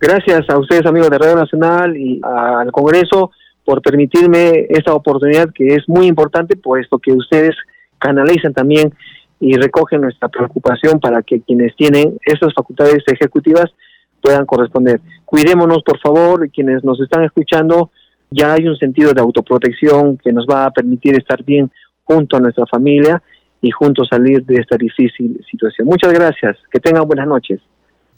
Gracias 0.06 0.49
a 0.49 0.58
ustedes 0.58 0.86
amigos 0.86 1.10
de 1.10 1.18
Radio 1.18 1.38
Nacional 1.38 1.95
y 1.95 2.20
al 2.22 2.74
Congreso 2.74 3.32
por 3.64 3.82
permitirme 3.82 4.66
esta 4.68 4.93
oportunidad 4.93 5.54
que 5.56 5.76
es 5.76 5.88
muy 5.88 6.08
importante, 6.08 6.58
puesto 6.58 6.99
que 6.99 7.14
ustedes 7.14 7.56
canalizan 7.99 8.54
también 8.54 8.93
y 9.39 9.56
recogen 9.56 10.01
nuestra 10.01 10.28
preocupación 10.28 10.99
para 10.99 11.22
que 11.22 11.39
quienes 11.39 11.74
tienen 11.78 12.18
esas 12.26 12.54
facultades 12.54 13.01
ejecutivas 13.08 13.72
puedan 14.22 14.45
corresponder. 14.45 14.99
Cuidémonos, 15.24 15.84
por 15.84 15.97
favor, 15.99 16.49
quienes 16.51 16.84
nos 16.84 16.99
están 16.99 17.24
escuchando, 17.24 17.89
ya 18.30 18.56
hay 18.56 18.68
un 18.68 18.76
sentido 18.76 19.14
de 19.14 19.22
autoprotección 19.22 20.18
que 20.18 20.34
nos 20.34 20.45
va 20.45 20.66
a 20.66 20.72
permitir 20.72 21.16
estar 21.16 21.41
bien 21.45 21.72
junto 22.04 22.36
a 22.36 22.41
nuestra 22.41 22.66
familia 22.66 23.24
y 23.62 23.72
juntos 23.72 24.10
salir 24.10 24.43
de 24.43 24.56
esta 24.56 24.76
difícil 24.76 25.39
situación. 25.49 25.88
Muchas 25.88 26.12
gracias, 26.12 26.58
que 26.70 26.82
tengan 26.82 27.08
buenas 27.08 27.26
noches. 27.26 27.62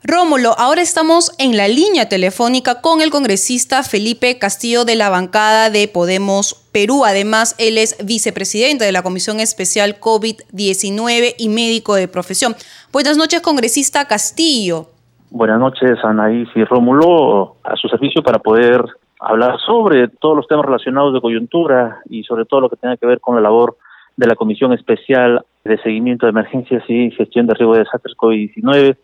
Rómulo, 0.08 0.52
ahora 0.60 0.84
estamos 0.84 1.36
en 1.40 1.58
la 1.58 1.68
línea 1.68 2.08
telefónica 2.08 2.80
con 2.80 3.02
el 3.02 3.10
congresista 3.10 3.82
Felipe 3.82 4.38
Castillo 4.38 4.86
de 4.86 4.96
la 4.96 5.10
bancada 5.10 5.72
de 5.72 5.88
Podemos 5.88 6.70
Perú. 6.72 7.06
Además, 7.06 7.56
él 7.58 7.80
es 7.80 7.98
vicepresidente 8.06 8.86
de 8.86 8.92
la 8.92 9.02
Comisión 9.02 9.40
Especial 9.40 9.96
COVID-19 10.00 11.34
y 11.40 11.50
médico 11.50 11.96
de 11.96 12.08
profesión. 12.08 12.54
Buenas 12.94 13.18
noches, 13.18 13.42
congresista 13.42 14.06
Castillo. 14.06 14.90
Buenas 15.32 15.60
noches, 15.60 15.98
Anaís 16.04 16.50
y 16.54 16.64
Rómulo, 16.66 17.56
a 17.64 17.76
su 17.76 17.88
servicio 17.88 18.22
para 18.22 18.38
poder 18.38 18.86
hablar 19.20 19.58
sobre 19.66 20.08
todos 20.08 20.38
los 20.38 20.48
temas 20.48 20.68
relacionados 20.68 21.16
de 21.16 21.22
coyuntura 21.22 22.02
y 22.12 22.22
sobre 22.26 22.46
todo 22.46 22.62
lo 22.62 22.70
que 22.70 22.76
tenga 22.76 22.96
que 22.98 23.08
ver 23.08 23.20
con 23.20 23.34
la 23.34 23.42
labor 23.42 23.76
de 24.18 24.28
la 24.28 24.36
Comisión 24.36 24.72
Especial 24.72 25.44
de 25.64 25.82
Seguimiento 25.82 26.28
de 26.28 26.30
Emergencias 26.30 26.84
y 26.88 27.10
Gestión 27.10 27.48
de 27.48 27.56
Riesgo 27.56 27.74
de 27.74 27.80
Desastres 27.80 28.16
COVID-19 28.16 28.98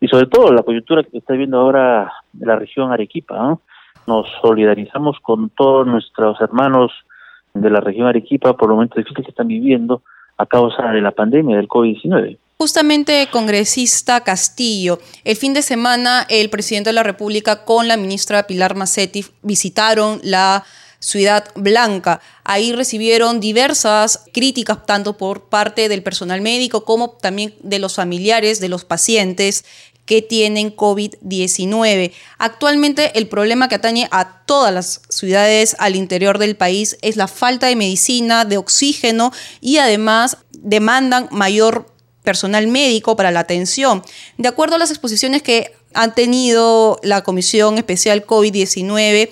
y 0.00 0.08
sobre 0.08 0.26
todo 0.26 0.52
la 0.52 0.62
coyuntura 0.62 1.02
que 1.02 1.18
está 1.18 1.34
viendo 1.34 1.58
ahora 1.58 2.12
la 2.38 2.56
región 2.56 2.92
Arequipa. 2.92 3.58
Nos 4.06 4.26
solidarizamos 4.40 5.18
con 5.20 5.50
todos 5.50 5.86
nuestros 5.86 6.40
hermanos 6.40 6.92
de 7.54 7.70
la 7.70 7.80
región 7.80 8.06
Arequipa 8.06 8.56
por 8.56 8.68
los 8.68 8.76
momentos 8.76 8.96
difíciles 8.96 9.26
que 9.26 9.30
están 9.30 9.48
viviendo 9.48 10.02
a 10.36 10.46
causa 10.46 10.90
de 10.92 11.00
la 11.00 11.10
pandemia 11.10 11.56
del 11.56 11.68
COVID-19. 11.68 12.38
Justamente, 12.56 13.28
congresista 13.30 14.22
Castillo, 14.24 14.98
el 15.24 15.36
fin 15.36 15.54
de 15.54 15.62
semana 15.62 16.26
el 16.28 16.50
presidente 16.50 16.90
de 16.90 16.94
la 16.94 17.02
República 17.02 17.64
con 17.64 17.86
la 17.86 17.96
ministra 17.96 18.46
Pilar 18.46 18.74
Macetti 18.74 19.24
visitaron 19.42 20.20
la 20.24 20.64
Ciudad 21.00 21.44
Blanca. 21.54 22.20
Ahí 22.42 22.72
recibieron 22.72 23.38
diversas 23.38 24.24
críticas, 24.32 24.84
tanto 24.86 25.16
por 25.16 25.48
parte 25.48 25.88
del 25.88 26.02
personal 26.02 26.40
médico 26.40 26.84
como 26.84 27.10
también 27.10 27.54
de 27.62 27.78
los 27.78 27.94
familiares 27.94 28.58
de 28.58 28.68
los 28.68 28.84
pacientes 28.84 29.64
que 30.08 30.22
tienen 30.22 30.74
COVID-19. 30.74 32.12
Actualmente 32.38 33.16
el 33.18 33.28
problema 33.28 33.68
que 33.68 33.74
atañe 33.74 34.08
a 34.10 34.42
todas 34.46 34.72
las 34.72 35.02
ciudades 35.10 35.76
al 35.78 35.96
interior 35.96 36.38
del 36.38 36.56
país 36.56 36.96
es 37.02 37.16
la 37.16 37.28
falta 37.28 37.66
de 37.66 37.76
medicina, 37.76 38.46
de 38.46 38.56
oxígeno 38.56 39.32
y 39.60 39.76
además 39.76 40.38
demandan 40.52 41.28
mayor 41.30 41.94
personal 42.24 42.66
médico 42.68 43.16
para 43.16 43.30
la 43.30 43.40
atención. 43.40 44.02
De 44.38 44.48
acuerdo 44.48 44.76
a 44.76 44.78
las 44.78 44.90
exposiciones 44.90 45.42
que 45.42 45.72
ha 45.92 46.14
tenido 46.14 46.98
la 47.02 47.22
Comisión 47.22 47.76
Especial 47.76 48.26
COVID-19, 48.26 49.28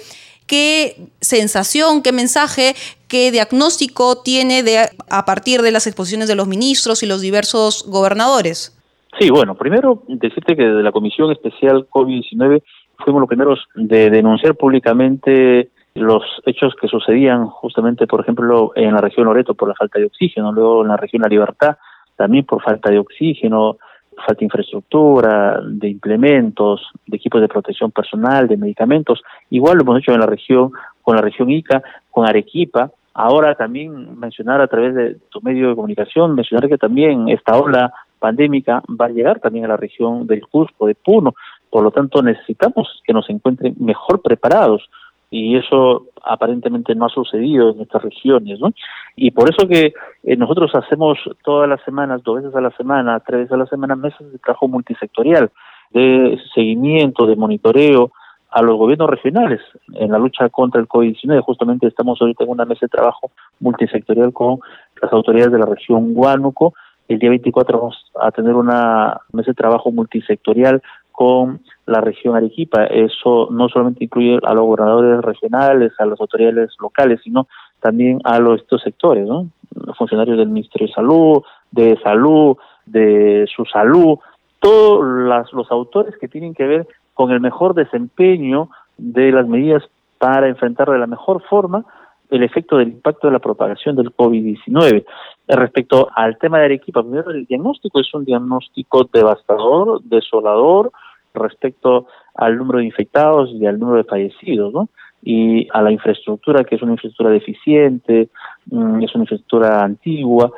¿qué 0.47 1.09
sensación, 1.23 2.03
qué 2.03 2.13
mensaje, 2.13 2.77
qué 3.09 3.31
diagnóstico 3.31 4.19
tiene 4.19 4.91
a 5.09 5.25
partir 5.25 5.63
de 5.63 5.71
las 5.71 5.87
exposiciones 5.87 6.29
de 6.29 6.35
los 6.35 6.49
ministros 6.49 7.03
y 7.03 7.07
los 7.07 7.23
diversos 7.23 7.85
gobernadores? 7.87 8.76
Sí, 9.19 9.31
bueno, 9.31 9.55
primero 9.55 10.03
decirte 10.09 10.57
que 10.57 10.65
desde 10.65 10.83
la 10.83 10.93
Comisión 10.93 11.31
Especial 11.33 11.87
COVID-19 11.89 12.63
fuimos 12.99 13.21
los 13.21 13.29
primeros 13.29 13.67
de 13.75 14.11
denunciar 14.11 14.57
públicamente 14.57 15.71
los 15.95 16.23
hechos 16.45 16.75
que 16.79 16.89
sucedían 16.89 17.47
justamente, 17.47 18.07
por 18.07 18.21
ejemplo, 18.21 18.73
en 18.75 18.93
la 18.93 19.01
región 19.01 19.25
Loreto 19.25 19.55
por 19.55 19.69
la 19.69 19.75
falta 19.75 19.99
de 19.99 20.07
oxígeno, 20.07 20.53
luego 20.53 20.83
en 20.83 20.89
la 20.89 20.99
región 20.99 21.23
La 21.23 21.29
Libertad 21.29 21.77
también 22.17 22.45
por 22.45 22.63
falta 22.63 22.91
de 22.91 22.99
oxígeno, 22.99 23.77
falta 24.17 24.41
de 24.41 24.45
infraestructura, 24.47 25.61
de 25.63 25.89
implementos, 25.89 26.91
de 27.07 27.17
equipos 27.17 27.41
de 27.41 27.49
protección 27.49 27.91
personal, 27.93 28.49
de 28.49 28.57
medicamentos. 28.57 29.23
Igual 29.51 29.77
lo 29.77 29.83
hemos 29.83 29.99
hecho 29.99 30.13
en 30.13 30.21
la 30.21 30.27
región, 30.27 30.73
con 31.03 31.17
la 31.17 31.23
región 31.23 31.51
Ica, 31.51 31.83
con 32.11 32.27
Arequipa. 32.27 32.91
Ahora 33.15 33.55
también 33.55 34.19
mencionar 34.19 34.61
a 34.61 34.67
través 34.67 34.95
de 34.95 35.17
tu 35.31 35.41
medio 35.41 35.71
de 35.71 35.75
comunicación, 35.75 36.35
mencionar 36.35 36.69
que 36.69 36.79
también 36.79 37.29
esta 37.29 37.59
ola 37.59 37.93
pandémica 38.19 38.83
va 38.89 39.07
a 39.07 39.11
llegar 39.11 39.41
también 39.41 39.65
a 39.65 39.69
la 39.69 39.77
región 39.77 40.27
del 40.27 40.47
Cusco, 40.47 40.87
de 40.87 40.95
Puno. 40.95 41.35
Por 41.71 41.83
lo 41.83 41.91
tanto, 41.91 42.23
necesitamos 42.23 43.03
que 43.05 43.13
nos 43.13 43.29
encuentren 43.31 43.75
mejor 43.79 44.23
preparados 44.23 44.89
y 45.31 45.57
eso 45.57 46.07
aparentemente 46.25 46.95
no 46.95 47.07
ha 47.07 47.09
sucedido 47.09 47.71
en 47.71 47.81
estas 47.81 48.03
regiones, 48.03 48.61
¿no? 48.61 48.73
Y 49.17 49.33
por 49.33 49.51
eso 49.51 49.67
que 49.67 49.93
eh, 50.23 50.37
nosotros 50.37 50.71
hacemos 50.75 51.19
todas 51.45 51.69
las 51.69 51.83
semanas, 51.85 52.23
dos 52.23 52.37
veces 52.37 52.55
a 52.55 52.61
la 52.61 52.71
semana, 52.73 53.21
tres 53.21 53.41
veces 53.41 53.53
a 53.53 53.57
la 53.57 53.67
semana, 53.67 53.97
mesas 53.97 54.33
de 54.33 54.39
trabajo 54.39 54.69
multisectorial, 54.69 55.51
de 55.91 56.39
seguimiento, 56.55 57.27
de 57.27 57.37
monitoreo 57.37 58.13
a 58.51 58.63
los 58.63 58.77
gobiernos 58.77 59.11
regionales 59.11 59.61
en 59.95 60.13
la 60.13 60.19
lucha 60.19 60.49
contra 60.49 60.81
el 60.81 60.89
COVID-19. 60.89 61.43
Justamente 61.43 61.87
estamos 61.87 62.21
ahorita 62.21 62.45
en 62.45 62.51
una 62.51 62.65
mesa 62.65 62.81
de 62.83 62.89
trabajo 62.89 63.31
multisectorial 63.61 64.33
con 64.33 64.61
las 65.03 65.13
autoridades 65.13 65.53
de 65.53 65.59
la 65.59 65.67
región 65.67 66.13
Huánuco, 66.15 66.75
el 67.09 67.19
día 67.19 67.31
24 67.31 67.79
vamos 67.79 68.13
a 68.21 68.31
tener 68.31 68.55
una 68.55 69.21
mesa 69.33 69.51
de 69.51 69.55
trabajo 69.55 69.91
multisectorial 69.93 70.83
con 71.13 71.61
la 71.87 72.01
región 72.01 72.37
Arequipa. 72.37 72.85
Eso 72.85 73.49
no 73.51 73.69
solamente 73.69 74.05
incluye 74.05 74.39
a 74.43 74.55
los 74.55 74.65
gobernadores 74.65 75.23
regionales, 75.23 75.93
a 75.99 76.07
las 76.07 76.21
autoridades 76.21 76.71
locales, 76.81 77.21
sino 77.23 77.47
también 77.81 78.21
a 78.25 78.39
los 78.39 78.61
estos 78.61 78.83
sectores, 78.83 79.27
¿no? 79.27 79.49
Los 79.75 79.97
funcionarios 79.97 80.37
del 80.39 80.49
Ministerio 80.49 80.89
de 80.89 80.93
Salud, 80.93 81.43
de 81.71 81.99
Salud, 82.03 82.57
de 82.87 83.47
su 83.55 83.65
salud, 83.65 84.19
todos 84.61 85.05
las, 85.29 85.53
los 85.53 85.71
autores 85.71 86.15
que 86.19 86.29
tienen 86.29 86.55
que 86.55 86.67
ver 86.67 86.87
con 87.15 87.31
el 87.31 87.41
mejor 87.41 87.75
desempeño 87.75 88.69
de 88.97 89.33
las 89.33 89.47
medidas 89.47 89.83
para 90.19 90.49
enfrentar 90.49 90.91
de 90.91 90.99
la 90.99 91.07
mejor 91.07 91.43
forma 91.43 91.85
el 92.31 92.43
efecto 92.43 92.79
del 92.79 92.89
impacto 92.89 93.27
de 93.27 93.33
la 93.33 93.39
propagación 93.39 93.97
del 93.97 94.11
COVID-19. 94.11 95.05
Respecto 95.49 96.09
al 96.15 96.39
tema 96.39 96.59
de 96.59 96.67
Arequipa, 96.67 97.03
primero 97.03 97.31
el 97.31 97.47
diagnóstico 97.47 98.01
es 98.01 98.13
un 98.15 98.25
diagnóstico 98.25 99.09
devastador, 99.13 100.03
desolador, 100.03 100.93
respecto 101.35 102.07
al 102.35 102.57
número 102.57 102.79
de 102.79 102.87
infectados 102.87 103.51
y 103.53 103.67
al 103.67 103.79
número 103.79 103.99
de 103.99 104.05
fallecidos, 104.05 104.73
¿no? 104.73 104.89
Y 105.23 105.67
a 105.73 105.83
la 105.83 105.91
infraestructura, 105.91 106.65
que 106.65 106.77
es 106.77 106.83
una 106.83 106.93
infraestructura 106.93 107.31
deficiente, 107.31 108.29
mm, 108.71 109.03
es 109.03 109.15
una 109.15 109.25
infraestructura 109.25 109.83
antigua, 109.83 110.53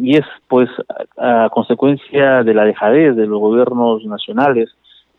y 0.00 0.16
es, 0.16 0.26
pues, 0.48 0.68
a, 1.16 1.48
consecuencia 1.50 2.42
de 2.42 2.54
la 2.54 2.64
dejadez 2.64 3.16
de 3.16 3.26
los 3.26 3.40
gobiernos 3.40 4.04
nacionales 4.04 4.70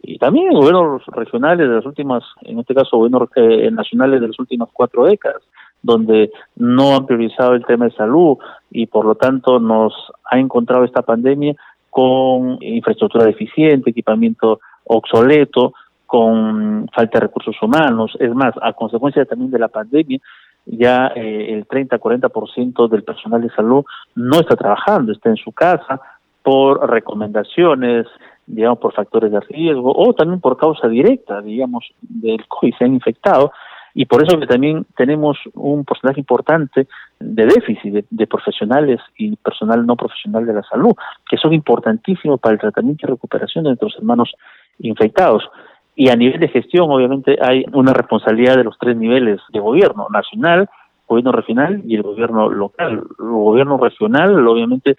y 0.02 0.18
también 0.18 0.54
gobiernos 0.54 1.04
regionales 1.08 1.68
de 1.68 1.76
las 1.76 1.86
últimas, 1.86 2.24
en 2.42 2.60
este 2.60 2.76
caso 2.76 2.98
gobiernos 2.98 3.30
eh, 3.36 3.72
nacionales 3.72 4.22
de 4.22 4.28
las 4.28 4.40
últimas 4.40 4.70
cuatro 4.72 5.06
décadas 5.06 5.42
donde 5.86 6.32
no 6.56 6.96
han 6.96 7.06
priorizado 7.06 7.54
el 7.54 7.66
tema 7.66 7.86
de 7.86 7.92
salud 7.92 8.38
y 8.72 8.88
por 8.88 9.06
lo 9.06 9.16
tanto 9.16 9.60
nos 9.60 9.94
ha 10.26 10.40
encontrado 10.40 10.84
esta 10.84 11.04
pandemia 11.04 11.56
con 11.92 12.58
infraestructura 12.62 13.26
deficiente, 13.26 13.92
equipamiento 13.92 14.60
obsoleto, 14.86 15.74
con 16.06 16.88
falta 16.94 17.20
de 17.20 17.28
recursos 17.28 17.56
humanos. 17.62 18.18
Es 18.20 18.34
más, 18.34 18.54
a 18.62 18.74
consecuencia 18.74 19.26
también 19.26 19.52
de 19.52 19.60
la 19.60 19.68
pandemia, 19.68 20.20
ya 20.66 21.12
eh, 21.16 21.54
el 21.54 21.68
30-40% 21.68 22.90
del 22.90 23.04
personal 23.04 23.42
de 23.42 23.50
salud 23.52 23.86
no 24.16 24.40
está 24.40 24.56
trabajando, 24.56 25.12
está 25.12 25.30
en 25.30 25.38
su 25.38 25.52
casa 25.52 26.02
por 26.42 26.90
recomendaciones, 26.90 28.08
digamos, 28.48 28.80
por 28.80 28.94
factores 28.94 29.32
de 29.32 29.40
riesgo 29.42 29.94
o 29.96 30.14
también 30.14 30.40
por 30.40 30.58
causa 30.58 30.88
directa, 30.88 31.42
digamos, 31.42 31.86
del 32.02 32.48
COVID, 32.48 32.74
se 32.78 32.86
han 32.86 32.94
infectado 32.96 33.52
y 33.98 34.06
por 34.06 34.22
eso 34.22 34.38
que 34.38 34.46
también 34.46 34.86
tenemos 34.98 35.38
un 35.54 35.86
porcentaje 35.86 36.20
importante 36.20 36.86
de 37.18 37.46
déficit 37.46 38.06
de, 38.10 38.28
profesionales 38.28 39.00
y 39.18 39.38
personal 39.38 39.86
no 39.86 39.96
profesional 39.96 40.46
de 40.46 40.54
la 40.54 40.64
salud, 40.64 40.92
que 41.30 41.38
son 41.38 41.54
importantísimos 41.54 42.42
para 42.42 42.54
el 42.54 42.60
tratamiento 42.60 43.08
y 43.08 43.10
recuperación 43.12 43.64
de 43.64 43.70
nuestros 43.70 43.96
hermanos 43.96 44.36
infectados. 44.80 45.50
Y 45.96 46.10
a 46.10 46.16
nivel 46.18 46.42
de 46.42 46.50
gestión, 46.50 46.92
obviamente, 46.92 47.38
hay 47.42 47.64
una 47.72 47.94
responsabilidad 47.94 48.58
de 48.58 48.66
los 48.66 48.78
tres 48.78 48.98
niveles 48.98 49.40
de 49.54 49.62
gobierno, 49.62 50.08
nacional, 50.12 50.70
gobierno 51.08 51.32
regional 51.32 51.82
y 51.86 51.96
el 51.96 52.04
gobierno 52.04 52.50
local. 52.50 53.02
El 53.18 53.26
gobierno 53.26 53.78
regional, 53.78 54.46
obviamente, 54.46 54.98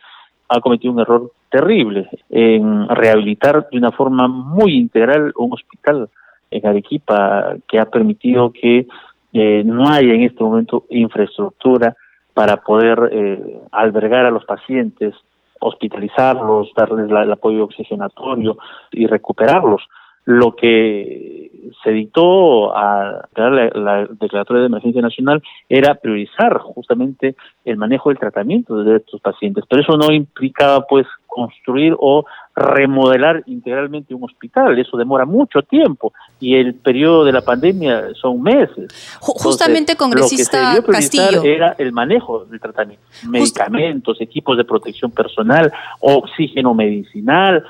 ha 0.48 0.60
cometido 0.60 0.94
un 0.94 1.00
error 1.00 1.32
terrible 1.50 2.08
en 2.30 2.88
rehabilitar 2.88 3.68
de 3.70 3.76
una 3.76 3.92
forma 3.92 4.26
muy 4.26 4.74
integral 4.74 5.34
un 5.36 5.52
hospital 5.52 6.08
en 6.56 6.66
Arequipa 6.66 7.56
que 7.68 7.78
ha 7.78 7.86
permitido 7.86 8.52
que 8.52 8.86
eh, 9.32 9.62
no 9.64 9.88
haya 9.88 10.14
en 10.14 10.22
este 10.22 10.42
momento 10.42 10.84
infraestructura 10.90 11.94
para 12.32 12.58
poder 12.58 13.10
eh, 13.12 13.60
albergar 13.72 14.26
a 14.26 14.30
los 14.30 14.44
pacientes, 14.44 15.14
hospitalizarlos, 15.60 16.70
darles 16.76 17.10
el 17.10 17.32
apoyo 17.32 17.64
oxigenatorio 17.64 18.58
y 18.92 19.06
recuperarlos. 19.06 19.82
Lo 20.24 20.56
que 20.56 21.50
se 21.84 21.90
dictó 21.90 22.76
a 22.76 23.28
la, 23.36 23.70
la, 23.74 24.06
declaratoria 24.06 24.62
de 24.62 24.66
emergencia 24.66 25.00
nacional 25.00 25.42
era 25.68 25.94
priorizar 25.94 26.58
justamente 26.58 27.36
el 27.64 27.76
manejo 27.76 28.08
del 28.08 28.18
tratamiento 28.18 28.82
de 28.82 28.96
estos 28.96 29.20
pacientes, 29.20 29.64
pero 29.68 29.82
eso 29.82 29.96
no 29.96 30.12
implicaba 30.12 30.86
pues 30.86 31.06
construir 31.26 31.94
o 31.98 32.24
remodelar 32.56 33.42
integralmente 33.46 34.14
un 34.14 34.24
hospital. 34.24 34.78
Eso 34.78 34.96
demora 34.96 35.26
mucho 35.26 35.60
tiempo 35.62 36.14
y 36.40 36.54
el 36.54 36.74
periodo 36.74 37.24
de 37.24 37.32
la 37.32 37.42
pandemia 37.42 38.14
son 38.14 38.42
meses. 38.42 38.88
Justamente, 39.20 39.94
congresista 39.96 40.74
lo 40.74 40.82
que 40.82 41.02
se 41.02 41.18
Castillo. 41.18 41.42
Era 41.44 41.76
el 41.78 41.92
manejo 41.92 42.46
del 42.46 42.58
tratamiento, 42.58 43.04
medicamentos, 43.28 44.20
equipos 44.20 44.56
de 44.56 44.64
protección 44.64 45.10
personal, 45.10 45.70
oxígeno 46.00 46.72
medicinal, 46.72 47.62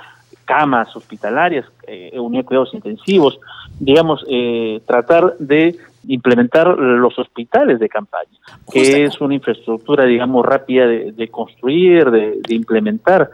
camas 0.44 0.94
hospitalarias, 0.94 1.66
eh, 1.88 2.16
unidad 2.20 2.42
de 2.42 2.46
cuidados 2.46 2.72
intensivos, 2.72 3.40
digamos, 3.80 4.24
eh, 4.30 4.80
tratar 4.86 5.36
de 5.40 5.76
implementar 6.06 6.68
los 6.78 7.18
hospitales 7.18 7.80
de 7.80 7.88
campaña, 7.88 8.38
que 8.72 9.02
es 9.02 9.20
una 9.20 9.34
infraestructura, 9.34 10.04
digamos, 10.04 10.46
rápida 10.46 10.86
de, 10.86 11.28
construir, 11.28 12.08
de 12.12 12.54
implementar 12.54 13.28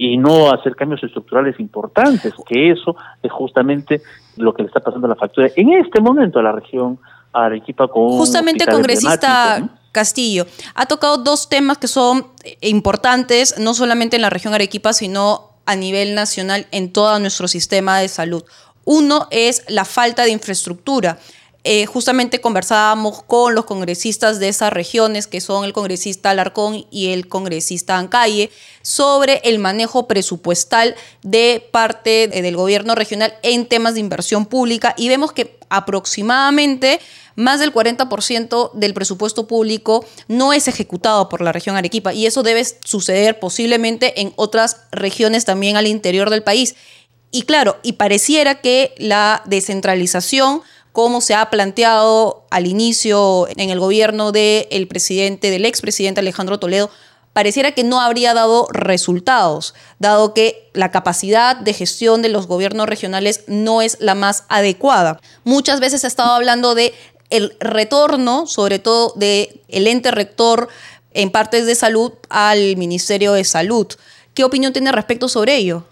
y 0.00 0.16
no 0.16 0.52
hacer 0.52 0.76
cambios 0.76 1.02
estructurales 1.02 1.58
importantes, 1.58 2.32
que 2.46 2.70
eso 2.70 2.94
es 3.20 3.32
justamente 3.32 4.00
lo 4.36 4.54
que 4.54 4.62
le 4.62 4.68
está 4.68 4.78
pasando 4.78 5.08
a 5.08 5.10
la 5.10 5.16
factura 5.16 5.48
en 5.56 5.72
este 5.72 6.00
momento 6.00 6.38
a 6.38 6.42
la 6.44 6.52
región 6.52 7.00
a 7.32 7.46
Arequipa 7.46 7.88
con 7.88 8.10
Justamente, 8.10 8.64
congresista 8.64 9.68
Castillo, 9.90 10.46
ha 10.76 10.86
tocado 10.86 11.18
dos 11.18 11.48
temas 11.48 11.78
que 11.78 11.88
son 11.88 12.28
importantes, 12.60 13.58
no 13.58 13.74
solamente 13.74 14.14
en 14.14 14.22
la 14.22 14.30
región 14.30 14.54
Arequipa, 14.54 14.92
sino 14.92 15.50
a 15.66 15.74
nivel 15.74 16.14
nacional 16.14 16.68
en 16.70 16.92
todo 16.92 17.18
nuestro 17.18 17.48
sistema 17.48 17.98
de 17.98 18.06
salud. 18.06 18.44
Uno 18.84 19.26
es 19.32 19.64
la 19.68 19.84
falta 19.84 20.22
de 20.22 20.30
infraestructura. 20.30 21.18
Eh, 21.70 21.84
justamente 21.84 22.40
conversábamos 22.40 23.22
con 23.22 23.54
los 23.54 23.66
congresistas 23.66 24.40
de 24.40 24.48
esas 24.48 24.72
regiones, 24.72 25.26
que 25.26 25.42
son 25.42 25.66
el 25.66 25.74
congresista 25.74 26.30
Alarcón 26.30 26.86
y 26.90 27.08
el 27.08 27.28
congresista 27.28 27.98
Ancalle, 27.98 28.50
sobre 28.80 29.42
el 29.44 29.58
manejo 29.58 30.08
presupuestal 30.08 30.96
de 31.20 31.68
parte 31.70 32.28
del 32.28 32.56
gobierno 32.56 32.94
regional 32.94 33.34
en 33.42 33.66
temas 33.66 33.92
de 33.92 34.00
inversión 34.00 34.46
pública 34.46 34.94
y 34.96 35.10
vemos 35.10 35.32
que 35.32 35.58
aproximadamente 35.68 37.00
más 37.34 37.60
del 37.60 37.74
40% 37.74 38.72
del 38.72 38.94
presupuesto 38.94 39.46
público 39.46 40.06
no 40.26 40.54
es 40.54 40.68
ejecutado 40.68 41.28
por 41.28 41.42
la 41.42 41.52
región 41.52 41.76
Arequipa 41.76 42.14
y 42.14 42.24
eso 42.24 42.42
debe 42.42 42.64
suceder 42.64 43.40
posiblemente 43.40 44.22
en 44.22 44.32
otras 44.36 44.84
regiones 44.90 45.44
también 45.44 45.76
al 45.76 45.86
interior 45.86 46.30
del 46.30 46.42
país. 46.42 46.76
Y 47.30 47.42
claro, 47.42 47.76
y 47.82 47.92
pareciera 47.92 48.62
que 48.62 48.94
la 48.96 49.42
descentralización 49.44 50.62
como 50.98 51.20
se 51.20 51.36
ha 51.36 51.48
planteado 51.48 52.42
al 52.50 52.66
inicio 52.66 53.46
en 53.56 53.70
el 53.70 53.78
gobierno 53.78 54.32
del 54.32 54.88
presidente, 54.88 55.48
del 55.48 55.64
expresidente 55.64 56.18
Alejandro 56.18 56.58
Toledo, 56.58 56.90
pareciera 57.32 57.70
que 57.70 57.84
no 57.84 58.00
habría 58.00 58.34
dado 58.34 58.66
resultados, 58.72 59.76
dado 60.00 60.34
que 60.34 60.68
la 60.74 60.90
capacidad 60.90 61.54
de 61.54 61.72
gestión 61.72 62.20
de 62.20 62.30
los 62.30 62.48
gobiernos 62.48 62.88
regionales 62.88 63.44
no 63.46 63.80
es 63.80 64.00
la 64.00 64.16
más 64.16 64.44
adecuada. 64.48 65.20
Muchas 65.44 65.78
veces 65.78 66.00
se 66.00 66.08
ha 66.08 66.08
estado 66.08 66.32
hablando 66.32 66.74
de 66.74 66.92
el 67.30 67.52
retorno, 67.60 68.48
sobre 68.48 68.80
todo 68.80 69.12
de 69.14 69.62
el 69.68 69.86
ente 69.86 70.10
rector 70.10 70.66
en 71.12 71.30
partes 71.30 71.64
de 71.66 71.76
salud 71.76 72.10
al 72.28 72.76
Ministerio 72.76 73.34
de 73.34 73.44
Salud. 73.44 73.86
¿Qué 74.34 74.42
opinión 74.42 74.72
tiene 74.72 74.90
respecto 74.90 75.28
sobre 75.28 75.58
ello? 75.58 75.84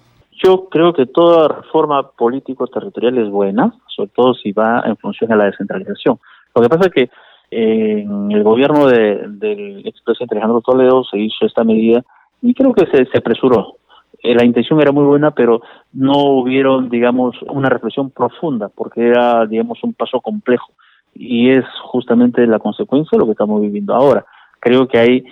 Yo 0.42 0.68
creo 0.68 0.92
que 0.92 1.06
toda 1.06 1.46
reforma 1.46 2.10
político-territorial 2.10 3.18
es 3.18 3.30
buena, 3.30 3.72
sobre 3.96 4.10
todo 4.14 4.34
si 4.34 4.52
va 4.52 4.82
en 4.86 4.96
función 4.98 5.32
a 5.32 5.36
la 5.36 5.46
descentralización. 5.46 6.18
Lo 6.54 6.62
que 6.62 6.68
pasa 6.68 6.86
es 6.86 6.92
que 6.92 7.10
en 7.50 8.30
el 8.30 8.42
gobierno 8.42 8.86
del 8.88 9.82
expresidente 9.86 10.34
Alejandro 10.34 10.60
Toledo 10.60 11.04
se 11.04 11.18
hizo 11.18 11.46
esta 11.46 11.64
medida 11.64 12.04
y 12.42 12.54
creo 12.54 12.72
que 12.72 12.86
se, 12.86 13.06
se 13.06 13.18
apresuró. 13.18 13.76
Eh, 14.22 14.34
la 14.34 14.44
intención 14.44 14.80
era 14.80 14.92
muy 14.92 15.04
buena, 15.04 15.30
pero 15.30 15.60
no 15.92 16.18
hubieron, 16.38 16.88
digamos, 16.88 17.36
una 17.48 17.68
reflexión 17.68 18.10
profunda, 18.10 18.68
porque 18.68 19.06
era, 19.06 19.46
digamos, 19.46 19.82
un 19.82 19.94
paso 19.94 20.20
complejo. 20.20 20.72
Y 21.14 21.50
es 21.50 21.64
justamente 21.82 22.46
la 22.46 22.58
consecuencia 22.58 23.16
de 23.16 23.20
lo 23.20 23.26
que 23.26 23.32
estamos 23.32 23.60
viviendo 23.60 23.94
ahora. 23.94 24.24
Creo 24.60 24.86
que 24.88 24.98
hay 24.98 25.24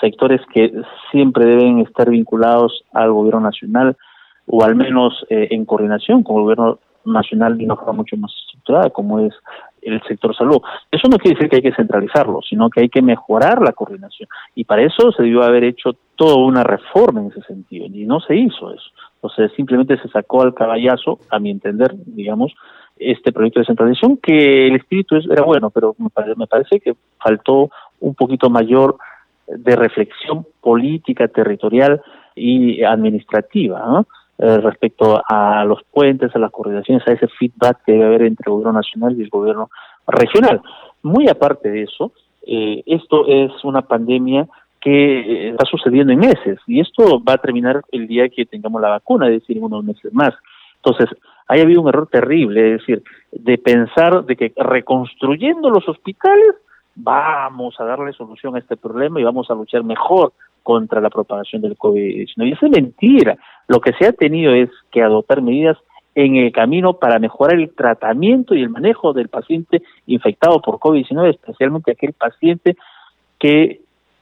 sectores 0.00 0.40
que 0.52 0.72
siempre 1.10 1.46
deben 1.46 1.80
estar 1.80 2.10
vinculados 2.10 2.84
al 2.92 3.12
gobierno 3.12 3.40
nacional, 3.40 3.96
o 4.46 4.62
al 4.64 4.74
menos 4.74 5.24
eh, 5.30 5.48
en 5.50 5.64
coordinación 5.64 6.22
con 6.22 6.36
el 6.36 6.42
gobierno 6.42 6.78
nacional 7.04 7.56
de 7.56 7.64
una 7.64 7.76
forma 7.76 7.94
mucho 7.94 8.16
más 8.16 8.32
estructurada, 8.44 8.90
como 8.90 9.20
es 9.20 9.34
el 9.82 10.00
sector 10.02 10.34
salud. 10.36 10.60
Eso 10.90 11.08
no 11.08 11.18
quiere 11.18 11.36
decir 11.36 11.50
que 11.50 11.56
hay 11.56 11.62
que 11.62 11.74
centralizarlo, 11.74 12.40
sino 12.42 12.70
que 12.70 12.82
hay 12.82 12.88
que 12.88 13.02
mejorar 13.02 13.60
la 13.60 13.72
coordinación. 13.72 14.28
Y 14.54 14.64
para 14.64 14.82
eso 14.82 15.12
se 15.12 15.22
debió 15.22 15.42
haber 15.42 15.64
hecho 15.64 15.96
toda 16.16 16.36
una 16.36 16.62
reforma 16.62 17.20
en 17.20 17.28
ese 17.28 17.42
sentido, 17.42 17.86
y 17.86 18.06
no 18.06 18.20
se 18.20 18.36
hizo 18.36 18.72
eso. 18.72 18.90
Entonces 19.16 19.52
simplemente 19.56 19.98
se 19.98 20.08
sacó 20.08 20.42
al 20.42 20.54
caballazo, 20.54 21.18
a 21.30 21.38
mi 21.38 21.50
entender, 21.50 21.94
digamos, 22.06 22.52
este 22.96 23.32
proyecto 23.32 23.60
de 23.60 23.66
centralización, 23.66 24.16
que 24.18 24.68
el 24.68 24.76
espíritu 24.76 25.16
era 25.30 25.42
bueno, 25.42 25.70
pero 25.70 25.94
me 25.98 26.10
parece, 26.10 26.38
me 26.38 26.46
parece 26.46 26.80
que 26.80 26.94
faltó 27.18 27.70
un 28.00 28.14
poquito 28.14 28.50
mayor 28.50 28.96
de 29.46 29.76
reflexión 29.76 30.46
política, 30.60 31.28
territorial 31.28 32.00
y 32.34 32.82
administrativa. 32.82 33.80
¿no? 33.84 34.06
Eh, 34.44 34.58
respecto 34.58 35.22
a 35.24 35.64
los 35.64 35.84
puentes, 35.84 36.34
a 36.34 36.38
las 36.40 36.50
coordinaciones, 36.50 37.06
a 37.06 37.12
ese 37.12 37.28
feedback 37.28 37.84
que 37.86 37.92
debe 37.92 38.06
haber 38.06 38.22
entre 38.22 38.42
el 38.48 38.54
gobierno 38.54 38.72
nacional 38.72 39.14
y 39.16 39.22
el 39.22 39.28
gobierno 39.28 39.70
regional. 40.04 40.60
Muy 41.00 41.28
aparte 41.28 41.70
de 41.70 41.84
eso, 41.84 42.10
eh, 42.44 42.82
esto 42.86 43.24
es 43.28 43.52
una 43.62 43.82
pandemia 43.82 44.48
que 44.80 45.20
eh, 45.20 45.48
está 45.50 45.64
sucediendo 45.64 46.12
en 46.12 46.18
meses 46.18 46.58
y 46.66 46.80
esto 46.80 47.22
va 47.22 47.34
a 47.34 47.38
terminar 47.38 47.82
el 47.92 48.08
día 48.08 48.28
que 48.30 48.44
tengamos 48.44 48.82
la 48.82 48.88
vacuna, 48.88 49.28
es 49.28 49.42
decir, 49.42 49.58
en 49.58 49.62
unos 49.62 49.84
meses 49.84 50.12
más. 50.12 50.34
Entonces, 50.74 51.16
hay 51.46 51.60
habido 51.60 51.80
un 51.80 51.90
error 51.90 52.08
terrible, 52.10 52.74
es 52.74 52.80
decir, 52.80 53.04
de 53.30 53.58
pensar 53.58 54.24
de 54.24 54.34
que 54.34 54.52
reconstruyendo 54.56 55.70
los 55.70 55.88
hospitales 55.88 56.56
vamos 56.96 57.78
a 57.78 57.84
darle 57.84 58.12
solución 58.12 58.56
a 58.56 58.58
este 58.58 58.76
problema 58.76 59.20
y 59.20 59.22
vamos 59.22 59.48
a 59.52 59.54
luchar 59.54 59.84
mejor 59.84 60.32
contra 60.62 61.00
la 61.00 61.10
propagación 61.10 61.62
del 61.62 61.76
COVID-19. 61.76 62.48
Y 62.48 62.52
eso 62.52 62.66
es 62.66 62.72
mentira. 62.72 63.36
Lo 63.68 63.80
que 63.80 63.92
se 63.94 64.06
ha 64.06 64.12
tenido 64.12 64.54
es 64.54 64.70
que 64.90 65.02
adoptar 65.02 65.42
medidas 65.42 65.78
en 66.14 66.36
el 66.36 66.52
camino 66.52 66.94
para 66.94 67.18
mejorar 67.18 67.58
el 67.58 67.74
tratamiento 67.74 68.54
y 68.54 68.62
el 68.62 68.70
manejo 68.70 69.12
del 69.12 69.28
paciente 69.28 69.82
infectado 70.06 70.60
por 70.60 70.78
COVID-19, 70.78 71.30
especialmente 71.30 71.92
aquel 71.92 72.12
paciente 72.12 72.76
que, 73.38 73.80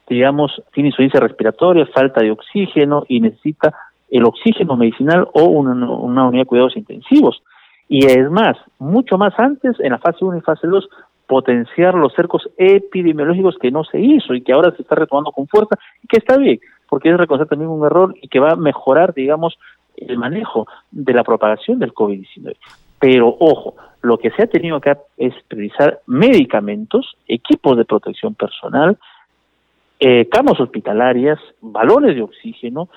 digamos, 0.08 0.62
tiene 0.72 0.90
insuficiencia 0.90 1.20
respiratoria, 1.20 1.86
falta 1.86 2.22
de 2.22 2.30
oxígeno 2.30 3.04
y 3.08 3.20
necesita 3.20 3.74
el 4.08 4.24
oxígeno 4.24 4.76
medicinal 4.76 5.28
o 5.32 5.44
una, 5.44 5.88
unidad 6.26 6.42
de 6.42 6.46
cuidados 6.46 6.76
intensivos. 6.76 7.42
Y 7.88 8.06
es 8.06 8.30
más, 8.30 8.56
mucho 8.78 9.18
más 9.18 9.38
antes, 9.38 9.78
en 9.80 9.90
la 9.90 9.98
fase 9.98 10.24
1 10.24 10.38
y 10.38 10.40
fase 10.42 10.66
2, 10.66 10.88
potenciar 11.30 11.94
los 11.94 12.12
cercos 12.12 12.50
epidemiológicos 12.56 13.56
que 13.56 13.70
no 13.70 13.84
se 13.84 14.00
hizo 14.00 14.34
y 14.34 14.42
que 14.42 14.52
ahora 14.52 14.72
se 14.72 14.82
está 14.82 14.96
retomando 14.96 15.30
con 15.30 15.46
fuerza 15.46 15.78
y 16.02 16.08
que 16.08 16.16
está 16.16 16.36
bien, 16.36 16.58
porque 16.88 17.08
es 17.08 17.16
reconocer 17.16 17.46
también 17.46 17.70
un 17.70 17.86
error 17.86 18.12
y 18.20 18.26
que 18.26 18.40
va 18.40 18.50
a 18.50 18.56
mejorar, 18.56 19.14
digamos, 19.14 19.56
el 19.96 20.18
manejo 20.18 20.66
de 20.90 21.12
la 21.12 21.22
propagación 21.22 21.78
del 21.78 21.94
COVID-19. 21.94 22.56
Pero 22.98 23.28
ojo, 23.38 23.76
lo 24.02 24.18
que 24.18 24.32
se 24.32 24.42
ha 24.42 24.46
tenido 24.48 24.80
que 24.80 24.96
es 25.18 25.32
priorizar 25.46 26.00
medicamentos, 26.08 27.16
equipos 27.28 27.76
de 27.76 27.84
protección 27.84 28.34
personal, 28.34 28.98
eh, 30.00 30.26
camas 30.28 30.58
hospitalarias, 30.58 31.38
balones 31.60 32.16
de 32.16 32.22
oxígeno 32.22 32.88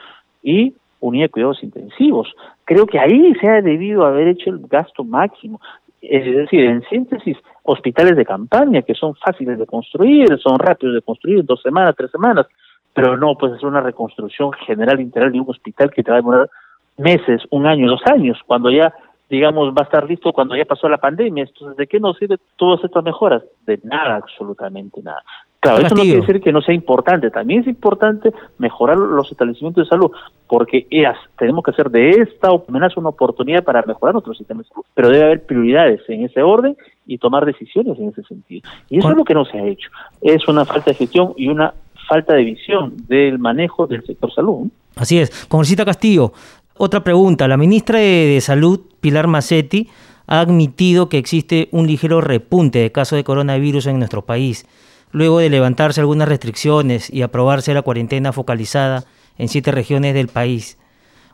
y 0.42 0.74
unidad 1.02 1.26
de 1.26 1.30
cuidados 1.30 1.62
intensivos. 1.62 2.34
Creo 2.66 2.88
que 2.88 2.98
ahí 2.98 3.36
se 3.36 3.48
ha 3.48 3.62
debido 3.62 4.08
haber 4.08 4.28
hecho 4.28 4.50
el 4.50 4.58
gasto 4.68 5.04
máximo. 5.04 5.62
Es 6.04 6.26
decir, 6.26 6.66
en 6.66 6.84
síntesis, 6.84 7.38
hospitales 7.64 8.18
de 8.18 8.26
campaña 8.26 8.82
que 8.82 8.94
son 8.94 9.16
fáciles 9.16 9.58
de 9.58 9.66
construir, 9.66 10.38
son 10.40 10.60
rápidos 10.60 10.96
de 10.96 11.02
construir, 11.02 11.46
dos 11.46 11.62
semanas, 11.62 11.96
tres 11.98 12.12
semanas, 12.12 12.46
pero 12.94 13.16
no 13.18 13.36
puedes 13.38 13.56
hacer 13.56 13.70
una 13.70 13.82
reconstrucción 13.82 14.52
general 14.66 15.00
integral 15.00 15.32
de 15.32 15.40
un 15.40 15.50
hospital 15.50 15.92
que 15.92 16.04
te 16.04 16.12
va 16.12 16.18
a 16.18 16.22
demorar 16.22 16.50
meses, 16.98 17.42
un 17.50 17.66
año, 17.66 17.90
dos 17.90 18.02
años, 18.06 18.38
cuando 18.46 18.70
ya, 18.70 18.94
digamos, 19.30 19.70
va 19.70 19.82
a 19.82 19.86
estar 19.86 20.08
listo 20.08 20.34
cuando 20.34 20.56
ya 20.56 20.66
pasó 20.66 20.90
la 20.90 20.98
pandemia. 20.98 21.46
Entonces, 21.46 21.78
¿de 21.78 21.88
qué 21.88 22.00
nos 22.00 22.18
sirve 22.18 22.38
todas 22.58 22.84
estas 22.84 23.04
mejoras? 23.04 23.42
De 23.66 23.80
nada, 23.84 24.18
absolutamente 24.18 25.02
nada. 25.02 25.24
Claro, 25.64 25.86
eso 25.86 25.96
no 25.96 26.02
quiere 26.02 26.20
decir 26.20 26.42
que 26.42 26.52
no 26.52 26.62
sea 26.62 26.76
importante. 26.76 27.32
También 27.32 27.62
es 27.62 27.68
importante 27.68 28.34
mejorar 28.58 28.98
los 28.98 29.32
establecimientos 29.32 29.86
de 29.86 29.90
salud, 29.90 30.12
porque 30.48 30.86
ellas, 30.90 31.16
tenemos 31.40 31.64
que 31.64 31.72
hacer 31.72 31.90
de 31.90 32.10
esta 32.10 32.50
amenaza 32.68 33.00
una 33.00 33.10
oportunidad 33.10 33.64
para 33.64 33.82
mejorar 33.84 34.14
nuestro 34.14 34.34
sistema 34.34 34.62
de 34.62 34.68
salud. 34.68 34.84
Pero 34.94 35.10
debe 35.10 35.24
haber 35.24 35.46
prioridades 35.46 36.02
en 36.10 36.26
ese 36.26 36.42
orden 36.44 36.76
y 37.08 37.18
tomar 37.18 37.46
decisiones 37.46 37.98
en 37.98 38.10
ese 38.10 38.24
sentido. 38.24 38.70
Y 38.90 39.00
eso 39.00 39.10
es 39.10 39.16
lo 39.16 39.24
que 39.24 39.34
no 39.34 39.46
se 39.46 39.58
ha 39.58 39.66
hecho. 39.66 39.90
Es 40.22 40.46
una 40.50 40.66
falta 40.66 40.92
de 40.92 40.96
gestión 40.96 41.34
y 41.38 41.48
una 41.48 41.74
falta 42.10 42.34
de 42.34 42.44
visión 42.44 42.94
del 43.08 43.40
manejo 43.40 43.88
del 43.88 44.06
sector 44.06 44.34
salud. 44.34 44.68
Así 44.98 45.18
es. 45.18 45.46
Congresista 45.46 45.86
Castillo, 45.86 46.34
otra 46.78 47.06
pregunta. 47.06 47.48
La 47.48 47.56
ministra 47.56 48.00
de, 48.00 48.38
Salud, 48.42 48.82
Pilar 49.00 49.28
Macetti, 49.28 49.88
ha 50.28 50.42
admitido 50.42 51.08
que 51.08 51.18
existe 51.18 51.70
un 51.72 51.88
ligero 51.88 52.20
repunte 52.20 52.80
de 52.80 52.92
casos 52.92 53.16
de 53.16 53.24
coronavirus 53.24 53.88
en 53.88 54.00
nuestro 54.00 54.24
país 54.24 54.66
luego 55.14 55.40
de 55.40 55.50
levantarse 55.50 56.02
algunas 56.02 56.28
restricciones 56.28 57.10
y 57.10 57.22
aprobarse 57.22 57.74
la 57.74 57.84
cuarentena 57.84 58.34
focalizada 58.34 59.06
en 59.38 59.48
siete 59.48 59.72
regiones 59.72 60.14
del 60.14 60.28
país. 60.28 60.78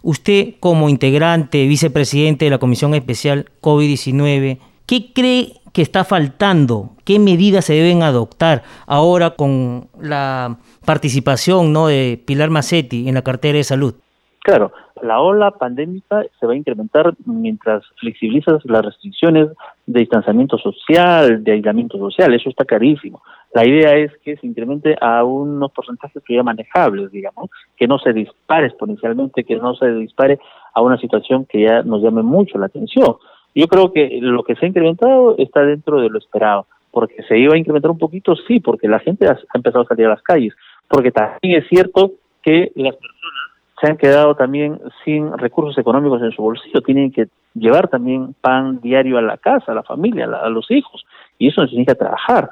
Usted, 0.02 0.56
como 0.60 0.88
integrante, 0.90 1.68
vicepresidente 1.68 2.46
de 2.46 2.52
la 2.52 2.58
Comisión 2.60 2.94
Especial 2.94 3.46
COVID-19, 3.62 4.60
¿qué 4.86 5.12
cree 5.14 5.54
que 5.74 5.82
está 5.82 6.04
faltando? 6.04 6.92
¿Qué 7.04 7.20
medidas 7.20 7.66
se 7.66 7.74
deben 7.74 8.04
adoptar 8.04 8.64
ahora 8.86 9.32
con 9.32 9.88
la 10.00 10.58
participación 10.86 11.74
¿no? 11.74 11.88
de 11.88 12.22
Pilar 12.26 12.50
Macetti 12.50 13.10
en 13.10 13.16
la 13.16 13.24
cartera 13.24 13.58
de 13.58 13.64
salud? 13.64 13.96
Claro, 14.42 14.72
la 15.02 15.20
ola 15.20 15.52
pandémica 15.52 16.24
se 16.40 16.46
va 16.46 16.54
a 16.54 16.56
incrementar 16.56 17.14
mientras 17.26 17.84
flexibilizas 18.00 18.64
las 18.66 18.86
restricciones 18.86 19.50
de 19.92 20.02
distanciamiento 20.02 20.56
social, 20.60 21.44
de 21.44 21.52
aislamiento 21.52 21.98
social, 21.98 22.32
eso 22.36 22.48
está 22.48 22.64
carísimo. 22.64 23.24
La 23.56 23.68
idea 23.68 23.96
es 23.96 24.12
que 24.24 24.38
se 24.38 24.46
incremente 24.46 24.96
a 25.02 25.24
unos 25.24 25.72
porcentajes 25.72 26.22
que 26.24 26.36
ya 26.36 26.44
manejables, 26.44 27.12
digamos, 27.12 27.50
que 27.76 27.88
no 27.88 27.98
se 27.98 28.14
dispare 28.14 28.68
exponencialmente, 28.68 29.44
que 29.44 29.56
no 29.56 29.74
se 29.74 29.92
dispare 29.94 30.38
a 30.76 30.82
una 30.82 31.00
situación 31.00 31.46
que 31.46 31.64
ya 31.64 31.82
nos 31.82 32.04
llame 32.04 32.22
mucho 32.22 32.60
la 32.60 32.68
atención. 32.68 33.16
Yo 33.56 33.68
creo 33.68 33.92
que 33.92 34.20
lo 34.22 34.44
que 34.44 34.56
se 34.56 34.68
ha 34.68 34.70
incrementado 34.70 35.36
está 35.40 35.64
dentro 35.64 36.00
de 36.00 36.10
lo 36.10 36.20
esperado. 36.20 36.68
porque 36.92 37.22
se 37.28 37.38
iba 37.38 37.54
a 37.54 37.58
incrementar 37.58 37.92
un 37.92 38.00
poquito, 38.00 38.36
sí, 38.36 38.60
porque 38.60 38.88
la 38.88 39.00
gente 39.00 39.28
ha 39.28 39.38
empezado 39.54 39.84
a 39.84 39.88
salir 39.88 40.08
a 40.08 40.10
las 40.10 40.24
calles, 40.24 40.56
porque 40.88 41.12
también 41.12 41.62
es 41.62 41.68
cierto 41.68 42.14
que 42.42 42.72
las 42.76 42.96
personas 42.96 43.19
se 43.80 43.88
han 43.88 43.98
quedado 43.98 44.36
también 44.36 44.80
sin 45.04 45.38
recursos 45.38 45.78
económicos 45.78 46.22
en 46.22 46.32
su 46.32 46.42
bolsillo, 46.42 46.82
tienen 46.82 47.12
que 47.12 47.28
llevar 47.54 47.88
también 47.88 48.36
pan 48.42 48.80
diario 48.82 49.18
a 49.18 49.22
la 49.22 49.38
casa, 49.38 49.72
a 49.72 49.76
la 49.76 49.84
familia, 49.84 50.26
a, 50.26 50.50
los 50.50 50.70
hijos, 50.70 51.06
y 51.38 51.48
eso 51.48 51.62
necesita 51.62 51.96
trabajar. 51.96 52.50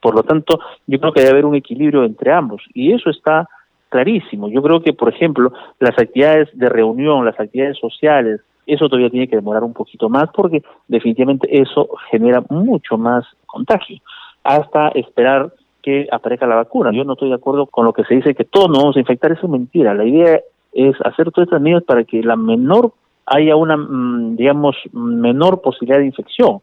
Por 0.00 0.14
lo 0.14 0.22
tanto, 0.22 0.60
yo 0.86 1.00
creo 1.00 1.12
que 1.12 1.20
debe 1.20 1.32
haber 1.32 1.46
un 1.46 1.56
equilibrio 1.56 2.04
entre 2.04 2.32
ambos, 2.32 2.62
y 2.74 2.92
eso 2.92 3.10
está 3.10 3.48
clarísimo. 3.88 4.48
Yo 4.48 4.62
creo 4.62 4.80
que, 4.80 4.92
por 4.92 5.08
ejemplo, 5.08 5.52
las 5.80 5.98
actividades 5.98 6.48
de 6.52 6.68
reunión, 6.68 7.24
las 7.24 7.40
actividades 7.40 7.78
sociales, 7.78 8.40
eso 8.66 8.88
todavía 8.88 9.10
tiene 9.10 9.28
que 9.28 9.36
demorar 9.36 9.64
un 9.64 9.72
poquito 9.72 10.10
más 10.10 10.28
porque 10.32 10.62
definitivamente 10.88 11.48
eso 11.58 11.88
genera 12.10 12.44
mucho 12.50 12.98
más 12.98 13.24
contagio, 13.46 13.98
hasta 14.44 14.88
esperar 14.88 15.52
que 15.82 16.06
aparezca 16.12 16.46
la 16.46 16.56
vacuna. 16.56 16.92
Yo 16.92 17.02
no 17.04 17.14
estoy 17.14 17.30
de 17.30 17.36
acuerdo 17.36 17.66
con 17.66 17.86
lo 17.86 17.94
que 17.94 18.04
se 18.04 18.16
dice 18.16 18.34
que 18.34 18.44
todos 18.44 18.68
nos 18.68 18.78
vamos 18.78 18.96
a 18.96 19.00
infectar, 19.00 19.32
eso 19.32 19.46
es 19.46 19.50
mentira. 19.50 19.94
La 19.94 20.04
idea 20.04 20.40
es 20.78 20.96
hacer 21.04 21.32
todas 21.32 21.48
estas 21.48 21.60
medidas 21.60 21.82
para 21.82 22.04
que 22.04 22.22
la 22.22 22.36
menor 22.36 22.92
haya 23.26 23.56
una, 23.56 23.76
mm, 23.76 24.36
digamos, 24.36 24.76
menor 24.92 25.60
posibilidad 25.60 25.98
de 25.98 26.06
infección. 26.06 26.60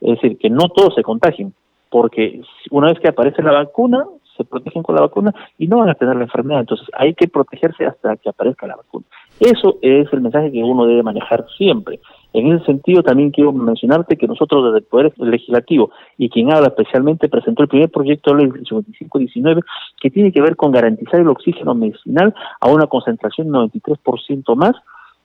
Es 0.00 0.20
decir, 0.20 0.36
que 0.38 0.50
no 0.50 0.68
todos 0.68 0.94
se 0.94 1.02
contagien, 1.02 1.54
porque 1.90 2.42
una 2.70 2.88
vez 2.88 3.00
que 3.00 3.08
aparece 3.08 3.42
la 3.42 3.52
vacuna, 3.52 4.04
se 4.36 4.44
protegen 4.44 4.82
con 4.82 4.96
la 4.96 5.02
vacuna 5.02 5.32
y 5.58 5.66
no 5.66 5.78
van 5.78 5.88
a 5.88 5.94
tener 5.94 6.16
la 6.16 6.24
enfermedad. 6.24 6.60
Entonces 6.60 6.86
hay 6.92 7.14
que 7.14 7.28
protegerse 7.28 7.86
hasta 7.86 8.16
que 8.16 8.28
aparezca 8.28 8.66
la 8.66 8.76
vacuna. 8.76 9.06
Eso 9.40 9.78
es 9.80 10.12
el 10.12 10.20
mensaje 10.20 10.52
que 10.52 10.62
uno 10.62 10.86
debe 10.86 11.02
manejar 11.02 11.46
siempre. 11.56 12.00
En 12.34 12.52
ese 12.52 12.64
sentido, 12.64 13.04
también 13.04 13.30
quiero 13.30 13.52
mencionarte 13.52 14.16
que 14.16 14.26
nosotros 14.26 14.64
desde 14.64 14.78
el 14.78 14.84
Poder 14.84 15.12
Legislativo 15.18 15.90
y 16.18 16.28
quien 16.28 16.52
habla 16.52 16.66
especialmente 16.66 17.28
presentó 17.28 17.62
el 17.62 17.68
primer 17.68 17.90
proyecto 17.90 18.34
de 18.34 18.42
ley 18.42 18.50
5519 18.50 19.60
que 20.00 20.10
tiene 20.10 20.32
que 20.32 20.42
ver 20.42 20.56
con 20.56 20.72
garantizar 20.72 21.20
el 21.20 21.28
oxígeno 21.28 21.76
medicinal 21.76 22.34
a 22.60 22.68
una 22.68 22.88
concentración 22.88 23.52
de 23.52 23.58
93% 23.58 24.56
más 24.56 24.74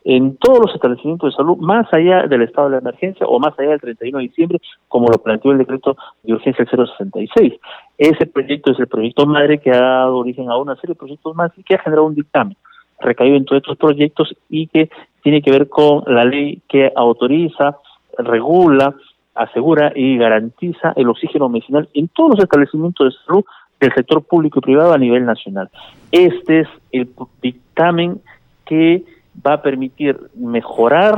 en 0.04 0.38
todos 0.38 0.60
los 0.60 0.76
establecimientos 0.76 1.32
de 1.32 1.36
salud, 1.36 1.58
más 1.58 1.92
allá 1.92 2.28
del 2.28 2.44
estado 2.44 2.70
de 2.70 2.76
la 2.76 2.82
emergencia 2.82 3.26
o 3.26 3.40
más 3.40 3.58
allá 3.58 3.72
del 3.72 3.82
31 3.82 4.20
de 4.20 4.24
diciembre, 4.26 4.62
como 4.88 5.08
lo 5.08 5.18
planteó 5.18 5.52
el 5.52 5.58
decreto 5.58 5.98
de 6.22 6.34
urgencia 6.34 6.64
066. 6.64 7.54
Ese 7.98 8.26
proyecto 8.28 8.72
es 8.72 8.80
el 8.80 8.88
proyecto 8.88 9.26
madre 9.26 9.58
que 9.58 9.72
ha 9.72 9.82
dado 9.82 10.18
origen 10.18 10.52
a 10.52 10.58
una 10.58 10.76
serie 10.76 10.94
de 10.94 11.00
proyectos 11.00 11.36
más 11.36 11.52
y 11.58 11.64
que 11.64 11.74
ha 11.74 11.80
generado 11.80 12.06
un 12.06 12.14
dictamen 12.14 12.56
recaído 13.00 13.38
en 13.38 13.46
todos 13.46 13.62
estos 13.62 13.78
proyectos 13.78 14.36
y 14.50 14.68
que 14.68 14.90
tiene 15.22 15.42
que 15.42 15.52
ver 15.52 15.70
con 15.70 16.04
la 16.08 16.26
ley 16.26 16.62
que 16.68 16.92
autoriza, 16.96 17.78
regula, 18.18 18.96
asegura 19.36 19.92
y 19.96 20.18
garantiza 20.18 20.94
el 20.96 21.10
oxígeno 21.10 21.50
medicinal 21.50 21.88
en 21.94 22.08
todos 22.10 22.32
los 22.32 22.40
establecimientos 22.40 23.14
de 23.14 23.26
salud 23.26 23.46
del 23.80 23.94
sector 23.94 24.24
público 24.24 24.60
y 24.60 24.62
privado 24.62 24.94
a 24.94 24.98
nivel 24.98 25.26
nacional. 25.26 25.70
Este 26.12 26.62
es 26.62 26.68
el 26.92 27.10
dictamen 27.42 28.22
que 28.66 29.04
va 29.46 29.54
a 29.54 29.62
permitir 29.62 30.20
mejorar 30.36 31.18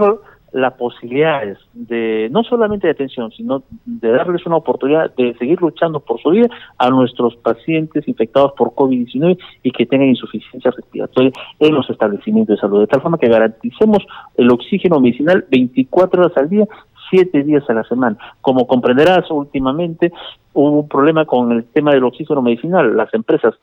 las 0.52 0.74
posibilidades 0.74 1.58
de 1.74 2.28
no 2.32 2.44
solamente 2.44 2.88
de 2.88 2.92
atención, 2.92 3.32
sino 3.32 3.64
de 3.86 4.12
darles 4.12 4.46
una 4.46 4.58
oportunidad 4.58 5.14
de 5.16 5.34
seguir 5.38 5.62
luchando 5.62 6.00
por 6.00 6.22
su 6.22 6.30
vida 6.30 6.50
a 6.78 6.90
nuestros 6.90 7.36
pacientes 7.38 8.08
infectados 8.08 8.54
por 8.58 8.72
COVID-19 8.72 9.38
y 9.64 9.72
que 9.72 9.86
tengan 9.86 10.10
insuficiencia 10.10 10.72
respiratoria 10.72 11.32
en 11.60 11.74
los 11.74 11.90
establecimientos 11.90 12.56
de 12.56 12.62
salud, 12.62 12.82
de 12.82 12.88
tal 12.88 13.02
forma 13.02 13.18
que 13.18 13.30
garanticemos 13.30 14.00
el 14.36 14.52
oxígeno 14.52 15.00
medicinal 15.00 15.46
24 15.50 16.22
horas 16.22 16.38
al 16.38 16.50
día, 16.50 16.68
7 17.10 17.44
días 17.44 17.70
a 17.70 17.74
la 17.74 17.84
semana. 17.84 18.18
Como 18.42 18.68
comprenderás, 18.68 19.30
últimamente 19.32 20.12
hubo 20.54 20.82
un 20.82 20.88
problema 20.88 21.26
con 21.26 21.52
el 21.52 21.66
tema 21.66 21.92
del 21.92 22.04
oxígeno 22.04 22.42
medicinal. 22.42 22.96
Las 22.96 23.14
empresas 23.14 23.56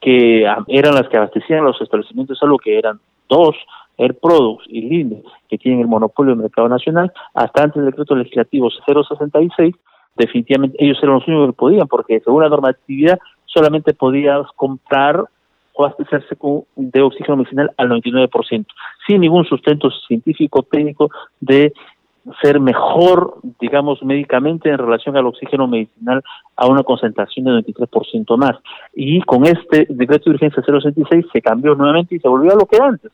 que 0.00 0.42
eran 0.42 0.94
las 0.94 1.08
que 1.08 1.16
abastecían 1.16 1.64
los 1.64 1.80
establecimientos 1.80 2.36
de 2.36 2.40
salud, 2.40 2.58
que 2.62 2.76
eran 2.76 2.98
dos, 3.28 3.54
Air 3.98 4.14
Products 4.20 4.64
y 4.68 4.82
Linde, 4.82 5.22
que 5.48 5.58
tienen 5.58 5.80
el 5.80 5.86
monopolio 5.86 6.34
del 6.34 6.42
mercado 6.42 6.68
nacional, 6.68 7.12
hasta 7.34 7.64
antes 7.64 7.76
del 7.82 7.90
decreto 7.90 8.14
legislativo 8.14 8.70
066, 8.70 9.74
definitivamente 10.16 10.76
ellos 10.80 10.98
eran 11.02 11.16
los 11.16 11.28
únicos 11.28 11.48
que 11.48 11.52
podían, 11.52 11.88
porque 11.88 12.20
según 12.20 12.42
la 12.42 12.48
normatividad 12.48 13.18
solamente 13.44 13.94
podías 13.94 14.46
comprar 14.56 15.24
o 15.74 15.84
abastecerse 15.84 16.36
de 16.76 17.02
oxígeno 17.02 17.36
medicinal 17.36 17.70
al 17.76 17.88
99%, 17.88 18.66
sin 19.06 19.20
ningún 19.20 19.44
sustento 19.44 19.90
científico 20.06 20.62
técnico 20.62 21.10
de 21.40 21.72
ser 22.40 22.60
mejor, 22.60 23.38
digamos, 23.58 24.02
médicamente 24.02 24.68
en 24.68 24.78
relación 24.78 25.16
al 25.16 25.26
oxígeno 25.26 25.66
medicinal 25.66 26.22
a 26.56 26.66
una 26.66 26.84
concentración 26.84 27.46
de 27.46 27.52
93% 27.52 28.36
más. 28.36 28.56
Y 28.94 29.20
con 29.22 29.44
este 29.44 29.86
decreto 29.88 30.30
de 30.30 30.36
urgencia 30.36 30.62
066 30.62 31.26
se 31.32 31.42
cambió 31.42 31.74
nuevamente 31.74 32.14
y 32.14 32.20
se 32.20 32.28
volvió 32.28 32.52
a 32.52 32.56
lo 32.56 32.66
que 32.66 32.76
era 32.76 32.86
antes 32.86 33.10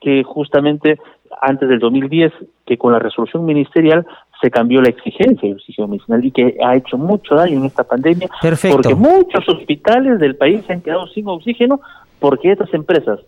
que 0.00 0.22
justamente 0.24 0.98
antes 1.40 1.68
del 1.68 1.78
2010, 1.78 2.32
que 2.66 2.78
con 2.78 2.92
la 2.92 2.98
resolución 2.98 3.44
ministerial 3.44 4.06
se 4.40 4.50
cambió 4.50 4.80
la 4.80 4.88
exigencia 4.88 5.48
del 5.48 5.56
oxígeno 5.56 5.88
medicinal 5.88 6.24
y 6.24 6.30
que 6.30 6.56
ha 6.64 6.76
hecho 6.76 6.96
mucho 6.96 7.34
daño 7.34 7.58
en 7.58 7.64
esta 7.64 7.84
pandemia, 7.84 8.28
porque 8.72 8.94
muchos 8.94 9.48
hospitales 9.48 10.18
del 10.20 10.36
país 10.36 10.64
se 10.66 10.72
han 10.72 10.80
quedado 10.80 11.06
sin 11.08 11.28
oxígeno 11.28 11.80
porque 12.20 12.52
estas 12.52 12.72
empresas 12.74 13.20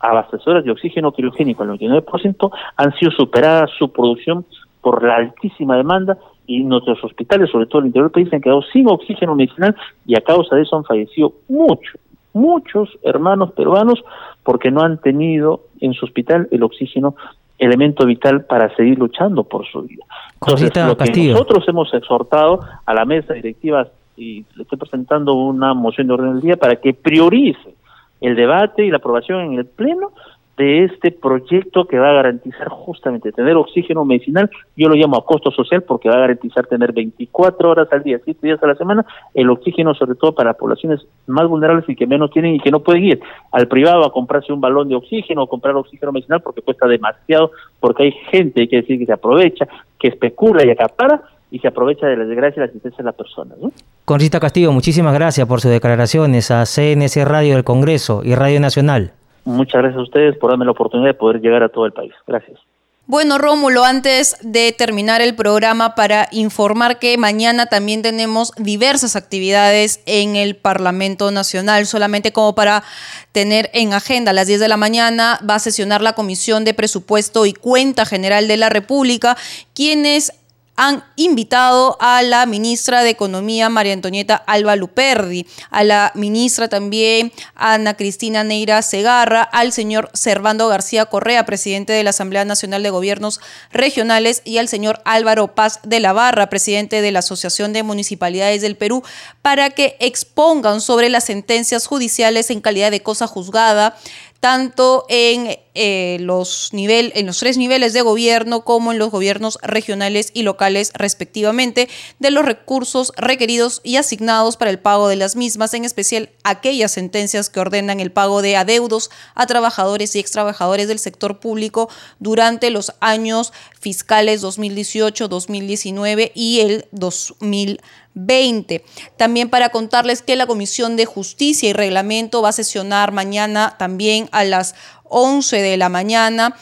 abastecedoras 0.00 0.64
de 0.64 0.70
oxígeno 0.70 1.12
criogénico 1.12 1.62
al 1.62 1.70
99% 1.70 2.50
han 2.76 2.94
sido 2.94 3.10
superadas 3.12 3.70
su 3.78 3.92
producción 3.92 4.44
por 4.80 5.02
la 5.02 5.16
altísima 5.16 5.76
demanda 5.76 6.18
y 6.46 6.62
nuestros 6.64 7.02
hospitales, 7.04 7.50
sobre 7.50 7.66
todo 7.66 7.80
el 7.80 7.88
interior 7.88 8.06
del 8.06 8.12
país, 8.12 8.30
se 8.30 8.36
han 8.36 8.42
quedado 8.42 8.62
sin 8.62 8.88
oxígeno 8.88 9.34
medicinal 9.34 9.76
y 10.06 10.16
a 10.16 10.20
causa 10.20 10.56
de 10.56 10.62
eso 10.62 10.76
han 10.76 10.84
fallecido 10.84 11.34
muchos, 11.48 12.00
muchos 12.32 12.90
hermanos 13.02 13.52
peruanos 13.52 14.02
porque 14.42 14.70
no 14.70 14.82
han 14.82 14.98
tenido 14.98 15.62
en 15.80 15.92
su 15.94 16.06
hospital 16.06 16.48
el 16.50 16.62
oxígeno 16.62 17.14
elemento 17.58 18.06
vital 18.06 18.44
para 18.44 18.74
seguir 18.76 18.98
luchando 18.98 19.44
por 19.44 19.66
su 19.66 19.82
vida. 19.82 20.04
Entonces, 20.34 20.70
lo 20.76 20.96
que 20.96 21.28
nosotros 21.28 21.64
hemos 21.68 21.92
exhortado 21.92 22.60
a 22.86 22.94
la 22.94 23.04
mesa 23.04 23.34
directiva 23.34 23.88
y 24.16 24.44
le 24.54 24.62
estoy 24.62 24.78
presentando 24.78 25.34
una 25.34 25.74
moción 25.74 26.06
de 26.06 26.14
orden 26.14 26.32
del 26.34 26.40
día 26.40 26.56
para 26.56 26.76
que 26.76 26.94
priorice 26.94 27.74
el 28.20 28.34
debate 28.34 28.84
y 28.84 28.90
la 28.90 28.98
aprobación 28.98 29.40
en 29.40 29.54
el 29.54 29.66
Pleno 29.66 30.12
de 30.58 30.84
este 30.84 31.12
proyecto 31.12 31.86
que 31.86 31.98
va 31.98 32.10
a 32.10 32.14
garantizar 32.14 32.68
justamente 32.68 33.30
tener 33.30 33.56
oxígeno 33.56 34.04
medicinal, 34.04 34.50
yo 34.76 34.88
lo 34.88 34.96
llamo 34.96 35.16
a 35.16 35.24
costo 35.24 35.52
social 35.52 35.82
porque 35.82 36.08
va 36.08 36.16
a 36.16 36.20
garantizar 36.20 36.66
tener 36.66 36.92
24 36.92 37.70
horas 37.70 37.88
al 37.92 38.02
día, 38.02 38.20
7 38.22 38.44
días 38.44 38.62
a 38.62 38.66
la 38.66 38.74
semana, 38.74 39.06
el 39.34 39.48
oxígeno 39.50 39.94
sobre 39.94 40.16
todo 40.16 40.34
para 40.34 40.54
poblaciones 40.54 41.00
más 41.28 41.46
vulnerables 41.46 41.88
y 41.88 41.94
que 41.94 42.08
menos 42.08 42.32
tienen 42.32 42.56
y 42.56 42.60
que 42.60 42.72
no 42.72 42.80
pueden 42.80 43.04
ir 43.04 43.20
al 43.52 43.68
privado 43.68 44.04
a 44.04 44.12
comprarse 44.12 44.52
un 44.52 44.60
balón 44.60 44.88
de 44.88 44.96
oxígeno 44.96 45.44
o 45.44 45.46
comprar 45.46 45.76
oxígeno 45.76 46.10
medicinal 46.10 46.42
porque 46.42 46.60
cuesta 46.60 46.88
demasiado, 46.88 47.52
porque 47.78 48.02
hay 48.02 48.12
gente, 48.30 48.62
hay 48.62 48.68
que 48.68 48.76
decir, 48.76 48.98
que 48.98 49.06
se 49.06 49.12
aprovecha, 49.12 49.68
que 49.96 50.08
especula 50.08 50.66
y 50.66 50.70
acapara 50.70 51.22
y 51.52 51.60
se 51.60 51.68
aprovecha 51.68 52.06
de 52.06 52.16
la 52.16 52.24
desgracia 52.24 52.60
y 52.60 52.60
la 52.60 52.66
asistencia 52.66 52.98
de 52.98 53.04
la 53.04 53.12
persona. 53.12 53.54
¿no? 53.60 53.70
Conrita 54.04 54.40
Castillo, 54.40 54.72
muchísimas 54.72 55.14
gracias 55.14 55.46
por 55.46 55.60
sus 55.60 55.70
declaraciones 55.70 56.50
a 56.50 56.64
CNC 56.64 57.24
Radio 57.24 57.54
del 57.54 57.64
Congreso 57.64 58.22
y 58.24 58.34
Radio 58.34 58.60
Nacional. 58.60 59.12
Muchas 59.48 59.80
gracias 59.80 59.98
a 59.98 60.02
ustedes 60.02 60.36
por 60.36 60.50
darme 60.50 60.66
la 60.66 60.72
oportunidad 60.72 61.08
de 61.08 61.14
poder 61.14 61.40
llegar 61.40 61.62
a 61.62 61.70
todo 61.70 61.86
el 61.86 61.92
país. 61.92 62.12
Gracias. 62.26 62.60
Bueno, 63.06 63.38
Rómulo, 63.38 63.84
antes 63.84 64.36
de 64.42 64.70
terminar 64.72 65.22
el 65.22 65.34
programa, 65.34 65.94
para 65.94 66.28
informar 66.30 66.98
que 66.98 67.16
mañana 67.16 67.64
también 67.64 68.02
tenemos 68.02 68.52
diversas 68.58 69.16
actividades 69.16 70.02
en 70.04 70.36
el 70.36 70.54
Parlamento 70.56 71.30
Nacional, 71.30 71.86
solamente 71.86 72.30
como 72.34 72.54
para 72.54 72.84
tener 73.32 73.70
en 73.72 73.94
agenda. 73.94 74.32
A 74.32 74.34
las 74.34 74.48
10 74.48 74.60
de 74.60 74.68
la 74.68 74.76
mañana 74.76 75.40
va 75.48 75.54
a 75.54 75.58
sesionar 75.60 76.02
la 76.02 76.12
Comisión 76.12 76.66
de 76.66 76.74
Presupuesto 76.74 77.46
y 77.46 77.54
Cuenta 77.54 78.04
General 78.04 78.46
de 78.46 78.58
la 78.58 78.68
República, 78.68 79.38
quienes 79.74 80.34
han 80.80 81.02
invitado 81.16 81.96
a 81.98 82.22
la 82.22 82.46
ministra 82.46 83.02
de 83.02 83.10
Economía, 83.10 83.68
María 83.68 83.94
Antonieta 83.94 84.36
Alba 84.36 84.76
Luperdi, 84.76 85.44
a 85.70 85.82
la 85.82 86.12
ministra 86.14 86.68
también, 86.68 87.32
Ana 87.56 87.94
Cristina 87.94 88.44
Neira 88.44 88.80
Segarra, 88.82 89.42
al 89.42 89.72
señor 89.72 90.08
Servando 90.14 90.68
García 90.68 91.06
Correa, 91.06 91.44
presidente 91.44 91.92
de 91.92 92.04
la 92.04 92.10
Asamblea 92.10 92.44
Nacional 92.44 92.84
de 92.84 92.90
Gobiernos 92.90 93.40
Regionales, 93.72 94.40
y 94.44 94.58
al 94.58 94.68
señor 94.68 95.02
Álvaro 95.04 95.52
Paz 95.56 95.80
de 95.82 95.98
la 95.98 96.12
Barra, 96.12 96.48
presidente 96.48 97.02
de 97.02 97.10
la 97.10 97.18
Asociación 97.18 97.72
de 97.72 97.82
Municipalidades 97.82 98.62
del 98.62 98.76
Perú, 98.76 99.02
para 99.42 99.70
que 99.70 99.96
expongan 99.98 100.80
sobre 100.80 101.08
las 101.08 101.24
sentencias 101.24 101.88
judiciales 101.88 102.50
en 102.50 102.60
calidad 102.60 102.92
de 102.92 103.02
cosa 103.02 103.26
juzgada 103.26 103.96
tanto 104.40 105.04
en, 105.08 105.58
eh, 105.74 106.18
los 106.20 106.70
nivel, 106.72 107.12
en 107.14 107.26
los 107.26 107.38
tres 107.38 107.56
niveles 107.56 107.92
de 107.92 108.02
gobierno 108.02 108.64
como 108.64 108.92
en 108.92 108.98
los 108.98 109.10
gobiernos 109.10 109.58
regionales 109.62 110.30
y 110.34 110.42
locales 110.42 110.92
respectivamente, 110.94 111.88
de 112.18 112.30
los 112.30 112.44
recursos 112.44 113.12
requeridos 113.16 113.80
y 113.84 113.96
asignados 113.96 114.56
para 114.56 114.70
el 114.70 114.78
pago 114.78 115.08
de 115.08 115.16
las 115.16 115.36
mismas, 115.36 115.74
en 115.74 115.84
especial 115.84 116.30
aquellas 116.44 116.92
sentencias 116.92 117.50
que 117.50 117.60
ordenan 117.60 118.00
el 118.00 118.12
pago 118.12 118.42
de 118.42 118.56
adeudos 118.56 119.10
a 119.34 119.46
trabajadores 119.46 120.14
y 120.16 120.18
extrabajadores 120.18 120.88
del 120.88 120.98
sector 120.98 121.40
público 121.40 121.88
durante 122.18 122.70
los 122.70 122.92
años 123.00 123.52
fiscales 123.80 124.40
2018, 124.40 125.28
2019 125.28 126.32
y 126.34 126.60
el 126.60 126.86
2020. 126.92 127.82
20. 128.18 128.84
También 129.16 129.48
para 129.48 129.68
contarles 129.68 130.22
que 130.22 130.36
la 130.36 130.46
Comisión 130.46 130.96
de 130.96 131.06
Justicia 131.06 131.68
y 131.68 131.72
Reglamento 131.72 132.42
va 132.42 132.48
a 132.48 132.52
sesionar 132.52 133.12
mañana 133.12 133.76
también 133.78 134.28
a 134.32 134.44
las 134.44 134.74
11 135.10 135.60
de 135.62 135.76
la 135.76 135.88
mañana 135.88 136.56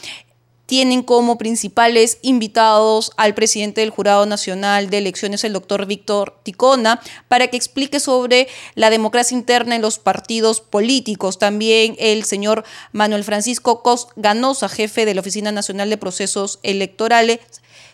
tienen 0.67 1.01
como 1.01 1.37
principales 1.37 2.19
invitados 2.21 3.11
al 3.15 3.33
presidente 3.33 3.81
del 3.81 3.89
Jurado 3.89 4.25
Nacional 4.25 4.89
de 4.89 4.99
Elecciones, 4.99 5.45
el 5.45 5.53
doctor 5.53 5.85
Víctor 5.85 6.37
Ticona, 6.43 6.99
para 7.29 7.47
que 7.47 7.55
explique 7.55 8.01
sobre 8.01 8.49
la 8.75 8.89
democracia 8.89 9.35
interna 9.35 9.77
en 9.77 9.81
los 9.81 9.97
partidos 9.97 10.59
políticos. 10.59 11.39
También 11.39 11.95
el 11.99 12.25
señor 12.25 12.65
Manuel 12.91 13.23
Francisco 13.23 13.81
Cos 13.81 14.09
Ganosa, 14.17 14.67
jefe 14.67 15.05
de 15.05 15.15
la 15.15 15.21
Oficina 15.21 15.53
Nacional 15.53 15.89
de 15.89 15.97
Procesos 15.97 16.59
Electorales, 16.63 17.39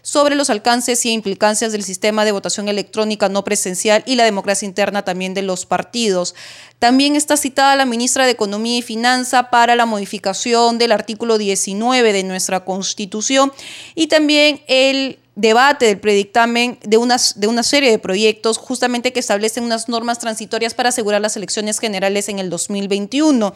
sobre 0.03 0.35
los 0.35 0.49
alcances 0.49 1.05
y 1.05 1.11
implicancias 1.11 1.71
del 1.71 1.83
sistema 1.83 2.25
de 2.25 2.33
votación 2.33 2.67
electrónica 2.67 3.29
no 3.29 3.43
presencial 3.45 4.03
y 4.05 4.15
la 4.15 4.25
democracia 4.25 4.65
interna 4.65 5.03
también 5.03 5.33
de 5.33 5.41
los 5.41 5.65
partidos. 5.65 6.35
También 6.77 7.15
está 7.15 7.37
citada 7.37 7.77
la 7.77 7.85
ministra 7.85 8.25
de 8.25 8.31
Economía 8.31 8.77
y 8.77 8.81
Finanza 8.81 9.49
para 9.49 9.77
la 9.77 9.85
modificación 9.85 10.77
del 10.77 10.91
artículo 10.91 11.37
19 11.37 12.11
de 12.11 12.23
nuestra 12.23 12.65
Constitución 12.65 13.53
y 13.95 14.07
también 14.07 14.61
el 14.67 15.19
debate 15.35 15.85
del 15.85 15.99
predictamen 16.01 16.77
de 16.83 16.97
una, 16.97 17.15
de 17.35 17.47
una 17.47 17.63
serie 17.63 17.89
de 17.89 17.97
proyectos 17.97 18.57
justamente 18.57 19.13
que 19.13 19.21
establecen 19.21 19.63
unas 19.63 19.87
normas 19.87 20.19
transitorias 20.19 20.73
para 20.73 20.89
asegurar 20.89 21.21
las 21.21 21.37
elecciones 21.37 21.79
generales 21.79 22.27
en 22.27 22.39
el 22.39 22.49
2021. 22.49 23.55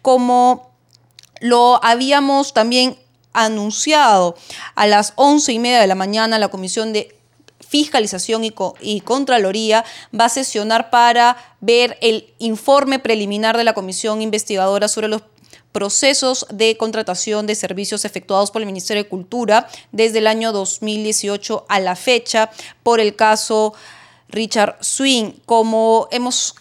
Como 0.00 0.70
lo 1.40 1.84
habíamos 1.84 2.54
también 2.54 2.96
anunciado 3.32 4.36
a 4.74 4.86
las 4.86 5.12
once 5.16 5.52
y 5.52 5.58
media 5.58 5.80
de 5.80 5.86
la 5.86 5.94
mañana 5.94 6.38
la 6.38 6.48
Comisión 6.48 6.92
de 6.92 7.18
Fiscalización 7.68 8.44
y, 8.44 9.00
Contraloría 9.00 9.84
va 10.18 10.24
a 10.24 10.30
sesionar 10.30 10.88
para 10.88 11.36
ver 11.60 11.98
el 12.00 12.32
informe 12.38 12.98
preliminar 12.98 13.58
de 13.58 13.64
la 13.64 13.74
Comisión 13.74 14.22
Investigadora 14.22 14.88
sobre 14.88 15.08
los 15.08 15.22
procesos 15.72 16.46
de 16.50 16.78
contratación 16.78 17.46
de 17.46 17.54
servicios 17.54 18.06
efectuados 18.06 18.50
por 18.50 18.62
el 18.62 18.66
Ministerio 18.66 19.02
de 19.02 19.08
Cultura 19.08 19.68
desde 19.92 20.18
el 20.18 20.26
año 20.26 20.52
2018 20.52 21.66
a 21.68 21.80
la 21.80 21.94
fecha 21.94 22.50
por 22.82 23.00
el 23.00 23.16
caso 23.16 23.74
Richard 24.28 24.78
Swing. 24.80 25.32
Como 25.44 26.08
hemos 26.10 26.54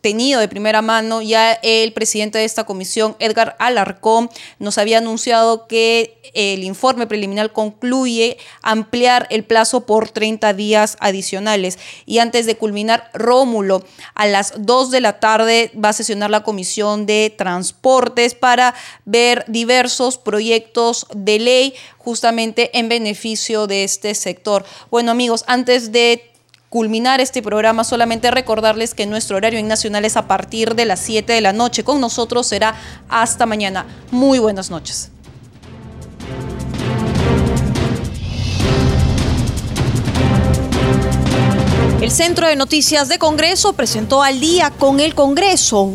tenido 0.00 0.40
de 0.40 0.48
primera 0.48 0.80
mano, 0.80 1.22
ya 1.22 1.52
el 1.62 1.92
presidente 1.92 2.38
de 2.38 2.44
esta 2.44 2.64
comisión, 2.64 3.16
Edgar 3.18 3.56
Alarcón, 3.58 4.30
nos 4.58 4.78
había 4.78 4.98
anunciado 4.98 5.66
que 5.66 6.20
el 6.34 6.62
informe 6.62 7.06
preliminar 7.06 7.52
concluye 7.52 8.38
ampliar 8.62 9.26
el 9.30 9.44
plazo 9.44 9.86
por 9.86 10.08
30 10.08 10.54
días 10.54 10.96
adicionales. 11.00 11.78
Y 12.06 12.18
antes 12.18 12.46
de 12.46 12.56
culminar, 12.56 13.10
Rómulo, 13.12 13.84
a 14.14 14.26
las 14.26 14.52
2 14.58 14.90
de 14.90 15.00
la 15.00 15.20
tarde 15.20 15.72
va 15.82 15.90
a 15.90 15.94
sesionar 15.94 16.30
la 16.30 16.44
comisión 16.44 17.06
de 17.06 17.34
transportes 17.36 18.34
para 18.34 18.74
ver 19.04 19.44
diversos 19.48 20.18
proyectos 20.18 21.06
de 21.14 21.38
ley 21.38 21.74
justamente 21.98 22.78
en 22.78 22.88
beneficio 22.88 23.66
de 23.66 23.84
este 23.84 24.14
sector. 24.14 24.64
Bueno 24.90 25.10
amigos, 25.10 25.44
antes 25.46 25.92
de 25.92 26.30
culminar 26.68 27.20
este 27.20 27.42
programa, 27.42 27.84
solamente 27.84 28.30
recordarles 28.30 28.94
que 28.94 29.06
nuestro 29.06 29.36
horario 29.36 29.58
en 29.58 29.68
Nacional 29.68 30.04
es 30.04 30.16
a 30.16 30.28
partir 30.28 30.74
de 30.74 30.84
las 30.84 31.00
7 31.00 31.32
de 31.32 31.40
la 31.40 31.52
noche. 31.52 31.84
Con 31.84 32.00
nosotros 32.00 32.46
será 32.46 32.74
hasta 33.08 33.46
mañana. 33.46 33.86
Muy 34.10 34.38
buenas 34.38 34.70
noches. 34.70 35.10
El 42.00 42.12
Centro 42.12 42.46
de 42.46 42.54
Noticias 42.54 43.08
de 43.08 43.18
Congreso 43.18 43.72
presentó 43.72 44.22
al 44.22 44.38
día 44.38 44.70
con 44.70 45.00
el 45.00 45.14
Congreso 45.14 45.94